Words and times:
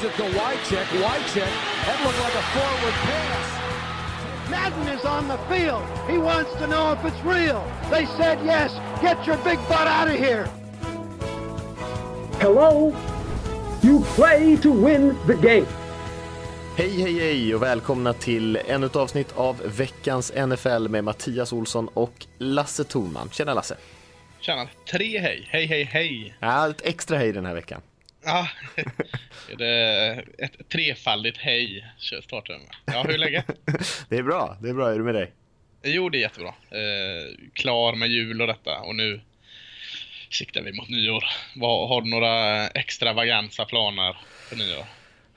Gives 0.00 0.14
it 0.14 0.16
to 0.16 0.38
Wycheck. 0.38 0.86
Wycheck. 1.02 1.52
That 1.84 2.00
looked 2.04 2.20
like 2.20 2.34
a 2.34 2.42
forward 2.54 2.94
pass. 3.04 4.50
Madden 4.50 4.88
is 4.88 5.04
on 5.04 5.28
the 5.28 5.36
field. 5.48 5.82
He 6.08 6.16
wants 6.16 6.52
to 6.54 6.66
know 6.66 6.92
if 6.92 7.04
it's 7.04 7.22
real. 7.24 7.62
They 7.90 8.06
said 8.06 8.38
yes. 8.44 8.72
Get 9.02 9.26
your 9.26 9.36
big 9.44 9.58
butt 9.68 9.86
out 9.86 10.08
of 10.08 10.14
here. 10.14 10.46
Hello? 12.40 12.94
You 13.82 14.00
play 14.16 14.56
to 14.56 14.70
win 14.72 15.18
the 15.26 15.34
game. 15.34 15.66
Hej, 16.76 17.02
hej, 17.02 17.18
hej 17.18 17.54
och 17.54 17.62
välkomna 17.62 18.12
till 18.12 18.56
ännu 18.56 18.86
ett 18.86 18.96
avsnitt 18.96 19.32
av 19.36 19.62
veckans 19.64 20.32
NFL 20.32 20.88
med 20.88 21.04
Mattias 21.04 21.52
Olsson 21.52 21.88
och 21.94 22.26
Lasse 22.38 22.84
Thorman. 22.84 23.28
Tjena 23.32 23.54
Lasse! 23.54 23.76
Tjena! 24.40 24.68
Tre 24.90 25.18
hej! 25.18 25.48
Hej, 25.50 25.66
hej, 25.66 25.84
hej! 25.84 26.34
Ja, 26.40 26.70
ett 26.70 26.82
extra 26.84 27.16
hej 27.18 27.32
den 27.32 27.46
här 27.46 27.54
veckan. 27.54 27.80
Ja, 28.24 28.48
det 29.58 29.66
är 29.66 30.24
ett 30.38 30.68
trefaldigt 30.68 31.38
hej 31.38 31.86
startar 32.22 32.58
med. 32.58 32.68
Ja, 32.84 33.02
hur 33.02 33.14
är 33.14 33.18
läget? 33.18 33.46
det 34.08 34.16
är 34.16 34.22
bra, 34.22 34.56
det 34.62 34.68
är 34.68 34.74
bra. 34.74 34.86
Hur 34.86 34.94
är 34.94 34.98
det 34.98 35.04
med 35.04 35.14
dig? 35.14 35.32
Jo, 35.82 36.08
det 36.08 36.18
är 36.18 36.20
jättebra. 36.20 36.48
Eh, 36.48 37.50
klar 37.52 37.94
med 37.94 38.08
jul 38.08 38.40
och 38.40 38.46
detta 38.46 38.78
och 38.78 38.94
nu 38.94 39.20
siktar 40.30 40.62
vi 40.62 40.72
mot 40.72 40.88
nyår. 40.88 41.24
Vad, 41.56 41.88
har 41.88 42.02
du 42.02 42.10
några 42.10 42.68
extravaganza 42.68 43.64
planer 43.64 44.16
för 44.48 44.56
nyår? 44.56 44.84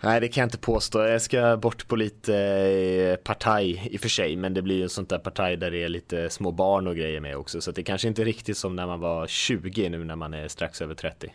Nej, 0.01 0.21
det 0.21 0.27
kan 0.27 0.41
jag 0.41 0.45
inte 0.45 0.57
påstå. 0.57 1.07
Jag 1.07 1.21
ska 1.21 1.57
bort 1.57 1.87
på 1.87 1.95
lite 1.95 2.35
eh, 2.35 3.15
partaj 3.15 3.87
i 3.91 3.97
och 3.97 4.01
för 4.01 4.09
sig, 4.09 4.35
men 4.35 4.53
det 4.53 4.61
blir 4.61 4.75
ju 4.75 4.83
en 4.83 4.89
sånt 4.89 5.09
där 5.09 5.17
partaj 5.17 5.57
där 5.57 5.71
det 5.71 5.83
är 5.83 5.89
lite 5.89 6.29
små 6.29 6.51
barn 6.51 6.87
och 6.87 6.95
grejer 6.95 7.19
med 7.19 7.37
också, 7.37 7.61
så 7.61 7.71
det 7.71 7.83
kanske 7.83 8.07
inte 8.07 8.21
är 8.21 8.25
riktigt 8.25 8.57
som 8.57 8.75
när 8.75 8.87
man 8.87 8.99
var 8.99 9.27
20 9.27 9.89
nu 9.89 10.03
när 10.03 10.15
man 10.15 10.33
är 10.33 10.47
strax 10.47 10.81
över 10.81 10.95
30. 10.95 11.33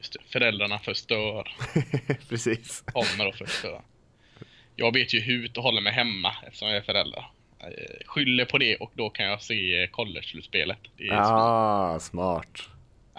Just 0.00 0.12
det, 0.12 0.18
föräldrarna 0.32 0.78
förstör. 0.78 1.48
Precis. 2.28 2.84
Kommer 2.86 3.28
och 3.28 3.34
förstör. 3.34 3.80
Jag 4.76 4.94
vet 4.94 5.14
ju 5.14 5.20
hut 5.20 5.56
och 5.56 5.62
håller 5.62 5.80
mig 5.80 5.92
hemma 5.92 6.32
eftersom 6.46 6.68
jag 6.68 6.76
är 6.76 6.82
förälder. 6.82 7.24
Jag 7.58 7.72
skyller 8.06 8.44
på 8.44 8.58
det 8.58 8.76
och 8.76 8.92
då 8.94 9.10
kan 9.10 9.26
jag 9.26 9.42
se 9.42 9.88
college-slutspelet. 9.92 10.78
Ah, 11.10 11.98
smart. 11.98 12.62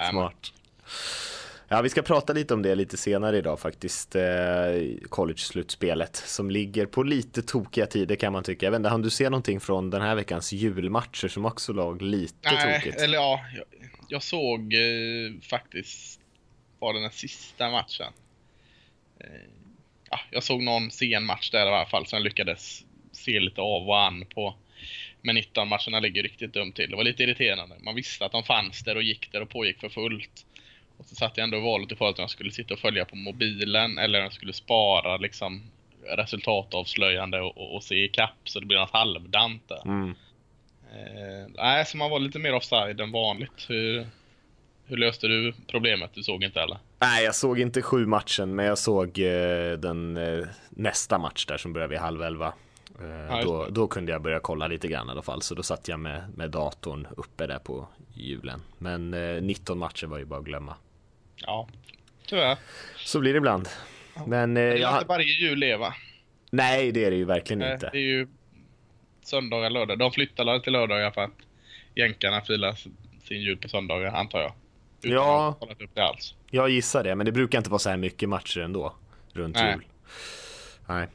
Smart. 0.09 0.53
Ja, 1.67 1.81
vi 1.81 1.89
ska 1.89 2.01
prata 2.01 2.33
lite 2.33 2.53
om 2.53 2.61
det 2.61 2.75
lite 2.75 2.97
senare 2.97 3.37
idag 3.37 3.59
faktiskt. 3.59 4.15
Eh, 4.15 4.21
College-slutspelet 5.09 6.15
som 6.15 6.51
ligger 6.51 6.85
på 6.85 7.03
lite 7.03 7.41
tokiga 7.41 7.85
tider 7.85 8.15
kan 8.15 8.33
man 8.33 8.43
tycka. 8.43 8.65
Jag 8.65 8.71
vet 8.71 8.77
inte, 8.77 8.89
hann 8.89 9.01
du 9.01 9.09
se 9.09 9.29
någonting 9.29 9.59
från 9.59 9.89
den 9.89 10.01
här 10.01 10.15
veckans 10.15 10.53
julmatcher 10.53 11.27
som 11.27 11.45
också 11.45 11.73
låg 11.73 12.01
lite 12.01 12.51
Nej, 12.51 12.79
tokigt? 12.79 13.01
eller 13.01 13.17
ja, 13.17 13.39
jag, 13.55 13.65
jag 14.07 14.23
såg 14.23 14.73
eh, 14.73 15.41
faktiskt, 15.49 16.20
var 16.81 16.93
det 16.93 17.01
den 17.01 17.11
sista 17.11 17.71
matchen? 17.71 18.13
Eh, 19.19 19.49
ja, 20.09 20.19
jag 20.31 20.43
såg 20.43 20.63
någon 20.63 20.91
sen 20.91 21.25
match 21.25 21.49
där 21.49 21.65
i 21.65 21.69
alla 21.69 21.85
fall 21.85 22.05
som 22.05 22.17
jag 22.17 22.23
lyckades 22.23 22.85
se 23.11 23.39
lite 23.39 23.61
av 23.61 23.89
och 23.89 23.99
an 23.99 24.25
på. 24.25 24.55
Men 25.21 25.37
19-matcherna 25.37 25.99
ligger 25.99 26.23
riktigt 26.23 26.53
dumt 26.53 26.71
till. 26.71 26.89
Det 26.89 26.95
var 26.95 27.03
lite 27.03 27.23
irriterande. 27.23 27.75
Man 27.79 27.95
visste 27.95 28.25
att 28.25 28.31
de 28.31 28.43
fanns 28.43 28.83
där 28.83 28.95
och 28.95 29.03
gick 29.03 29.31
där 29.31 29.41
och 29.41 29.49
pågick 29.49 29.79
för 29.79 29.89
fullt. 29.89 30.45
Och 30.97 31.05
så 31.05 31.15
satt 31.15 31.37
jag 31.37 31.43
ändå 31.43 31.57
i 31.57 31.61
valet 31.61 31.91
i 31.91 31.95
att 32.03 32.17
jag 32.17 32.29
skulle 32.29 32.51
sitta 32.51 32.73
och 32.73 32.79
följa 32.79 33.05
på 33.05 33.15
mobilen 33.15 33.97
eller 33.97 34.19
om 34.19 34.23
jag 34.23 34.33
skulle 34.33 34.53
spara 34.53 35.17
liksom 35.17 35.71
resultatavslöjande 36.03 37.41
och, 37.41 37.57
och, 37.57 37.75
och 37.75 37.83
se 37.83 38.03
ikapp 38.03 38.37
så 38.43 38.59
det 38.59 38.65
blir 38.65 38.77
något 38.77 38.91
halvdant 38.91 39.69
där. 39.69 39.81
Mm. 39.85 40.15
Eh, 40.91 41.51
nej, 41.55 41.85
så 41.85 41.97
man 41.97 42.09
var 42.09 42.19
lite 42.19 42.39
mer 42.39 42.53
offside 42.53 43.01
än 43.01 43.11
vanligt. 43.11 43.65
Hur, 43.69 44.07
hur 44.91 44.97
löste 44.97 45.27
du 45.27 45.53
problemet? 45.67 46.11
Du 46.13 46.23
såg 46.23 46.43
inte 46.43 46.61
eller? 46.61 46.77
Nej, 46.99 47.23
jag 47.25 47.35
såg 47.35 47.59
inte 47.59 47.81
sju 47.81 48.05
matchen, 48.05 48.55
men 48.55 48.65
jag 48.65 48.77
såg 48.77 49.19
eh, 49.19 49.71
den 49.77 50.17
eh, 50.17 50.45
nästa 50.69 51.17
match 51.17 51.45
där 51.45 51.57
som 51.57 51.73
börjar 51.73 51.87
vid 51.87 51.99
halv 51.99 52.23
elva. 52.23 52.53
Eh, 53.01 53.25
Ja, 53.29 53.41
då, 53.43 53.67
då 53.69 53.87
kunde 53.87 54.11
jag 54.11 54.21
börja 54.21 54.39
kolla 54.39 54.67
lite 54.67 54.87
grann 54.87 55.07
i 55.07 55.11
alla 55.11 55.21
fall, 55.21 55.41
så 55.41 55.55
då 55.55 55.63
satt 55.63 55.87
jag 55.87 55.99
med, 55.99 56.23
med 56.37 56.49
datorn 56.51 57.07
uppe 57.17 57.47
där 57.47 57.59
på 57.59 57.87
julen. 58.13 58.61
Men 58.77 59.13
eh, 59.13 59.41
19 59.41 59.77
matcher 59.77 60.07
var 60.07 60.17
ju 60.17 60.25
bara 60.25 60.39
att 60.39 60.45
glömma. 60.45 60.75
Ja, 61.35 61.67
tyvärr. 62.27 62.57
Så 62.97 63.19
blir 63.19 63.33
det 63.33 63.37
ibland. 63.37 63.67
Men 64.27 64.57
eh, 64.57 64.63
Det 64.63 64.69
är 64.71 64.77
jag, 64.77 64.95
inte 64.95 65.05
varje 65.07 65.25
jul 65.41 65.59
leva. 65.59 65.93
nej, 66.51 66.91
det 66.91 67.05
är 67.05 67.11
det 67.11 67.17
ju 67.17 67.25
verkligen 67.25 67.59
Nej, 67.59 67.73
inte. 67.73 67.89
Det 67.93 67.97
är 67.97 68.01
ju 68.01 68.27
söndagar, 69.23 69.69
lördag. 69.69 69.99
De 69.99 70.11
flyttar 70.11 70.59
till 70.59 70.73
lördagar 70.73 71.11
för 71.11 71.21
att 71.21 71.37
jänkarna 71.95 72.41
filar 72.41 72.73
sin 73.23 73.41
jul 73.41 73.57
på 73.57 73.69
söndagar, 73.69 74.13
antar 74.13 74.41
jag. 74.41 74.53
Utan 75.03 75.15
Ja. 75.17 75.55
kollat 75.59 75.81
upp 75.81 75.89
det 75.93 76.01
alls. 76.03 76.35
Jag 76.49 76.69
gissar 76.69 77.03
det, 77.03 77.15
men 77.15 77.25
det 77.25 77.31
brukar 77.31 77.57
inte 77.57 77.69
vara 77.69 77.79
så 77.79 77.89
här 77.89 77.97
mycket 77.97 78.29
matcher 78.29 78.59
ändå 78.59 78.93
runt 79.33 79.55
Nej. 79.55 79.73
jul. 79.73 79.85
Nej. 80.87 81.07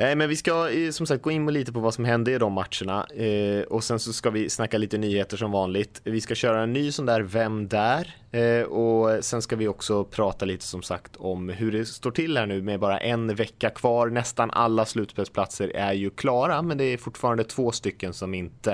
Nej, 0.00 0.16
men 0.16 0.28
vi 0.28 0.36
ska 0.36 0.70
eh, 0.70 0.90
som 0.90 1.06
sagt 1.06 1.22
gå 1.22 1.30
in 1.30 1.46
lite 1.46 1.72
på 1.72 1.80
vad 1.80 1.94
som 1.94 2.04
hände 2.04 2.32
i 2.32 2.38
de 2.38 2.52
matcherna 2.52 3.06
eh, 3.06 3.62
och 3.62 3.84
sen 3.84 3.98
så 3.98 4.12
ska 4.12 4.30
vi 4.30 4.50
snacka 4.50 4.78
lite 4.78 4.98
nyheter 4.98 5.36
som 5.36 5.52
vanligt. 5.52 6.00
Vi 6.04 6.20
ska 6.20 6.34
köra 6.34 6.62
en 6.62 6.72
ny 6.72 6.92
sån 6.92 7.06
där 7.06 7.20
Vem 7.20 7.68
där? 7.68 8.16
Eh, 8.30 8.62
och 8.62 9.24
sen 9.24 9.42
ska 9.42 9.56
vi 9.56 9.68
också 9.68 10.04
prata 10.04 10.44
lite 10.44 10.64
som 10.64 10.82
sagt 10.82 11.16
om 11.16 11.48
hur 11.48 11.72
det 11.72 11.86
står 11.86 12.10
till 12.10 12.36
här 12.36 12.46
nu 12.46 12.62
med 12.62 12.80
bara 12.80 12.98
en 12.98 13.34
vecka 13.34 13.70
kvar. 13.70 14.08
Nästan 14.08 14.50
alla 14.50 14.84
slutspelsplatser 14.84 15.76
är 15.76 15.92
ju 15.92 16.10
klara, 16.10 16.62
men 16.62 16.78
det 16.78 16.84
är 16.84 16.96
fortfarande 16.96 17.44
två 17.44 17.72
stycken 17.72 18.12
som 18.12 18.34
inte 18.34 18.72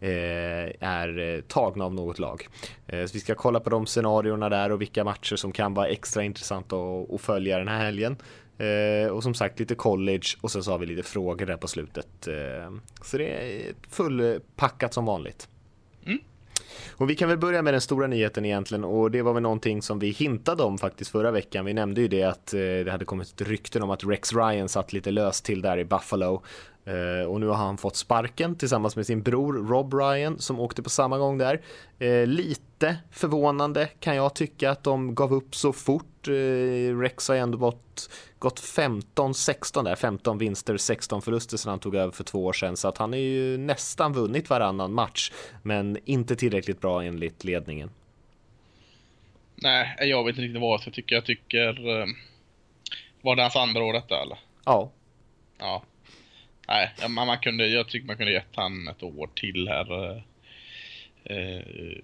eh, 0.00 0.08
är 0.80 1.18
eh, 1.18 1.40
tagna 1.40 1.84
av 1.84 1.94
något 1.94 2.18
lag. 2.18 2.48
Så 2.90 3.12
vi 3.12 3.20
ska 3.20 3.34
kolla 3.34 3.60
på 3.60 3.70
de 3.70 3.86
scenarierna 3.86 4.48
där 4.48 4.72
och 4.72 4.80
vilka 4.80 5.04
matcher 5.04 5.36
som 5.36 5.52
kan 5.52 5.74
vara 5.74 5.88
extra 5.88 6.22
intressanta 6.22 6.76
att 7.14 7.20
följa 7.20 7.58
den 7.58 7.68
här 7.68 7.84
helgen. 7.84 8.16
Eh, 8.58 9.10
och 9.10 9.22
som 9.22 9.34
sagt 9.34 9.60
lite 9.60 9.74
college 9.74 10.26
och 10.40 10.50
sen 10.50 10.62
så 10.62 10.70
har 10.70 10.78
vi 10.78 10.86
lite 10.86 11.02
frågor 11.02 11.46
där 11.46 11.56
på 11.56 11.68
slutet. 11.68 12.28
Eh, 12.28 12.72
så 13.02 13.18
det 13.18 13.28
är 13.28 13.74
fullpackat 13.88 14.94
som 14.94 15.04
vanligt. 15.04 15.48
Och 16.96 17.10
vi 17.10 17.14
kan 17.14 17.28
väl 17.28 17.38
börja 17.38 17.62
med 17.62 17.74
den 17.74 17.80
stora 17.80 18.06
nyheten 18.06 18.44
egentligen 18.44 18.84
och 18.84 19.10
det 19.10 19.22
var 19.22 19.32
väl 19.32 19.42
någonting 19.42 19.82
som 19.82 19.98
vi 19.98 20.10
hintade 20.10 20.62
om 20.62 20.78
faktiskt 20.78 21.10
förra 21.10 21.30
veckan. 21.30 21.64
Vi 21.64 21.74
nämnde 21.74 22.00
ju 22.00 22.08
det 22.08 22.22
att 22.22 22.54
eh, 22.54 22.58
det 22.58 22.90
hade 22.90 23.04
kommit 23.04 23.40
rykten 23.40 23.82
om 23.82 23.90
att 23.90 24.04
Rex 24.04 24.32
Ryan 24.32 24.68
satt 24.68 24.92
lite 24.92 25.10
löst 25.10 25.44
till 25.44 25.62
där 25.62 25.78
i 25.78 25.84
Buffalo. 25.84 26.42
Eh, 26.84 27.26
och 27.26 27.40
nu 27.40 27.46
har 27.46 27.54
han 27.54 27.76
fått 27.76 27.96
sparken 27.96 28.54
tillsammans 28.54 28.96
med 28.96 29.06
sin 29.06 29.22
bror 29.22 29.52
Rob 29.52 29.94
Ryan 29.94 30.38
som 30.38 30.60
åkte 30.60 30.82
på 30.82 30.90
samma 30.90 31.18
gång 31.18 31.38
där. 31.38 31.60
Eh, 31.98 32.26
lite 32.26 32.96
förvånande 33.10 33.88
kan 34.00 34.16
jag 34.16 34.34
tycka 34.34 34.70
att 34.70 34.82
de 34.82 35.14
gav 35.14 35.34
upp 35.34 35.54
så 35.54 35.72
fort. 35.72 36.04
Rex 37.00 37.28
har 37.28 37.34
ändå 37.34 37.58
gått, 37.58 38.10
gått 38.44 38.60
15-16 38.60 39.84
där, 39.84 39.96
15 39.96 40.38
vinster, 40.38 40.76
16 40.76 41.22
förluster 41.22 41.56
sedan 41.56 41.70
han 41.70 41.78
tog 41.78 41.94
över 41.94 42.12
för 42.12 42.24
två 42.24 42.44
år 42.44 42.52
sedan. 42.52 42.76
Så 42.76 42.88
att 42.88 42.98
han 42.98 43.12
har 43.12 43.18
ju 43.18 43.56
nästan 43.56 44.12
vunnit 44.12 44.50
varannan 44.50 44.92
match, 44.92 45.32
men 45.62 45.98
inte 46.04 46.36
tillräckligt 46.36 46.80
bra 46.80 47.04
enligt 47.04 47.44
ledningen. 47.44 47.90
Nej, 49.54 49.96
jag 50.00 50.24
vet 50.24 50.32
inte 50.32 50.42
riktigt 50.42 50.60
vad 50.60 50.80
jag 50.84 50.94
tycker. 50.94 51.14
Jag 51.14 51.24
tycker... 51.24 52.00
Eh, 52.00 52.06
var 53.22 53.36
det 53.36 53.42
hans 53.42 53.56
andra 53.56 53.82
år 53.82 53.92
detta 53.92 54.22
eller? 54.22 54.38
Ja, 54.64 54.90
Ja. 55.58 55.82
Nej, 56.68 56.90
man, 57.08 57.26
man 57.26 57.38
kunde, 57.38 57.66
jag 57.66 57.88
tycker 57.88 58.06
man 58.06 58.16
kunde 58.16 58.32
gett 58.32 58.56
han 58.56 58.88
ett 58.88 59.02
år 59.02 59.30
till 59.34 59.68
här. 59.68 60.10
Eh, 60.10 60.22
eh, 61.24 61.98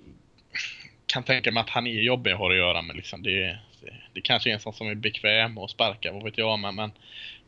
kan 1.11 1.23
tänka 1.23 1.53
mig 1.53 1.61
att 1.61 1.71
han 1.71 1.87
är 1.87 1.91
jobbig 1.91 2.31
att 2.31 2.39
ha 2.39 2.51
att 2.51 2.57
göra 2.57 2.83
med. 2.83 2.97
Liksom. 2.97 3.23
Det, 3.23 3.59
det, 3.81 3.95
det 4.13 4.21
kanske 4.21 4.51
är 4.51 4.55
en 4.55 4.61
sån 4.61 4.73
som 4.73 4.89
är 4.89 4.95
bekväm 4.95 5.59
att 5.59 5.71
sparka, 5.71 6.13
vad 6.13 6.25
vet 6.25 6.39
jag. 6.39 6.59
Men, 6.59 6.75
men, 6.75 6.93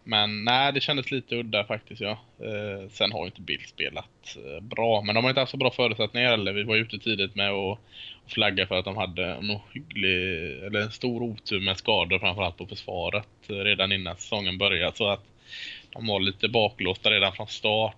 men 0.04 0.44
nej, 0.44 0.72
det 0.72 0.80
kändes 0.80 1.10
lite 1.10 1.36
udda 1.36 1.64
faktiskt. 1.64 2.00
Ja. 2.00 2.18
Eh, 2.40 2.90
sen 2.90 3.12
har 3.12 3.20
ju 3.20 3.26
inte 3.26 3.40
Bill 3.40 3.66
spelat 3.66 4.36
eh, 4.36 4.60
bra, 4.60 5.02
men 5.02 5.14
de 5.14 5.24
har 5.24 5.30
inte 5.30 5.40
haft 5.40 5.50
så 5.50 5.56
bra 5.56 5.70
förutsättningar 5.70 6.30
heller. 6.30 6.52
Vi 6.52 6.62
var 6.62 6.76
ute 6.76 6.98
tidigt 6.98 7.34
med 7.34 7.50
att 7.50 7.78
flagga 8.26 8.66
för 8.66 8.78
att 8.78 8.84
de 8.84 8.96
hade 8.96 9.26
en 9.26 9.58
hygglig, 9.72 10.42
eller 10.62 10.80
en 10.80 10.90
stor 10.90 11.22
otur 11.22 11.60
med 11.60 11.76
skador 11.76 12.18
framförallt 12.18 12.56
på 12.56 12.66
försvaret 12.66 13.28
eh, 13.48 13.54
redan 13.54 13.92
innan 13.92 14.16
säsongen 14.16 14.58
började. 14.58 14.96
Så 14.96 15.08
att 15.08 15.24
de 15.92 16.06
var 16.06 16.20
lite 16.20 16.48
baklåsta 16.48 17.10
redan 17.10 17.32
från 17.32 17.48
start. 17.48 17.96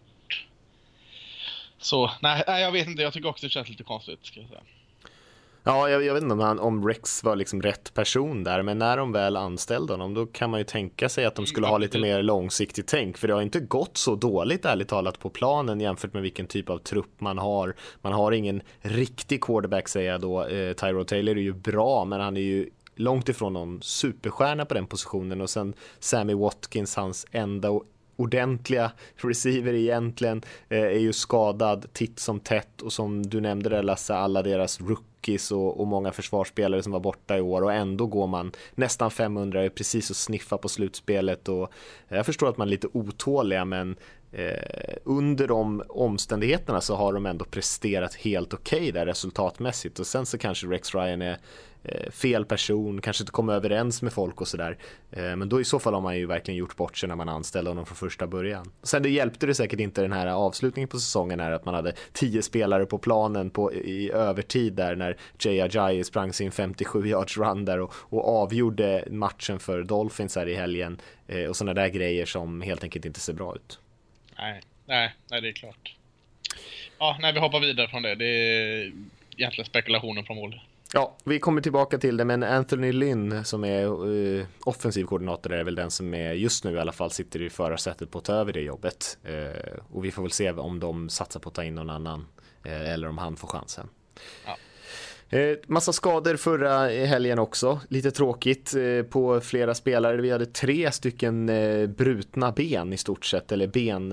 Så 1.79 2.11
nej, 2.23 2.45
nej, 2.47 2.63
jag 2.63 2.73
vet 2.73 2.89
inte. 2.89 3.03
Jag 3.03 3.13
tycker 3.13 3.29
också 3.29 3.47
det 3.47 3.51
känns 3.51 3.69
lite 3.69 3.83
konstigt. 3.83 4.19
Ska 4.23 4.41
jag 4.41 4.49
säga. 4.49 4.61
Ja, 5.67 5.91
jag, 5.91 6.05
jag 6.05 6.15
vet 6.15 6.23
inte 6.23 6.33
om, 6.33 6.41
han, 6.41 6.59
om 6.59 6.89
Rex 6.89 7.25
var 7.25 7.37
liksom 7.37 7.63
rätt 7.63 7.95
person 7.95 8.45
där, 8.45 8.63
men 8.63 8.79
när 8.79 8.97
de 8.97 9.13
väl 9.13 9.37
anställde 9.37 9.93
honom, 9.93 10.15
då 10.15 10.27
kan 10.27 10.51
man 10.51 10.61
ju 10.61 10.65
tänka 10.65 11.09
sig 11.09 11.25
att 11.25 11.35
de 11.35 11.47
skulle 11.47 11.67
ha 11.67 11.79
lite 11.79 11.99
mer 11.99 12.23
långsiktigt 12.23 12.87
tänk, 12.87 13.19
för 13.19 13.29
det 13.29 13.35
har 13.35 13.43
inte 13.43 13.61
gått 13.61 13.97
så 13.97 14.15
dåligt 14.15 14.65
ärligt 14.65 14.89
talat 14.89 15.19
på 15.19 15.31
planen 15.31 15.81
jämfört 15.81 16.13
med 16.13 16.23
vilken 16.23 16.47
typ 16.47 16.71
av 16.71 16.79
trupp 16.79 17.21
man 17.21 17.39
har. 17.39 17.75
Man 18.03 18.13
har 18.13 18.33
ingen 18.33 18.63
riktig 18.81 19.43
quarterback 19.43 19.89
säger 19.89 20.13
jag 20.13 20.21
då. 20.21 20.45
Eh, 20.45 20.73
Tyrod 20.73 21.07
Taylor 21.07 21.37
är 21.37 21.43
ju 21.43 21.53
bra, 21.53 22.05
men 22.05 22.21
han 22.21 22.37
är 22.37 22.41
ju 22.41 22.71
långt 22.97 23.29
ifrån 23.29 23.53
någon 23.53 23.83
superstjärna 23.83 24.65
på 24.65 24.75
den 24.75 24.87
positionen 24.87 25.41
och 25.41 25.51
sen 25.51 25.75
Sammy 25.99 26.35
Watkins, 26.35 26.97
hans 26.97 27.27
enda 27.31 27.71
och 27.71 27.85
ordentliga 28.17 28.93
receiver 29.17 29.75
egentligen 29.75 30.43
eh, 30.69 30.79
är 30.79 30.99
ju 30.99 31.13
skadad 31.13 31.87
titt 31.93 32.19
som 32.19 32.41
tätt 32.41 32.83
och 32.83 32.93
som 32.93 33.23
du 33.23 33.41
nämnde 33.41 33.69
där 33.69 33.83
Lasse, 33.83 34.15
alla 34.15 34.43
deras 34.43 34.81
rookies 34.81 35.53
och, 35.53 35.81
och, 35.81 35.87
många 35.87 36.13
försvarsspelare 36.13 36.83
som 36.83 36.93
var 36.93 37.01
borta 37.01 37.39
i 37.39 37.41
år 37.41 37.63
och 37.63 37.73
ändå 37.73 38.07
går 38.07 38.27
man 38.27 38.53
nästan 38.75 39.11
500, 39.11 39.71
precis 39.71 40.11
och 40.11 40.17
sniffa 40.17 40.59
på 40.59 40.69
slutspelet 40.69 41.49
och 41.49 41.73
jag 42.09 42.27
förstår 42.27 42.49
att 42.49 42.57
man 42.57 42.69
är 42.69 42.71
lite 42.71 42.89
otåliga 42.93 43.65
men 43.65 43.97
eh, 44.33 44.97
under 45.05 45.49
de 45.49 45.83
omständigheterna 45.89 46.81
så 46.81 46.95
har 46.95 47.13
de 47.13 47.27
ändå 47.27 47.45
presterat 47.45 48.15
helt 48.15 48.55
okej 48.55 48.79
okay 48.79 48.91
där 48.93 49.07
resultatmässigt 49.07 49.99
och 49.99 50.07
sen 50.07 50.27
så 50.27 50.39
kanske 50.39 50.67
Rex 50.67 50.95
Ryan 50.95 51.23
är 51.23 51.39
Eh, 51.85 52.11
fel 52.11 52.45
person, 52.45 53.01
kanske 53.01 53.23
inte 53.23 53.33
kommer 53.33 53.53
överens 53.53 54.03
med 54.03 54.13
folk 54.13 54.41
och 54.41 54.49
sådär. 54.49 54.79
Eh, 55.11 55.37
men 55.37 55.49
då 55.49 55.61
i 55.61 55.65
så 55.65 55.79
fall 55.79 55.95
har 55.95 56.01
man 56.01 56.19
ju 56.19 56.27
verkligen 56.27 56.59
gjort 56.59 56.77
bort 56.77 56.97
sig 56.97 57.09
när 57.09 57.17
man 57.17 57.29
anställde 57.29 57.71
honom 57.71 57.87
från 57.87 57.97
första 57.97 58.27
början. 58.27 58.73
Sen 58.83 59.03
det 59.03 59.09
hjälpte 59.09 59.47
det 59.47 59.55
säkert 59.55 59.81
inte 59.81 60.03
den 60.03 60.13
här 60.13 60.27
avslutningen 60.27 60.89
på 60.89 60.99
säsongen 60.99 61.41
här 61.41 61.51
att 61.51 61.65
man 61.65 61.75
hade 61.75 61.93
tio 62.13 62.43
spelare 62.43 62.87
på 62.87 62.99
planen 62.99 63.51
på, 63.51 63.75
i 63.75 64.11
övertid 64.11 64.73
där 64.73 64.97
när 64.97 65.17
Jay 65.39 65.61
Ajayi 65.61 66.05
sprang 66.05 66.33
sin 66.33 66.53
57 66.53 67.07
yards 67.07 67.39
run 67.39 67.65
där 67.65 67.81
och, 67.81 67.95
och 67.97 68.43
avgjorde 68.43 69.05
matchen 69.11 69.59
för 69.59 69.83
Dolphins 69.83 70.37
här 70.37 70.49
i 70.49 70.55
helgen 70.55 71.01
eh, 71.27 71.45
och 71.45 71.57
sådana 71.57 71.75
där 71.75 71.89
grejer 71.89 72.27
som 72.27 72.63
helt 72.63 72.83
enkelt 72.85 73.05
inte 73.05 73.21
ser 73.21 73.33
bra 73.33 73.55
ut. 73.55 73.79
Nej, 74.39 74.61
nej, 74.87 75.15
nej 75.31 75.41
det 75.41 75.49
är 75.49 75.53
klart. 75.53 75.97
Ja, 76.99 77.19
nej, 77.21 77.33
vi 77.33 77.41
hoppar 77.41 77.61
vidare 77.61 77.89
från 77.89 78.03
det. 78.03 78.15
Det 78.15 78.27
är 78.27 78.93
egentligen 79.37 79.67
spekulationer 79.67 80.23
från 80.23 80.37
mål. 80.37 80.61
Ja, 80.97 81.17
vi 81.25 81.39
kommer 81.39 81.61
tillbaka 81.61 81.99
till 81.99 82.17
det, 82.17 82.25
men 82.25 82.43
Anthony 82.43 82.93
Lynn 82.93 83.45
som 83.45 83.65
är 83.65 84.07
uh, 84.07 84.45
offensiv 84.65 85.05
koordinator 85.05 85.53
är 85.53 85.65
väl 85.65 85.75
den 85.75 85.91
som 85.91 86.15
är 86.15 86.33
just 86.33 86.65
nu 86.65 86.73
i 86.73 86.79
alla 86.79 86.93
fall 86.93 87.11
sitter 87.11 87.43
i 87.43 87.51
förarsätet 87.51 88.11
på 88.11 88.19
att 88.19 88.25
ta 88.25 88.33
över 88.33 88.53
det 88.53 88.61
jobbet. 88.61 89.19
Uh, 89.29 89.81
och 89.91 90.05
vi 90.05 90.11
får 90.11 90.23
väl 90.23 90.31
se 90.31 90.53
om 90.53 90.81
de 90.81 91.09
satsar 91.09 91.41
på 91.41 91.49
att 91.49 91.55
ta 91.55 91.65
in 91.65 91.75
någon 91.75 91.91
annan 91.91 92.27
uh, 92.67 92.91
eller 92.93 93.09
om 93.09 93.19
han 93.19 93.37
får 93.37 93.49
chansen. 93.49 93.89
Ja. 94.47 94.57
Massa 95.67 95.93
skador 95.93 96.37
förra 96.37 96.89
helgen 96.89 97.39
också, 97.39 97.81
lite 97.89 98.11
tråkigt 98.11 98.75
på 99.11 99.41
flera 99.41 99.75
spelare. 99.75 100.17
Vi 100.17 100.31
hade 100.31 100.47
tre 100.47 100.93
stycken 100.93 101.47
brutna 101.97 102.53
ben 102.53 102.93
i 102.93 102.97
stort 102.97 103.25
sett, 103.25 103.53
eller 103.53 103.67
ben 103.67 104.13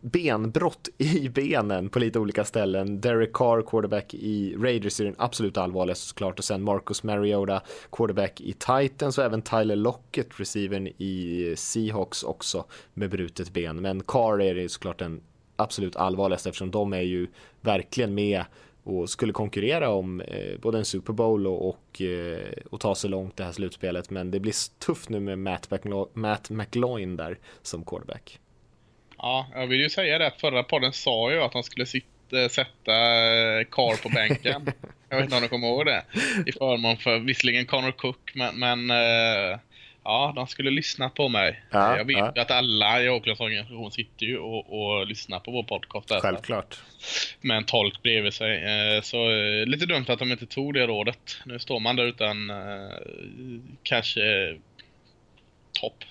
benbrott 0.00 0.88
i 0.98 1.28
benen 1.34 1.88
på 1.88 1.98
lite 1.98 2.18
olika 2.18 2.44
ställen. 2.44 3.00
Derek 3.00 3.32
Carr, 3.32 3.62
quarterback 3.62 4.14
i 4.14 4.56
Raiders, 4.56 5.00
är 5.00 5.04
den 5.04 5.14
absolut 5.18 5.56
allvarligaste 5.56 6.06
såklart 6.06 6.38
och 6.38 6.44
sen 6.44 6.62
Marcus 6.62 7.02
Mariota, 7.02 7.62
quarterback 7.92 8.40
i 8.40 8.52
Titans 8.52 9.18
och 9.18 9.24
även 9.24 9.42
Tyler 9.42 9.76
Lockett, 9.76 10.40
receivern 10.40 10.86
i 10.86 11.54
Seahawks 11.56 12.22
också 12.22 12.64
med 12.94 13.10
brutet 13.10 13.52
ben. 13.52 13.76
Men 13.76 14.02
Carr 14.02 14.42
är 14.42 14.54
det 14.54 14.68
såklart 14.68 14.98
den 14.98 15.20
absolut 15.56 15.96
allvarligaste 15.96 16.48
eftersom 16.48 16.70
de 16.70 16.92
är 16.92 17.02
ju 17.02 17.26
verkligen 17.60 18.14
med 18.14 18.44
och 18.82 19.10
skulle 19.10 19.32
konkurrera 19.32 19.90
om 19.90 20.20
eh, 20.20 20.60
både 20.60 20.78
en 20.78 20.84
Super 20.84 21.12
Bowl 21.12 21.46
och, 21.46 21.68
och, 21.68 22.02
eh, 22.02 22.52
och, 22.70 22.80
ta 22.80 22.94
sig 22.94 23.10
långt 23.10 23.36
det 23.36 23.44
här 23.44 23.52
slutspelet. 23.52 24.10
Men 24.10 24.30
det 24.30 24.40
blir 24.40 24.78
tufft 24.78 25.08
nu 25.08 25.20
med 25.20 25.38
Matt, 25.38 25.70
McLo 25.70 26.10
Matt 26.14 26.50
McLoin 26.50 27.16
där 27.16 27.38
som 27.62 27.84
quarterback. 27.84 28.40
Ja, 29.18 29.46
jag 29.54 29.66
vill 29.66 29.80
ju 29.80 29.90
säga 29.90 30.18
det 30.18 30.26
att 30.26 30.40
förra 30.40 30.62
podden 30.62 30.92
sa 30.92 31.32
ju 31.32 31.42
att 31.42 31.54
han 31.54 31.64
skulle 31.64 31.86
sitta, 31.86 32.48
sätta 32.48 32.92
eh, 32.92 33.64
Carr 33.70 34.02
på 34.02 34.08
bänken. 34.08 34.72
jag 35.08 35.16
vet 35.16 35.24
inte 35.24 35.36
om 35.36 35.42
du 35.42 35.48
kommer 35.48 35.68
ihåg 35.68 35.86
det. 35.86 36.04
I 36.46 36.52
förmån 36.52 36.96
för 36.96 37.18
visserligen 37.18 37.66
Connor 37.66 37.92
Cook, 37.92 38.30
men, 38.34 38.58
men 38.58 38.90
uh, 38.90 39.58
ja, 40.04 40.32
de 40.36 40.46
skulle 40.46 40.70
lyssna 40.70 41.10
på 41.10 41.28
mig. 41.28 41.62
Ja, 41.70 41.96
jag 41.96 42.04
vet 42.04 42.32
ja. 42.34 42.42
att 42.42 42.50
alla 42.50 43.02
i 43.02 43.08
Oaklands 43.08 43.40
organisation 43.40 43.92
sitter 43.92 44.26
ju 44.26 44.38
och, 44.38 44.72
och 44.82 45.06
lyssnar 45.06 45.40
på 45.40 45.50
vår 45.50 45.62
podcast. 45.62 46.08
Där, 46.08 46.20
Självklart. 46.20 46.80
Med 47.40 47.56
en 47.56 47.64
tolk 47.64 48.02
bredvid 48.02 48.34
sig. 48.34 48.64
Uh, 48.64 49.02
så 49.02 49.28
lite 49.64 49.86
dumt 49.86 50.04
att 50.08 50.18
de 50.18 50.32
inte 50.32 50.46
tog 50.46 50.74
det 50.74 50.86
rådet. 50.86 51.38
Nu 51.44 51.58
står 51.58 51.80
man 51.80 51.96
där 51.96 52.04
utan 52.04 52.52
kanske 53.82 54.56
topp 55.80 56.04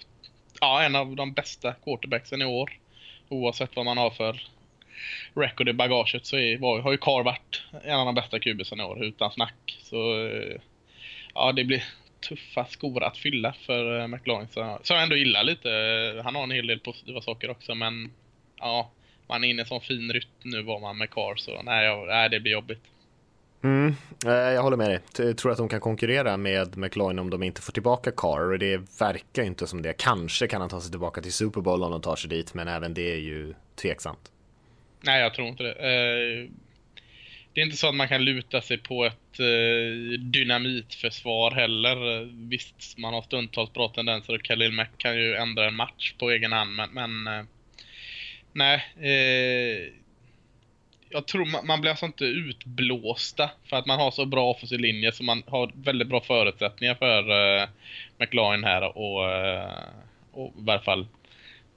ja, 0.61 0.83
en 0.83 0.95
av 0.95 1.15
de 1.15 1.33
bästa 1.33 1.73
quarterbacksen 1.73 2.41
i 2.41 2.45
år 2.45 2.71
oavsett 3.29 3.75
vad 3.75 3.85
man 3.85 3.97
har 3.97 4.09
för 4.09 4.41
record 5.33 5.69
i 5.69 5.73
bagaget 5.73 6.25
så 6.25 6.37
är, 6.37 6.57
var, 6.57 6.79
har 6.79 6.91
ju 6.91 6.97
Carr 6.97 7.23
varit 7.23 7.61
en 7.83 7.99
av 7.99 8.05
de 8.05 8.15
bästa 8.15 8.39
kubisarna 8.39 8.83
i 8.83 8.85
år, 8.85 9.03
utan 9.03 9.31
snack. 9.31 9.77
Så 9.81 10.27
eh, 10.27 10.61
ja, 11.33 11.51
det 11.51 11.63
blir 11.63 11.83
tuffa 12.29 12.65
skor 12.65 13.03
att 13.03 13.17
fylla 13.17 13.53
för 13.53 13.99
eh, 13.99 14.07
McLaurin. 14.07 14.47
Så, 14.47 14.79
så 14.83 14.93
jag 14.93 15.03
ändå 15.03 15.15
gillar 15.15 15.43
lite. 15.43 15.69
Han 16.23 16.35
har 16.35 16.43
en 16.43 16.51
hel 16.51 16.67
del 16.67 16.79
positiva 16.79 17.21
saker 17.21 17.49
också, 17.49 17.75
men 17.75 18.11
ja, 18.59 18.91
man 19.27 19.43
är 19.43 19.47
inne 19.47 19.59
i 19.59 19.61
en 19.61 19.67
sån 19.67 19.81
fin 19.81 20.13
rytm 20.13 20.29
nu 20.43 20.61
var 20.61 20.79
man 20.79 20.97
med 20.97 21.09
Carr, 21.09 21.35
så 21.35 21.61
nej, 21.61 22.05
nej 22.05 22.29
det 22.29 22.39
blir 22.39 22.51
jobbigt. 22.51 22.83
Mm, 23.63 23.95
eh, 24.25 24.31
jag 24.31 24.63
håller 24.63 24.77
med 24.77 24.89
dig. 24.89 24.99
Jag 25.17 25.37
tror 25.37 25.51
att 25.51 25.57
de 25.57 25.69
kan 25.69 25.79
konkurrera 25.79 26.37
med 26.37 26.77
McLaurin 26.77 27.19
om 27.19 27.29
de 27.29 27.43
inte 27.43 27.61
får 27.61 27.73
tillbaka 27.73 28.11
Carr 28.11 28.51
och 28.51 28.59
det 28.59 28.99
verkar 28.99 29.43
inte 29.43 29.67
som 29.67 29.81
det. 29.81 29.93
Kanske 29.93 30.47
kan 30.47 30.61
han 30.61 30.69
ta 30.69 30.81
sig 30.81 30.91
tillbaka 30.91 31.21
till 31.21 31.33
Super 31.33 31.61
Bowl 31.61 31.83
om 31.83 31.91
de 31.91 32.01
tar 32.01 32.15
sig 32.15 32.29
dit, 32.29 32.53
men 32.53 32.67
även 32.67 32.93
det 32.93 33.13
är 33.13 33.19
ju 33.19 33.53
tveksamt. 33.75 34.31
Nej, 35.01 35.21
jag 35.21 35.33
tror 35.33 35.47
inte 35.47 35.63
det. 35.63 35.71
Eh, 35.71 36.49
det 37.53 37.61
är 37.61 37.65
inte 37.65 37.77
så 37.77 37.87
att 37.87 37.95
man 37.95 38.07
kan 38.07 38.23
luta 38.23 38.61
sig 38.61 38.77
på 38.77 39.05
ett 39.05 39.39
eh, 39.39 40.19
dynamitförsvar 40.19 41.51
heller. 41.51 42.25
Visst, 42.49 42.97
man 42.97 43.13
har 43.13 43.21
stundtals 43.21 43.73
bra 43.73 43.89
tendenser 43.89 44.35
och 44.35 44.43
Khalil 44.43 44.71
Mack 44.71 44.91
kan 44.97 45.17
ju 45.17 45.35
ändra 45.35 45.67
en 45.67 45.75
match 45.75 46.13
på 46.19 46.31
egen 46.31 46.51
hand, 46.51 46.75
men, 46.75 46.89
men 46.93 47.47
nej 48.53 48.85
jag 51.09 51.27
tror 51.27 51.45
man, 51.45 51.67
man 51.67 51.81
blir 51.81 51.91
alltså 51.91 52.05
inte 52.05 52.25
utblåsta 52.25 53.51
för 53.69 53.77
att 53.77 53.85
man 53.85 53.99
har 53.99 54.11
så 54.11 54.25
bra 54.25 54.49
offensiv 54.49 54.79
linje 54.79 55.11
så 55.11 55.23
man 55.23 55.43
har 55.47 55.71
väldigt 55.75 56.07
bra 56.07 56.21
förutsättningar 56.21 56.95
för 56.95 57.31
uh, 57.31 57.67
McLaren 58.17 58.63
här 58.63 58.97
och, 58.97 59.21
uh, 59.21 59.71
och 60.31 60.47
i 60.47 60.63
varje 60.65 60.81
fall 60.81 61.07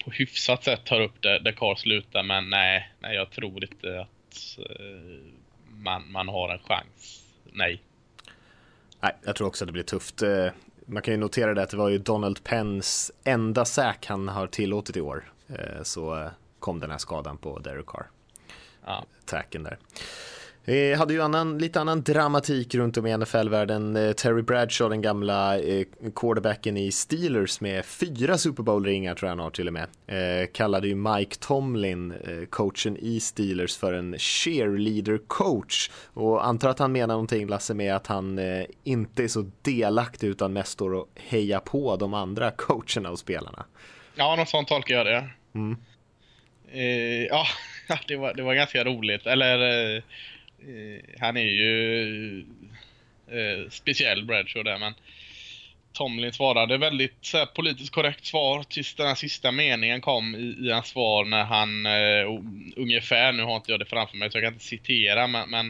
på 0.05 0.11
hyfsat 0.11 0.65
sätt 0.65 0.85
tar 0.85 1.01
upp 1.01 1.23
det 1.23 1.39
där 1.39 1.53
Carl 1.53 1.77
slutar 1.77 2.23
men 2.23 2.51
nej, 2.51 2.91
nej 3.01 3.15
jag 3.15 3.31
tror 3.31 3.65
inte 3.65 4.01
att 4.01 4.59
uh, 4.59 5.19
man, 5.69 6.13
man 6.13 6.29
har 6.29 6.49
en 6.49 6.59
chans. 6.59 7.25
Nej. 7.53 7.83
Nej, 9.01 9.13
jag 9.25 9.37
tror 9.37 9.47
också 9.47 9.65
att 9.65 9.69
det 9.69 9.73
blir 9.73 9.83
tufft. 9.83 10.23
Man 10.87 11.03
kan 11.03 11.15
ju 11.15 11.21
notera 11.21 11.55
det 11.55 11.63
att 11.63 11.71
det 11.71 11.77
var 11.77 11.89
ju 11.89 11.99
Donald 11.99 12.45
Penns 12.45 13.13
enda 13.25 13.65
säk 13.65 14.07
han 14.07 14.29
har 14.29 14.47
tillåtit 14.47 14.97
i 14.97 15.01
år. 15.01 15.33
Så 15.83 16.31
kom 16.59 16.81
den 16.81 16.91
här 16.91 16.99
skadan 16.99 17.39
på 17.39 17.59
Derek 17.59 17.87
Carr 17.87 18.07
ja. 18.91 19.05
tacken 19.25 19.63
där. 19.63 19.79
Vi 20.65 20.95
hade 20.95 21.15
ju 21.15 21.23
annan, 21.23 21.59
lite 21.59 21.81
annan 21.81 22.03
dramatik 22.03 22.75
runt 22.75 22.97
om 22.97 23.07
i 23.07 23.17
NFL-världen. 23.17 23.97
Eh, 23.97 24.13
Terry 24.13 24.43
Bradshaw, 24.43 24.95
den 24.95 25.03
gamla 25.03 25.59
eh, 25.59 25.87
quarterbacken 26.15 26.77
i 26.77 26.93
Steelers 26.93 27.61
med 27.61 27.85
fyra 27.85 28.39
Super 28.39 28.63
Bowl-ringar 28.63 29.15
tror 29.15 29.29
jag 29.29 29.37
han 29.37 29.45
har 29.45 29.51
till 29.51 29.67
och 29.67 29.73
med. 29.73 29.87
Eh, 30.07 30.47
kallade 30.53 30.89
ju 30.89 30.95
Mike 30.95 31.37
Tomlin, 31.37 32.13
eh, 32.13 32.47
coachen 32.51 32.97
i 32.97 33.21
Steelers, 33.21 33.77
för 33.77 33.93
en 33.93 34.15
cheerleader-coach. 34.15 35.91
Och 36.15 36.47
antar 36.47 36.69
att 36.69 36.79
han 36.79 36.93
menar 36.93 37.15
någonting, 37.15 37.49
Lasse, 37.49 37.75
med 37.75 37.97
att 37.97 38.07
han 38.07 38.39
eh, 38.39 38.65
inte 38.85 39.25
är 39.25 39.29
så 39.29 39.51
delaktig 39.63 40.27
utan 40.27 40.53
mest 40.53 40.73
står 40.73 40.95
och 40.95 41.09
hejar 41.17 41.61
på 41.61 41.97
de 41.97 42.15
andra 42.15 42.51
coacherna 42.51 43.11
och 43.11 43.19
spelarna. 43.19 43.65
Ja, 44.15 44.37
något 44.37 44.49
sånt 44.49 44.69
tolkar 44.69 44.95
jag 44.95 45.07
det. 45.07 45.29
Mm. 45.55 45.77
Eh, 46.73 47.25
ja, 47.25 47.47
det 48.09 48.17
var, 48.17 48.35
det 48.35 48.43
var 48.43 48.55
ganska 48.55 48.85
roligt. 48.85 49.27
Eller, 49.27 49.59
eh, 49.59 49.97
eh, 49.97 51.01
han 51.21 51.37
är 51.37 51.51
ju 51.51 52.45
eh, 53.31 53.71
speciell 53.71 54.25
Bradshaw 54.25 54.71
där, 54.71 54.79
men 54.79 54.95
Tomlin 55.93 56.33
svarade 56.33 56.79
väldigt 56.79 57.17
så 57.21 57.39
här, 57.39 57.47
politiskt 57.47 57.95
korrekt 57.95 58.27
svar 58.27 58.63
tills 58.63 58.95
den 58.95 59.07
här 59.07 59.15
sista 59.15 59.53
meningen 59.53 60.01
kom 60.01 60.35
i, 60.35 60.67
i 60.67 60.71
hans 60.73 60.87
svar 60.87 61.25
när 61.25 61.45
han 61.45 61.87
eh, 61.87 62.43
ungefär, 62.77 63.33
nu 63.33 63.43
har 63.43 63.57
inte 63.57 63.71
jag 63.71 63.81
det 63.81 63.87
framför 63.87 64.17
mig 64.17 64.31
så 64.31 64.39
jag 64.39 64.45
kan 64.45 64.53
inte 64.53 64.65
citera 64.65 65.27
men, 65.27 65.51
men 65.51 65.67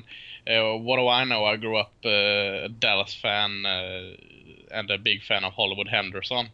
uh, 0.49 0.87
What 0.87 0.99
do 0.99 1.23
I 1.23 1.25
know? 1.25 1.55
I 1.55 1.57
grew 1.57 1.81
up 1.81 2.05
uh, 2.05 2.65
a 2.65 2.69
Dallas 2.69 3.17
fan 3.17 3.67
and 4.75 4.91
a 4.91 4.99
big 4.99 5.23
fan 5.23 5.45
of 5.45 5.55
Hollywood 5.55 5.89
Henderson. 5.89 6.49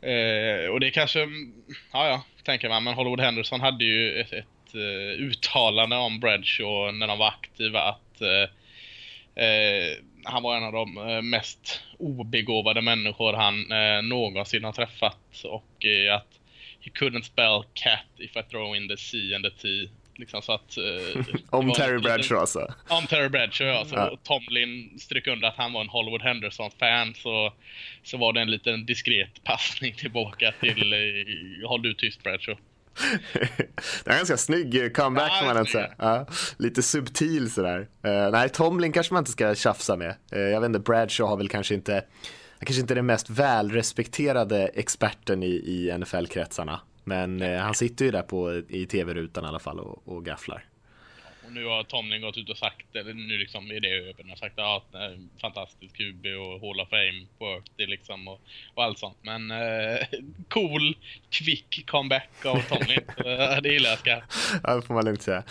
Eh, 0.00 0.70
och 0.70 0.80
det 0.80 0.90
kanske, 0.90 1.22
mm, 1.22 1.52
ja 1.92 2.08
ja, 2.08 2.24
tänker 2.44 2.68
man, 2.68 2.84
men 2.84 2.94
Hollywood 2.94 3.20
Henderson 3.20 3.60
hade 3.60 3.84
ju 3.84 4.20
ett, 4.20 4.32
ett 4.32 4.74
uh, 4.74 5.26
uttalande 5.26 5.96
om 5.96 6.20
Bradshaw 6.20 6.98
när 6.98 7.06
de 7.06 7.18
var 7.18 7.28
aktiva 7.28 7.82
att 7.82 8.22
uh, 8.22 8.48
uh, 9.44 9.96
han 10.24 10.42
var 10.42 10.56
en 10.56 10.64
av 10.64 10.72
de 10.72 10.94
mest 11.30 11.80
obegåvade 11.98 12.82
människor 12.82 13.32
han 13.32 13.68
någonsin 14.08 14.64
har 14.64 14.72
träffat. 14.72 15.44
Och 15.44 15.86
att 16.12 16.40
he 16.80 16.90
couldn't 16.90 17.22
spell 17.22 17.64
cat 17.74 18.06
if 18.18 18.36
I 18.36 18.42
throw 18.42 18.76
in 18.76 18.88
the 18.88 18.96
C 18.96 19.34
and 19.34 19.44
the 19.44 19.50
T. 19.50 19.88
Liksom, 20.18 20.42
så 20.42 20.52
att, 20.52 20.76
eh, 20.76 21.24
Om 21.50 21.72
Terry 21.72 21.98
Bradshaw 21.98 22.40
alltså. 22.40 22.74
Om 22.88 23.06
Terry 23.06 23.28
Bradshaw, 23.28 23.78
ja. 23.78 23.84
Så 23.84 23.94
Ja. 23.94 24.18
Tomlin 24.22 24.98
strök 24.98 25.26
under 25.26 25.48
att 25.48 25.56
han 25.56 25.72
var 25.72 25.80
en 25.80 25.88
Hollywood 25.88 26.22
Henderson-fan. 26.22 27.14
Så, 27.14 27.52
så 28.02 28.16
var 28.16 28.32
det 28.32 28.40
en 28.40 28.50
liten 28.50 28.86
diskret 28.86 29.44
passning 29.44 29.94
tillbaka 29.94 30.52
till 30.60 30.92
eh, 30.92 31.68
Håll 31.68 31.82
du 31.82 31.94
tyst 31.94 32.22
Bradshaw. 32.22 32.62
Det 34.04 34.10
är 34.10 34.12
en 34.12 34.16
ganska 34.16 34.36
snygg 34.36 34.96
comeback 34.96 35.32
Ja, 35.40 35.46
får 35.46 35.54
man 35.54 35.66
säga. 35.66 35.90
Ja, 35.98 36.26
lite 36.56 36.82
subtil 36.82 37.50
sådär. 37.50 37.78
Uh, 38.06 38.30
nej, 38.32 38.48
Tomlin 38.48 38.92
kanske 38.92 39.14
man 39.14 39.20
inte 39.20 39.30
ska 39.30 39.54
tjafsa 39.54 39.96
med. 39.96 40.14
Eh, 40.32 40.40
jag 40.40 40.60
vet 40.60 40.66
inte, 40.68 40.78
Bradshaw 40.78 41.30
har 41.30 41.36
väl 41.36 41.48
kanske 41.48 41.74
inte, 41.74 42.04
kanske 42.60 42.80
inte 42.80 42.94
den 42.94 43.06
mest 43.06 43.30
välrespekterade 43.30 44.70
experten 44.74 45.42
i, 45.42 45.46
i 45.46 45.98
NFL-kretsarna. 45.98 46.80
Men 47.08 47.42
eh, 47.42 47.58
han 47.58 47.74
sitter 47.74 48.04
ju 48.04 48.10
där 48.10 48.22
på, 48.22 48.62
i 48.68 48.86
tv-rutan 48.86 49.44
i 49.44 49.46
alla 49.46 49.58
fall 49.58 49.80
och, 49.80 50.08
och 50.08 50.24
gafflar. 50.24 50.64
Och 51.44 51.52
nu 51.52 51.64
har 51.64 51.82
Tomlin 51.82 52.22
gått 52.22 52.36
ut 52.36 52.50
och 52.50 52.56
sagt, 52.56 52.96
eller 52.96 53.14
nu 53.14 53.38
liksom 53.38 53.70
är 53.70 53.80
det 53.80 54.14
han 54.18 54.28
har 54.28 54.36
sagt 54.36 54.54
ja, 54.56 54.76
att, 54.76 54.94
eh, 54.94 55.18
fantastisk 55.40 55.96
QB 55.96 56.26
och 56.26 56.60
Hall 56.60 56.80
of 56.80 56.88
Fame 56.88 57.26
på 57.38 57.62
det 57.76 57.86
liksom 57.86 58.28
och, 58.28 58.40
och 58.74 58.84
allt 58.84 58.98
sånt. 58.98 59.16
Men 59.22 59.50
eh, 59.50 60.06
cool, 60.48 60.96
quick 61.30 61.84
comeback 61.86 62.44
av 62.44 62.60
Tomlin. 62.60 63.00
Det 63.62 63.68
gillar 63.68 63.90
jag. 63.90 63.98
Ska. 63.98 64.22
Ja, 64.62 64.76
det 64.76 64.82
får 64.82 64.94
man 64.94 65.04
lugnt 65.04 65.22
säga. 65.22 65.42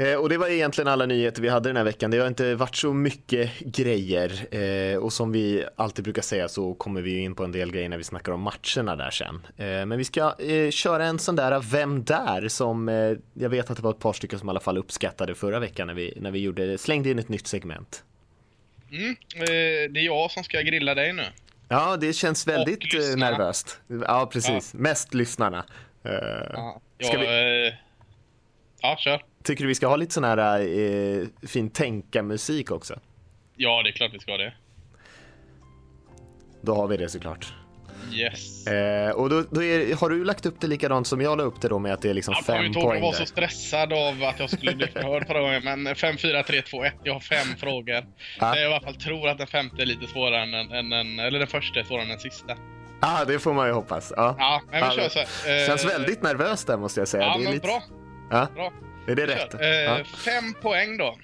Eh, 0.00 0.14
Och 0.14 0.28
det 0.28 0.38
var 0.38 0.48
egentligen 0.48 0.88
alla 0.88 1.06
nyheter 1.06 1.42
vi 1.42 1.48
hade 1.48 1.68
den 1.68 1.76
här 1.76 1.84
veckan. 1.84 2.10
Det 2.10 2.18
har 2.18 2.26
inte 2.26 2.54
varit 2.54 2.76
så 2.76 2.92
mycket 2.92 3.58
grejer 3.58 4.54
eh, 4.54 4.96
och 4.98 5.12
som 5.12 5.32
vi 5.32 5.64
alltid 5.76 6.04
brukar 6.04 6.22
säga 6.22 6.48
så 6.48 6.74
kommer 6.74 7.02
vi 7.02 7.18
in 7.18 7.34
på 7.34 7.44
en 7.44 7.52
del 7.52 7.70
grejer 7.72 7.88
när 7.88 7.96
vi 7.98 8.04
snackar 8.04 8.32
om 8.32 8.40
matcherna 8.40 8.96
där 8.96 9.10
sen. 9.10 9.46
Eh, 9.56 9.86
Men 9.86 9.98
vi 9.98 10.04
ska 10.04 10.34
köra 10.70 11.04
en 11.04 11.18
sån 11.18 11.36
där 11.36 11.60
Vem 11.70 12.04
där? 12.04 12.48
som 12.48 12.88
jag 13.34 13.48
vet 13.50 13.70
att 13.70 13.76
det 13.76 13.82
var 13.82 13.90
ett 13.90 13.98
par 13.98 14.12
stycken 14.12 14.38
som 14.38 14.48
i 14.48 14.50
alla 14.50 14.60
fall 14.60 14.78
uppskattade 14.78 15.34
förra 15.34 15.58
veckan 15.58 15.86
när 15.86 15.94
vi, 15.94 16.14
när 16.20 16.30
vi 16.30 16.38
gjorde, 16.38 16.78
slängde 16.78 17.10
in 17.10 17.18
ett 17.18 17.28
nytt 17.28 17.46
segment. 17.46 18.04
Mm, 18.92 19.16
det 19.92 20.00
är 20.00 20.04
jag 20.04 20.30
som 20.30 20.44
ska 20.44 20.60
grilla 20.60 20.94
dig 20.94 21.12
nu. 21.12 21.24
Ja, 21.68 21.96
det 21.96 22.12
känns 22.12 22.46
väldigt 22.46 22.92
nervöst. 23.16 23.80
Ja, 24.06 24.30
precis. 24.32 24.74
Mest 24.74 25.14
lyssnarna. 25.14 25.64
Ja, 26.02 26.80
jag, 26.98 27.14
eh, 27.14 27.72
ja 28.82 28.96
kör. 28.98 29.22
Tycker 29.44 29.64
du 29.64 29.68
vi 29.68 29.74
ska 29.74 29.86
ha 29.86 29.96
lite 29.96 30.14
sån 30.14 30.24
här 30.24 30.60
eh, 30.60 31.26
fin 31.48 31.70
tänka-musik 31.70 32.70
också? 32.70 32.98
Ja, 33.56 33.82
det 33.82 33.90
är 33.90 33.92
klart 33.92 34.14
vi 34.14 34.18
ska 34.18 34.36
det. 34.36 34.52
Då 36.62 36.74
har 36.74 36.86
vi 36.88 36.96
det 36.96 37.08
såklart. 37.08 37.52
Yes. 38.12 38.66
Eh, 38.66 39.10
och 39.10 39.30
då, 39.30 39.44
då 39.50 39.62
är, 39.62 39.94
har 39.96 40.10
du 40.10 40.24
lagt 40.24 40.46
upp 40.46 40.60
det 40.60 40.66
likadant 40.66 41.06
som 41.06 41.20
jag 41.20 41.38
la 41.38 41.44
upp 41.44 41.60
det 41.60 41.68
då 41.68 41.78
med 41.78 41.92
att 41.92 42.02
det 42.02 42.10
är 42.10 42.14
liksom 42.14 42.34
Jag 42.36 42.44
kommer 42.46 42.58
fem 42.58 42.66
inte 42.66 42.78
ihåg, 42.78 42.86
jag 42.86 42.92
poäng 42.92 43.02
var 43.02 43.12
så 43.12 43.26
stressad 43.26 43.92
av 43.92 44.22
att 44.24 44.40
jag 44.40 44.50
skulle 44.50 44.74
bli 44.76 44.86
förhörd 44.86 45.26
förra 45.26 45.40
gången. 45.40 45.62
Men 45.82 45.94
5, 45.94 46.16
4, 46.18 46.42
3, 46.42 46.62
2, 46.62 46.84
1. 46.84 46.94
Jag 47.04 47.12
har 47.12 47.20
fem 47.20 47.46
frågor. 47.58 47.94
Ja. 47.94 48.56
Jag 48.56 48.62
i 48.62 48.64
alla 48.66 48.80
fall 48.80 48.94
tror 48.94 49.28
att 49.28 49.38
den 49.38 49.46
femte 49.46 49.82
är 49.82 49.86
lite 49.86 50.06
svårare 50.06 50.42
än, 50.42 50.54
än, 50.72 50.90
den- 50.90 51.18
eller 51.18 51.38
den 51.38 51.48
första 51.48 51.80
är 51.80 51.84
svårare 51.84 52.02
än 52.02 52.08
den 52.08 52.18
sista. 52.18 52.56
ah, 53.00 53.24
det 53.24 53.38
får 53.38 53.54
man 53.54 53.66
ju 53.66 53.72
hoppas. 53.72 54.12
Ja. 54.16 54.36
Ja, 54.38 54.62
men 54.70 54.80
vi 54.80 54.86
Ja, 54.86 54.92
kör 54.92 55.08
så 55.08 55.18
här. 55.48 55.60
Eh, 55.62 55.66
Känns 55.66 55.84
väldigt 55.84 56.22
nervös 56.22 56.64
där 56.64 56.76
måste 56.76 57.00
jag 57.00 57.08
säga. 57.08 57.22
Ja, 57.24 57.34
det 57.36 57.42
är 57.42 57.44
men 57.44 57.52
lite... 57.54 57.66
bra. 57.66 57.82
Ja, 58.30 58.46
bra. 58.54 58.72
Är 59.06 59.14
det 59.16 59.26
rätt? 59.26 59.54
Eh, 59.54 59.68
Ja. 59.68 60.04
Fem 60.04 60.54
poäng 60.62 60.96
då. 60.96 61.18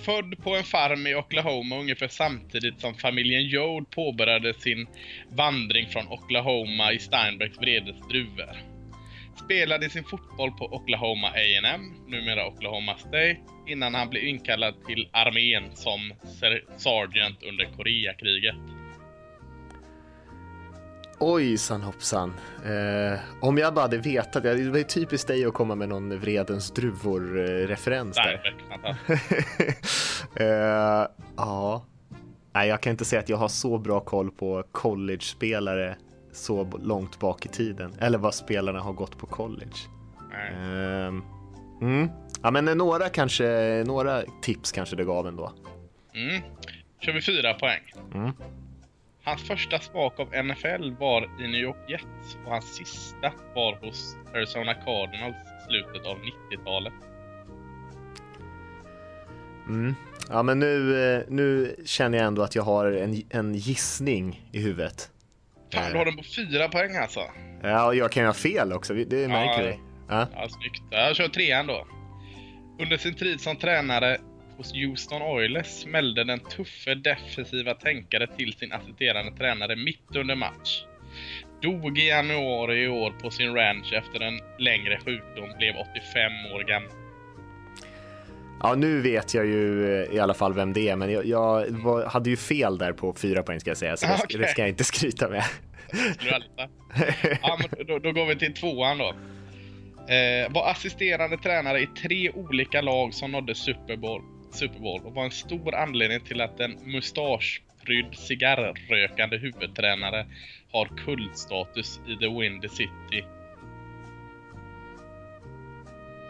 Född 0.00 0.38
på 0.42 0.56
en 0.56 0.64
farm 0.64 1.06
i 1.06 1.14
Oklahoma 1.14 1.78
ungefär 1.78 2.08
samtidigt 2.08 2.80
som 2.80 2.94
familjen 2.94 3.42
Jode 3.46 3.86
påbörjade 3.90 4.54
sin 4.54 4.86
vandring 5.32 5.88
från 5.88 6.08
Oklahoma 6.08 6.92
i 6.92 6.98
Steinbecks 6.98 7.58
vredesdruvor. 7.58 8.56
Spelade 9.44 9.90
sin 9.90 10.04
fotboll 10.04 10.50
på 10.52 10.64
Oklahoma 10.74 11.28
A&M, 11.28 11.80
numera 12.06 12.46
Oklahoma 12.46 12.98
State, 12.98 13.36
innan 13.68 13.94
han 13.94 14.08
blev 14.10 14.24
inkallad 14.24 14.74
till 14.86 15.08
armén 15.12 15.76
som 15.76 16.12
ser- 16.40 16.64
sergeant 16.78 17.42
under 17.42 17.64
Koreakriget. 17.64 18.54
Ojsan 21.20 21.82
hoppsan. 21.82 22.34
Eh, 22.64 23.18
om 23.40 23.58
jag 23.58 23.74
bara 23.74 23.80
hade 23.80 23.98
vetat, 23.98 24.42
det 24.42 24.70
var 24.70 24.78
ju 24.78 24.84
typiskt 24.84 25.28
dig 25.28 25.44
att 25.44 25.54
komma 25.54 25.74
med 25.74 25.88
någon 25.88 26.20
Vredens 26.20 26.70
druvor-referens 26.70 28.16
där. 28.16 28.22
Steinbeck, 28.22 28.64
fantastiskt. 28.70 30.26
eh, 30.40 31.06
ja. 31.36 31.84
Nej, 32.52 32.68
jag 32.68 32.80
kan 32.80 32.90
inte 32.90 33.04
säga 33.04 33.20
att 33.20 33.28
jag 33.28 33.36
har 33.36 33.48
så 33.48 33.78
bra 33.78 34.00
koll 34.00 34.30
på 34.30 34.64
college-spelare 34.72 35.96
så 36.32 36.70
långt 36.82 37.18
bak 37.18 37.46
i 37.46 37.48
tiden. 37.48 37.94
Eller 38.00 38.18
vad 38.18 38.34
spelarna 38.34 38.80
har 38.80 38.92
gått 38.92 39.18
på 39.18 39.26
college. 39.26 39.76
Ehm, 40.34 41.22
mm. 41.80 42.08
Ja, 42.42 42.50
men 42.50 42.64
några 42.64 43.08
kanske, 43.08 43.84
några 43.86 44.22
tips 44.42 44.72
kanske 44.72 44.96
det 44.96 45.04
gav 45.04 45.26
ändå. 45.26 45.52
Mm. 46.14 46.42
kör 47.00 47.12
vi 47.12 47.22
fyra 47.22 47.54
poäng. 47.54 47.80
Mm. 48.14 48.32
Hans 49.28 49.42
första 49.48 49.78
smak 49.78 50.20
av 50.20 50.26
NFL 50.44 50.90
var 50.98 51.22
i 51.40 51.42
New 51.42 51.60
York 51.60 51.76
Jets 51.88 52.36
och 52.44 52.50
hans 52.50 52.74
sista 52.76 53.32
var 53.54 53.76
hos 53.86 54.16
Arizona 54.34 54.74
Cardinals 54.74 55.36
i 55.36 55.64
slutet 55.68 56.06
av 56.06 56.16
90-talet. 56.18 56.92
Mm. 59.68 59.94
Ja, 60.28 60.42
men 60.42 60.58
nu, 60.58 61.04
eh, 61.14 61.22
nu 61.28 61.76
känner 61.84 62.18
jag 62.18 62.26
ändå 62.26 62.42
att 62.42 62.54
jag 62.54 62.62
har 62.62 62.92
en, 62.92 63.22
en 63.30 63.54
gissning 63.54 64.48
i 64.52 64.58
huvudet. 64.62 65.10
Fan, 65.74 65.92
du 65.92 65.98
har 65.98 66.04
den 66.04 66.16
på 66.16 66.22
fyra 66.36 66.68
poäng 66.68 66.96
alltså. 66.96 67.20
Ja, 67.62 67.86
och 67.86 67.94
jag 67.94 68.12
kan 68.12 68.22
ju 68.22 68.26
ha 68.26 68.34
fel 68.34 68.72
också, 68.72 68.94
det 68.94 69.28
märker 69.28 69.62
Ja. 69.62 69.70
vi. 69.70 69.78
Ja. 70.08 70.26
Ja, 70.34 70.48
snyggt. 70.48 70.82
Jag 70.90 71.16
kör 71.16 71.28
trean 71.28 71.66
då. 71.66 71.86
Under 72.80 72.96
sin 72.96 73.14
tid 73.14 73.40
som 73.40 73.56
tränare 73.56 74.18
hos 74.58 74.72
Houston 74.72 75.22
Oilers 75.22 75.66
smällde 75.66 76.24
den 76.24 76.40
tuffe 76.40 76.94
defensiva 76.94 77.74
tänkare 77.74 78.26
till 78.36 78.52
sin 78.52 78.72
assisterande 78.72 79.32
tränare 79.32 79.76
mitt 79.76 80.16
under 80.16 80.34
match. 80.34 80.84
Dog 81.62 81.98
i 81.98 82.08
januari 82.08 82.84
i 82.84 82.88
år 82.88 83.10
på 83.10 83.30
sin 83.30 83.54
ranch 83.54 83.92
efter 83.92 84.20
en 84.20 84.40
längre 84.58 84.98
sjukdom, 84.98 85.58
blev 85.58 85.74
85 85.76 86.32
år 86.54 86.64
gammal. 86.68 86.90
ja, 88.62 88.74
nu 88.74 89.00
vet 89.00 89.34
jag 89.34 89.46
ju 89.46 89.94
eh, 89.94 90.14
i 90.14 90.18
alla 90.18 90.34
fall 90.34 90.54
vem 90.54 90.72
det 90.72 90.88
är, 90.88 90.96
men 90.96 91.12
jag, 91.12 91.26
jag 91.26 91.70
var, 91.70 92.06
hade 92.06 92.30
ju 92.30 92.36
fel 92.36 92.78
där 92.78 92.92
på 92.92 93.14
fyra 93.14 93.42
poäng 93.42 93.60
ska 93.60 93.70
jag 93.70 93.76
säga, 93.76 93.96
så 93.96 94.06
det, 94.06 94.20
Okej. 94.24 94.40
det 94.40 94.46
ska 94.46 94.62
jag 94.62 94.68
inte 94.68 94.84
skryta 94.84 95.28
med. 95.28 95.44
Ja, 97.42 97.58
men 97.58 97.86
då, 97.86 97.98
då 97.98 98.12
går 98.12 98.26
vi 98.26 98.36
till 98.36 98.54
tvåan 98.54 98.98
då. 98.98 99.14
Eh, 100.14 100.52
var 100.52 100.70
assisterande 100.70 101.36
tränare 101.36 101.80
i 101.80 101.86
tre 101.86 102.30
olika 102.30 102.80
lag 102.80 103.14
som 103.14 103.32
nådde 103.32 103.54
Super 103.54 103.96
Bowl, 103.96 104.22
Super 104.50 104.78
Bowl 104.78 105.00
och 105.04 105.14
var 105.14 105.24
en 105.24 105.30
stor 105.30 105.74
anledning 105.74 106.20
till 106.20 106.40
att 106.40 106.60
en 106.60 106.78
mustaschprydd 106.84 108.14
cigarrrökande 108.14 109.36
huvudtränare 109.36 110.26
har 110.72 110.86
kultstatus 111.04 112.00
i 112.06 112.16
The 112.16 112.28
Windy 112.28 112.68
City. 112.68 113.24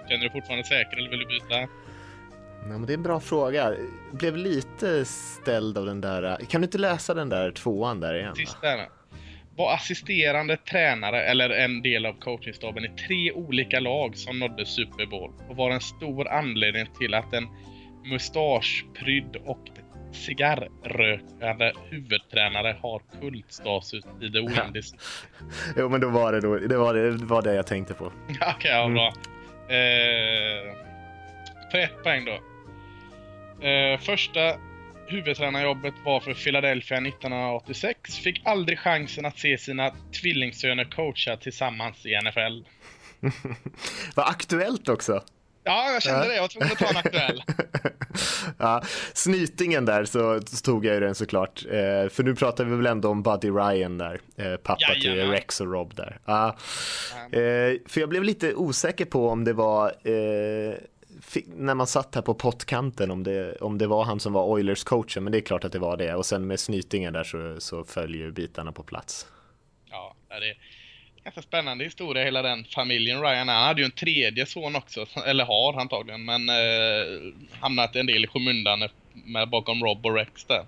Känner 0.08 0.24
du 0.24 0.30
fortfarande 0.30 0.64
säker 0.64 0.96
eller 0.96 1.10
vill 1.10 1.18
du 1.18 1.26
byta? 1.26 1.60
Ja, 1.60 1.68
men 2.68 2.86
det 2.86 2.92
är 2.92 2.96
en 2.96 3.02
bra 3.02 3.20
fråga. 3.20 3.74
Blev 4.12 4.36
lite 4.36 5.04
ställd 5.04 5.78
av 5.78 5.86
den 5.86 6.00
där. 6.00 6.36
Kan 6.50 6.60
du 6.60 6.64
inte 6.64 6.78
läsa 6.78 7.14
den 7.14 7.28
där 7.28 7.50
tvåan 7.50 8.00
där 8.00 8.14
igen? 8.14 8.34
Sista. 8.34 8.76
Var 9.56 9.74
assisterande 9.74 10.56
tränare 10.56 11.22
eller 11.22 11.50
en 11.50 11.82
del 11.82 12.06
av 12.06 12.12
coachingstaben 12.12 12.84
i 12.84 12.88
tre 12.88 13.32
olika 13.32 13.80
lag 13.80 14.16
som 14.16 14.38
nådde 14.38 14.66
Super 14.66 15.06
Bowl 15.06 15.32
och 15.48 15.56
var 15.56 15.70
en 15.70 15.80
stor 15.80 16.28
anledning 16.28 16.86
till 16.98 17.14
att 17.14 17.32
en 17.32 17.48
mustaschprydd 18.10 19.36
och 19.44 19.68
cigarrrökande 20.12 21.72
huvudtränare 21.90 22.76
har 22.82 23.02
kultstatus 23.20 24.04
i 24.20 24.30
The 24.30 24.40
Windy 24.40 24.82
City. 24.82 24.98
Jo, 25.76 25.88
men 25.88 26.00
då 26.00 26.08
var 26.08 26.32
det, 26.32 26.40
då, 26.40 26.58
det, 26.58 26.76
var 26.76 26.94
det, 26.94 27.10
det 27.10 27.24
var 27.24 27.42
det 27.42 27.54
jag 27.54 27.66
tänkte 27.66 27.94
på. 27.94 28.04
Okej, 28.56 28.70
ja, 28.70 28.88
bra. 28.88 29.06
Eh, 29.76 30.74
för 31.70 31.78
ett 31.78 32.02
poäng 32.02 32.24
då. 32.24 32.32
Eh, 33.66 34.00
första 34.00 34.58
huvudtränarjobbet 35.06 35.94
var 36.04 36.20
för 36.20 36.34
Philadelphia 36.34 36.98
1986. 36.98 38.14
Fick 38.18 38.42
aldrig 38.44 38.78
chansen 38.78 39.26
att 39.26 39.38
se 39.38 39.58
sina 39.58 39.92
tvillingsöner 40.20 40.84
coacha 40.84 41.36
tillsammans 41.36 42.06
i 42.06 42.20
NFL. 42.24 42.64
Vad 44.14 44.28
aktuellt 44.28 44.88
också. 44.88 45.22
Ja, 45.68 45.92
jag 45.92 46.02
kände 46.02 46.20
Ja. 46.20 46.28
det. 46.28 46.34
Jag 46.34 46.42
var 46.42 46.48
tvungen 46.48 46.72
att 46.72 46.78
ta 46.78 46.88
en 46.88 46.96
aktuell. 46.96 47.42
ja, 48.58 48.82
snytingen 49.12 49.84
där 49.84 50.04
så, 50.04 50.40
tog 50.64 50.84
jag 50.86 50.94
ju 50.94 51.00
den 51.00 51.14
såklart. 51.14 51.64
Eh, 51.66 52.08
för 52.08 52.22
nu 52.22 52.34
pratar 52.34 52.64
vi 52.64 52.76
väl 52.76 52.86
ändå 52.86 53.08
om 53.08 53.22
Buddy 53.22 53.50
Ryan 53.50 53.98
där. 53.98 54.20
Eh, 54.36 54.56
pappa 54.56 54.94
till 54.94 55.04
Jajamän. 55.04 55.30
Rex 55.30 55.60
och 55.60 55.72
Rob 55.72 55.94
där. 55.94 56.18
Ja. 56.24 56.56
Eh, 57.32 57.76
för 57.86 58.00
jag 58.00 58.08
blev 58.08 58.24
lite 58.24 58.54
osäker 58.54 59.04
på 59.04 59.28
om 59.28 59.44
det 59.44 59.52
var 59.52 59.86
eh, 59.88 60.74
när 61.46 61.74
man 61.74 61.86
satt 61.86 62.14
här 62.14 62.22
på 62.22 62.34
pottkanten 62.34 63.10
om 63.10 63.22
det, 63.22 63.56
om 63.56 63.78
det 63.78 63.86
var 63.86 64.04
han 64.04 64.20
som 64.20 64.32
var 64.32 64.44
Oilers 64.44 64.84
coachen. 64.84 65.24
Men 65.24 65.32
det 65.32 65.38
är 65.38 65.42
klart 65.42 65.64
att 65.64 65.72
det 65.72 65.78
var 65.78 65.96
det. 65.96 66.14
Och 66.14 66.26
sen 66.26 66.46
med 66.46 66.60
snytingen 66.60 67.12
där 67.12 67.24
så, 67.24 67.60
så 67.60 67.84
följer 67.84 68.22
ju 68.22 68.32
bitarna 68.32 68.72
på 68.72 68.82
plats. 68.82 69.26
Ja, 69.90 70.14
det 70.28 70.54
ganska 71.28 71.42
spännande 71.42 71.84
historia, 71.84 72.24
hela 72.24 72.42
den 72.42 72.64
familjen 72.64 73.20
Ryan. 73.22 73.48
Han 73.48 73.62
hade 73.66 73.80
ju 73.80 73.84
en 73.84 73.90
tredje 73.90 74.46
son 74.46 74.76
också, 74.76 75.06
eller 75.26 75.44
har 75.44 75.80
antagligen, 75.80 76.24
men 76.24 76.48
eh, 76.48 77.32
hamnat 77.60 77.96
en 77.96 78.06
del 78.06 78.24
i 78.24 78.26
skymundan 78.26 78.88
med 79.12 79.48
bakom 79.48 79.84
Rob 79.84 80.06
och 80.06 80.14
Rex 80.14 80.44
där. 80.44 80.64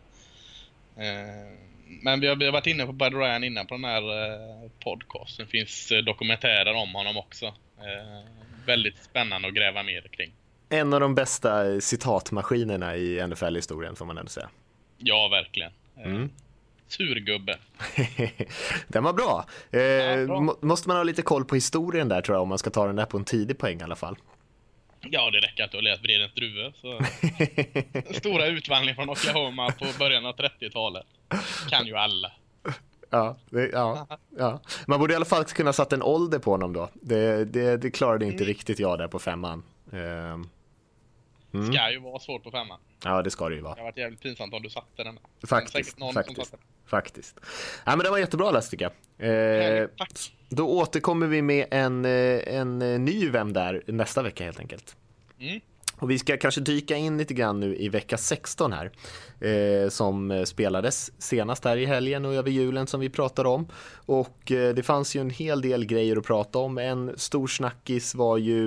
Eh, 0.96 1.58
men 2.02 2.20
vi 2.20 2.26
har, 2.26 2.36
vi 2.36 2.44
har 2.44 2.52
varit 2.52 2.66
inne 2.66 2.86
på 2.86 2.92
Bud 2.92 3.14
Ryan 3.14 3.44
innan 3.44 3.66
på 3.66 3.74
den 3.74 3.84
här 3.84 4.02
eh, 4.02 4.70
podcasten. 4.84 5.44
Det 5.46 5.50
finns 5.50 5.90
eh, 5.92 5.98
dokumentärer 5.98 6.74
om 6.74 6.94
honom 6.94 7.16
också. 7.16 7.46
Eh, 7.46 8.30
väldigt 8.66 8.98
spännande 8.98 9.48
att 9.48 9.54
gräva 9.54 9.82
mer 9.82 10.02
kring. 10.10 10.32
En 10.68 10.92
av 10.92 11.00
de 11.00 11.14
bästa 11.14 11.80
citatmaskinerna 11.80 12.96
i 12.96 13.26
NFL-historien 13.26 13.96
får 13.96 14.04
man 14.04 14.18
ändå 14.18 14.30
säga. 14.30 14.48
Ja, 14.98 15.28
verkligen. 15.28 15.72
Eh, 15.96 16.06
Mm. 16.06 16.30
Surgubbe. 16.92 17.58
den 18.88 19.04
var 19.04 19.12
bra. 19.12 19.44
Eh, 19.70 19.80
Ja, 19.82 20.26
bra. 20.26 20.40
må- 20.40 20.56
Måste 20.62 20.88
man 20.88 20.96
ha 20.96 21.04
lite 21.04 21.22
koll 21.22 21.44
på 21.44 21.54
historien 21.54 22.08
där 22.08 22.20
tror 22.20 22.36
jag 22.36 22.42
om 22.42 22.48
man 22.48 22.58
ska 22.58 22.70
ta 22.70 22.86
den 22.86 22.96
där 22.96 23.04
på 23.06 23.16
en 23.18 23.24
tidig 23.24 23.58
poäng 23.58 23.80
i 23.80 23.82
alla 23.82 23.96
fall. 23.96 24.16
Ja, 25.00 25.30
det 25.30 25.38
räcker 25.38 25.64
att 25.64 25.70
du 25.70 25.76
har 25.76 25.82
läst 25.82 26.02
Vredens 26.04 26.32
druvor. 26.34 26.72
Så. 26.80 27.00
Stora 28.14 28.46
utvandringen 28.46 28.94
från 28.96 29.10
Oklahoma 29.10 29.70
på 29.72 29.86
början 29.98 30.26
av 30.26 30.36
30-talet. 30.36 31.06
Kan 31.70 31.86
ju 31.86 31.96
alla. 31.96 32.32
Ja, 33.10 33.36
det, 33.50 33.68
ja, 33.72 34.06
ja. 34.38 34.60
Man 34.86 35.00
borde 35.00 35.12
i 35.12 35.16
alla 35.16 35.24
fall 35.24 35.44
kunna 35.44 35.72
satt 35.72 35.92
en 35.92 36.02
ålder 36.02 36.38
på 36.38 36.50
honom 36.50 36.72
då. 36.72 36.88
Det, 36.94 37.44
det, 37.44 37.76
det 37.76 37.90
klarade 37.90 38.26
inte 38.26 38.44
riktigt 38.44 38.78
jag 38.78 38.98
där 38.98 39.08
på 39.08 39.18
femman. 39.18 39.62
Ehm, 39.92 40.48
Mm. 41.54 41.72
Ska 41.72 41.90
ju 41.90 41.98
vara 41.98 42.18
svårt 42.18 42.42
på 42.44 42.50
femman. 42.50 42.78
ja, 43.04 43.22
det 43.22 43.30
ska 43.30 43.48
det 43.48 43.54
ju 43.54 43.60
Det 43.60 43.64
vara. 43.64 43.74
har 43.74 43.84
varit 43.84 43.96
jävligt 43.96 44.20
pinsamt 44.20 44.54
om 44.54 44.62
du 44.62 44.70
satte 44.70 45.04
den. 45.04 45.18
Faktiskt, 45.48 45.98
faktiskt. 46.14 46.54
Faktiskt. 46.86 47.40
Ja, 47.84 47.96
men 47.96 47.98
det 47.98 48.10
var 48.10 48.18
jättebra 48.18 48.50
läst 48.50 48.70
tycker 48.70 48.90
jag. 49.18 49.80
Eh, 49.82 49.88
Tack. 49.98 50.32
då 50.48 50.68
återkommer 50.78 51.26
vi 51.26 51.42
med 51.42 51.66
en, 51.70 52.04
eh, 52.04 52.54
en 52.54 52.82
eh, 52.82 52.98
ny 53.00 53.28
Vem 53.30 53.52
där 53.52 53.82
nästa 53.86 54.22
vecka 54.22 54.44
helt 54.44 54.60
enkelt. 54.60 54.96
Mm. 55.40 55.60
Och 56.00 56.10
vi 56.10 56.18
ska 56.18 56.36
kanske 56.36 56.60
dyka 56.60 56.96
in 56.96 57.18
lite 57.18 57.34
grann 57.34 57.60
nu 57.60 57.76
i 57.76 57.88
vecka 57.88 58.16
16 58.16 58.72
här. 58.72 58.90
Eh, 59.40 59.88
som 59.88 60.30
eh, 60.30 60.44
spelades 60.44 61.12
senast 61.18 61.64
här 61.64 61.76
i 61.76 61.86
helgen 61.86 62.24
och 62.24 62.34
över 62.34 62.50
julen 62.50 62.86
som 62.86 63.00
vi 63.00 63.08
pratade 63.08 63.48
om. 63.48 63.68
Och 63.92 64.52
eh, 64.52 64.74
det 64.74 64.82
fanns 64.82 65.16
ju 65.16 65.20
en 65.20 65.30
hel 65.30 65.62
del 65.62 65.86
grejer 65.86 66.16
att 66.16 66.26
prata 66.26 66.58
om. 66.58 66.78
En 66.78 67.12
stor 67.16 67.46
snackis 67.46 68.14
var 68.14 68.36
ju, 68.36 68.66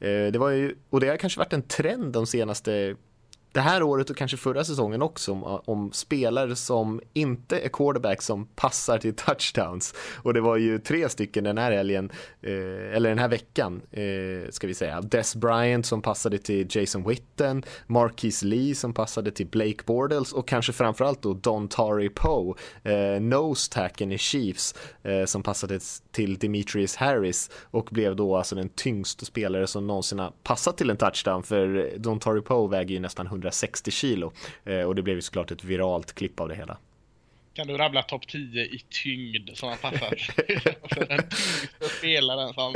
eh, 0.00 0.26
det 0.32 0.38
var 0.38 0.50
ju, 0.50 0.74
och 0.90 1.00
det 1.00 1.08
har 1.08 1.16
kanske 1.16 1.38
varit 1.38 1.52
en 1.52 1.62
trend 1.62 2.12
de 2.12 2.26
senaste 2.26 2.96
det 3.54 3.60
här 3.60 3.82
året 3.82 4.10
och 4.10 4.16
kanske 4.16 4.36
förra 4.36 4.64
säsongen 4.64 5.02
också 5.02 5.32
om, 5.32 5.60
om 5.64 5.92
spelare 5.92 6.56
som 6.56 7.00
inte 7.12 7.58
är 7.58 7.68
quarterback 7.68 8.22
som 8.22 8.46
passar 8.46 8.98
till 8.98 9.14
touchdowns. 9.14 9.94
Och 10.16 10.34
det 10.34 10.40
var 10.40 10.56
ju 10.56 10.78
tre 10.78 11.08
stycken 11.08 11.44
den 11.44 11.58
här 11.58 11.72
helgen, 11.72 12.10
eh, 12.42 12.96
eller 12.96 13.08
den 13.08 13.18
här 13.18 13.28
veckan 13.28 13.82
eh, 13.90 14.50
ska 14.50 14.66
vi 14.66 14.74
säga. 14.74 15.00
Des 15.00 15.36
Bryant 15.36 15.86
som 15.86 16.02
passade 16.02 16.38
till 16.38 16.66
Jason 16.70 17.08
Witten, 17.08 17.62
Marquise 17.86 18.46
Lee 18.46 18.74
som 18.74 18.92
passade 18.92 19.30
till 19.30 19.46
Blake 19.46 19.84
Bortles 19.86 20.32
och 20.32 20.48
kanske 20.48 20.72
framförallt 20.72 21.22
då 21.22 21.34
Don 21.34 21.68
Tari 21.68 22.08
Poe, 22.08 22.54
eh, 22.82 23.20
nose 23.20 23.72
tacken 23.72 24.12
i 24.12 24.18
Chiefs 24.18 24.74
eh, 25.02 25.24
som 25.24 25.42
passade 25.42 25.80
till 26.12 26.38
Demetrius 26.38 26.96
Harris 26.96 27.50
och 27.62 27.88
blev 27.90 28.16
då 28.16 28.36
alltså 28.36 28.54
den 28.54 28.68
tyngsta 28.68 29.26
spelare 29.26 29.66
som 29.66 29.86
någonsin 29.86 30.18
har 30.18 30.32
passat 30.42 30.76
till 30.76 30.90
en 30.90 30.96
touchdown 30.96 31.42
för 31.42 31.92
Don 31.98 32.18
Tari 32.18 32.40
Poe 32.40 32.70
väger 32.70 32.94
ju 32.94 33.00
nästan 33.00 33.26
160 33.44 33.90
kilo 33.90 34.32
eh, 34.64 34.80
och 34.80 34.94
det 34.94 35.02
blev 35.02 35.16
ju 35.16 35.22
såklart 35.22 35.50
ett 35.50 35.64
viralt 35.64 36.14
klipp 36.14 36.40
av 36.40 36.48
det 36.48 36.54
hela. 36.54 36.78
Kan 37.54 37.66
du 37.66 37.76
rabbla 37.76 38.02
topp 38.02 38.28
10 38.28 38.62
i 38.62 38.84
tyngd 38.90 39.50
som 39.54 39.68
han 39.68 39.78
passar 39.78 40.16
för 40.94 41.06
den 41.06 41.22
spelaren 41.98 42.54
som... 42.54 42.74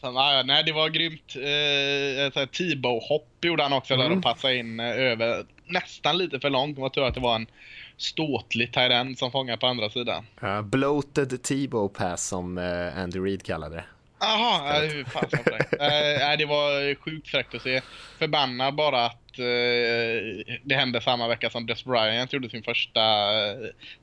som 0.00 0.16
ah, 0.16 0.42
nej, 0.42 0.64
det 0.64 0.72
var 0.72 0.88
grymt. 0.88 1.34
Eh, 1.36 2.46
T-bow-hopp 2.46 3.44
gjorde 3.44 3.62
han 3.62 3.72
också 3.72 3.96
där 3.96 4.06
Mm. 4.06 4.18
och 4.18 4.24
passade 4.24 4.56
in 4.56 4.80
eh, 4.80 4.86
över 4.86 5.44
nästan 5.66 6.18
lite 6.18 6.40
för 6.40 6.50
långt. 6.50 6.76
Det 6.76 6.82
var 6.82 6.88
tur 6.88 7.04
att 7.04 7.14
det 7.14 7.20
var 7.20 7.34
en 7.34 7.46
ståtlig 7.96 8.72
tight 8.72 8.92
end 8.92 9.18
som 9.18 9.30
fångade 9.32 9.58
på 9.58 9.66
andra 9.66 9.90
sidan. 9.90 10.26
Uh, 10.42 10.62
bloated 10.62 11.42
T-bow 11.42 11.88
pass 11.88 12.26
som 12.28 12.58
eh, 12.58 12.98
Andy 12.98 13.18
Reid 13.18 13.42
kallade 13.42 13.76
det. 13.76 13.84
Jaha, 14.20 14.80
hur 14.80 15.04
fasen 15.04 15.44
för 15.44 15.50
det. 15.50 16.36
Det 16.36 16.44
var 16.44 16.94
sjukt 16.94 17.28
fräckt 17.28 17.54
att 17.54 17.62
se. 17.62 17.80
Förbannad 18.18 18.74
bara 18.74 19.06
att 19.06 19.38
eh, 19.38 20.54
det 20.64 20.74
hände 20.74 21.00
samma 21.00 21.28
vecka 21.28 21.50
som 21.50 21.66
Des 21.66 21.84
Bryant 21.84 22.32
gjorde 22.32 22.50
sin 22.50 22.62
första 22.62 23.00
eh, 23.50 23.56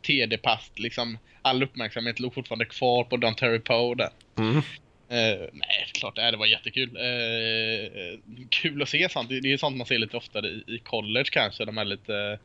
TD-pass. 0.07 0.71
Liksom, 0.75 1.17
all 1.41 1.63
uppmärksamhet 1.63 2.19
låg 2.19 2.33
fortfarande 2.33 2.65
kvar 2.65 3.03
på 3.03 3.17
Don 3.17 3.35
Terry 3.35 3.59
Poe 3.59 3.95
där. 3.95 4.09
Mm. 4.37 4.61
Eh, 5.09 5.47
nej, 5.53 5.85
klart 5.93 6.17
äh, 6.17 6.31
det 6.31 6.37
var 6.37 6.45
jättekul. 6.45 6.95
Eh, 6.95 8.19
kul 8.49 8.81
att 8.81 8.89
se 8.89 9.09
sånt. 9.09 9.29
Det, 9.29 9.39
det 9.39 9.53
är 9.53 9.57
sånt 9.57 9.77
man 9.77 9.87
ser 9.87 9.97
lite 9.97 10.17
oftare 10.17 10.47
i, 10.47 10.63
i 10.67 10.79
college 10.79 11.29
kanske. 11.31 11.65
De 11.65 11.77
här 11.77 11.85
lite 11.85 12.39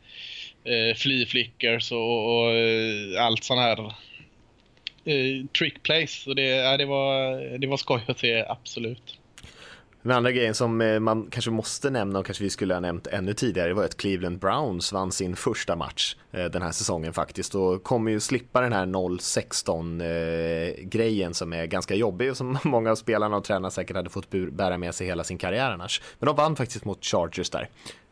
eh, 0.64 1.27
flickers 1.27 1.92
och, 1.92 2.40
och 2.40 2.55
allt 3.18 3.45
sån 3.45 3.59
här 3.59 3.95
eh, 5.05 5.47
trick 5.59 5.83
plays. 5.83 6.23
Så 6.23 6.35
det, 6.35 6.43
ja, 6.43 6.77
det, 6.77 6.87
var, 6.87 7.59
det 7.59 7.67
var 7.67 7.77
skoj 7.77 8.05
att 8.07 8.19
se, 8.19 8.45
absolut. 8.49 9.21
Den 10.03 10.13
andra 10.13 10.33
grejen 10.33 10.55
som 10.55 10.81
eh, 10.81 11.01
man 11.01 11.27
kanske 11.31 11.51
måste 11.51 11.91
nämna 11.91 12.19
och 12.19 12.27
kanske 12.27 12.45
vi 12.45 12.51
skulle 12.51 12.75
ha 12.75 12.81
nämnt 12.81 13.07
ännu 13.07 13.35
tidigare 13.35 13.75
var 13.75 13.85
att 13.85 13.97
Cleveland 13.97 14.39
Browns 14.39 14.93
vann 14.93 15.13
sin 15.13 15.37
första 15.37 15.77
match 15.77 16.17
eh, 16.33 16.45
den 16.45 16.63
här 16.63 16.73
säsongen 16.73 17.13
faktiskt 17.13 17.55
och 17.55 17.83
kommer 17.83 18.11
ju 18.11 18.21
slippa 18.21 18.61
den 18.61 18.73
här 18.73 18.87
0-16 18.87 20.03
eh, 20.03 20.85
grejen 20.85 21.35
som 21.35 21.53
är 21.53 21.67
ganska 21.67 21.95
jobbig 21.95 22.31
och 22.31 22.37
som 22.37 22.59
många 22.65 22.91
av 22.91 22.95
spelarna 22.97 23.37
och 23.37 23.45
tränarna 23.45 23.71
säkert 23.71 23.97
hade 23.97 24.11
fått 24.11 24.31
bära 24.31 24.79
med 24.79 24.95
sig 24.95 25.07
hela 25.07 25.25
sin 25.25 25.39
karriär 25.39 25.71
annars. 25.71 26.03
Men 26.19 26.27
de 26.27 26.37
vann 26.37 26.57
faktiskt 26.57 26.85
mot 26.85 27.05
Chargers 27.05 27.51
där. 27.51 27.69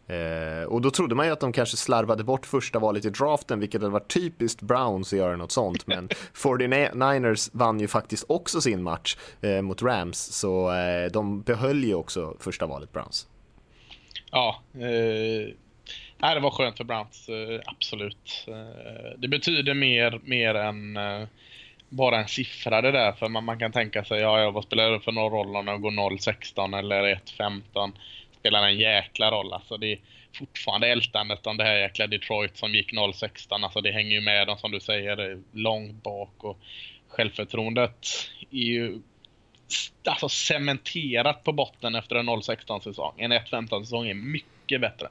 Eh, 0.09 0.64
och 0.64 0.81
då 0.81 0.90
trodde 0.90 1.14
man 1.14 1.27
ju 1.27 1.33
att 1.33 1.40
de 1.40 1.53
kanske 1.53 1.77
slarvade 1.77 2.25
bort 2.25 2.47
första 2.47 2.79
valet 2.79 3.05
i 3.05 3.11
draften, 3.11 3.61
vilket 3.61 3.81
hade 3.81 3.92
varit 3.92 4.14
typiskt 4.14 4.62
Browns 4.62 5.12
att 5.12 5.18
göra 5.18 5.37
något 5.37 5.53
sånt. 5.53 5.87
Men 5.87 6.09
49ers 6.35 7.51
vann 7.53 7.81
ju 7.81 7.88
faktiskt 7.88 8.25
också 8.29 8.61
sin 8.61 8.83
match 8.83 9.16
eh, 9.40 9.62
mot 9.62 9.83
Rams, 9.83 10.18
så 10.18 10.73
eh, 10.73 11.11
de 11.12 11.42
behöll 11.42 11.85
ju 11.85 11.94
också 11.94 12.37
första 12.40 12.66
valet 12.66 12.92
Browns. 12.92 13.27
Ja, 14.31 14.62
eh, 14.75 15.55
nej, 16.18 16.35
det 16.35 16.40
var 16.40 16.51
skönt 16.51 16.77
för 16.77 16.85
Browns, 16.85 17.29
eh, 17.29 17.61
absolut. 17.64 18.44
Eh, 18.49 19.18
det 19.18 19.29
betyder 19.29 19.75
mer, 19.75 20.21
mer 20.25 20.55
än 20.55 20.97
eh, 20.97 21.27
bara 21.88 22.18
en 22.18 22.29
siffra 22.29 22.83
det 22.83 22.92
där. 22.92 23.12
För 23.12 23.29
man, 23.29 23.44
man 23.44 23.59
kan 23.59 23.73
tänka 23.73 24.05
sig, 24.05 24.21
ja, 24.21 24.40
ja 24.40 24.51
vad 24.51 24.64
spelar 24.64 24.90
det 24.90 25.01
för 25.01 25.12
någon 25.12 25.33
roll 25.33 25.57
om 25.57 25.66
de 25.66 25.81
går 25.81 25.90
0-16 25.90 26.79
eller 26.79 27.21
1-15? 27.38 27.92
Spelar 28.38 28.62
en 28.62 28.79
jäkla 28.79 29.31
roll. 29.31 29.53
Alltså 29.53 29.77
det 29.77 29.92
är 29.92 29.98
fortfarande 30.33 30.88
ältandet 30.88 31.46
om 31.46 31.57
det 31.57 31.64
här 31.64 31.77
jäkla 31.77 32.07
Detroit 32.07 32.57
som 32.57 32.74
gick 32.74 32.92
0-16. 32.92 33.64
Alltså 33.64 33.81
det 33.81 33.92
hänger 33.92 34.11
ju 34.11 34.20
med 34.20 34.46
dem 34.46 34.59
som 34.59 34.70
du 34.70 34.81
säger 34.81 35.42
långt 35.53 36.03
bak 36.03 36.44
och 36.44 36.59
självförtroendet 37.09 38.07
är 38.51 38.57
ju 38.59 39.01
alltså 40.05 40.29
cementerat 40.29 41.44
på 41.44 41.53
botten 41.53 41.94
efter 41.94 42.16
en 42.16 42.31
0-16 42.31 42.81
säsong. 42.81 43.14
En 43.16 43.33
1-15 43.33 43.81
säsong 43.81 44.09
är 44.09 44.14
mycket 44.14 44.81
bättre. 44.81 45.09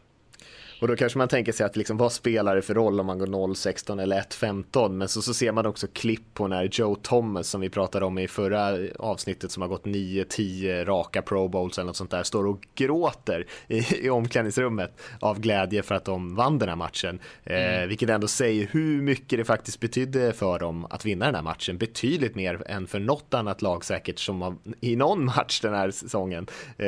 Och 0.81 0.87
då 0.87 0.95
kanske 0.95 1.17
man 1.17 1.27
tänker 1.27 1.51
sig 1.51 1.65
att 1.65 1.75
liksom, 1.75 1.97
vad 1.97 2.11
spelar 2.11 2.55
det 2.55 2.61
för 2.61 2.73
roll 2.73 2.99
om 2.99 3.05
man 3.05 3.19
går 3.19 3.27
0-16 3.27 4.01
eller 4.01 4.21
1-15? 4.21 4.89
Men 4.89 5.07
så, 5.07 5.21
så 5.21 5.33
ser 5.33 5.51
man 5.51 5.65
också 5.65 5.87
klipp 5.93 6.33
på 6.33 6.47
när 6.47 6.69
Joe 6.71 6.95
Thomas 6.95 7.47
som 7.47 7.61
vi 7.61 7.69
pratade 7.69 8.05
om 8.05 8.17
i 8.17 8.27
förra 8.27 8.77
avsnittet 8.99 9.51
som 9.51 9.61
har 9.61 9.69
gått 9.69 9.85
9-10 9.85 10.85
raka 10.85 11.21
Pro 11.21 11.47
Bowls 11.47 11.77
eller 11.77 11.85
något 11.85 11.95
sånt 11.95 12.11
där 12.11 12.23
står 12.23 12.47
och 12.47 12.67
gråter 12.75 13.45
i, 13.67 14.05
i 14.05 14.09
omklädningsrummet 14.09 15.01
av 15.19 15.39
glädje 15.39 15.83
för 15.83 15.95
att 15.95 16.05
de 16.05 16.35
vann 16.35 16.59
den 16.59 16.69
här 16.69 16.75
matchen. 16.75 17.19
Eh, 17.43 17.87
vilket 17.87 18.09
ändå 18.09 18.27
säger 18.27 18.67
hur 18.71 19.01
mycket 19.01 19.39
det 19.39 19.45
faktiskt 19.45 19.79
betydde 19.79 20.33
för 20.33 20.59
dem 20.59 20.87
att 20.89 21.05
vinna 21.05 21.25
den 21.25 21.35
här 21.35 21.41
matchen. 21.41 21.77
Betydligt 21.77 22.35
mer 22.35 22.63
än 22.65 22.87
för 22.87 22.99
något 22.99 23.33
annat 23.33 23.61
lag 23.61 23.85
säkert 23.85 24.19
som 24.19 24.41
har, 24.41 24.55
i 24.81 24.95
någon 24.95 25.25
match 25.25 25.61
den 25.61 25.73
här 25.73 25.91
säsongen. 25.91 26.47
Eh, 26.77 26.87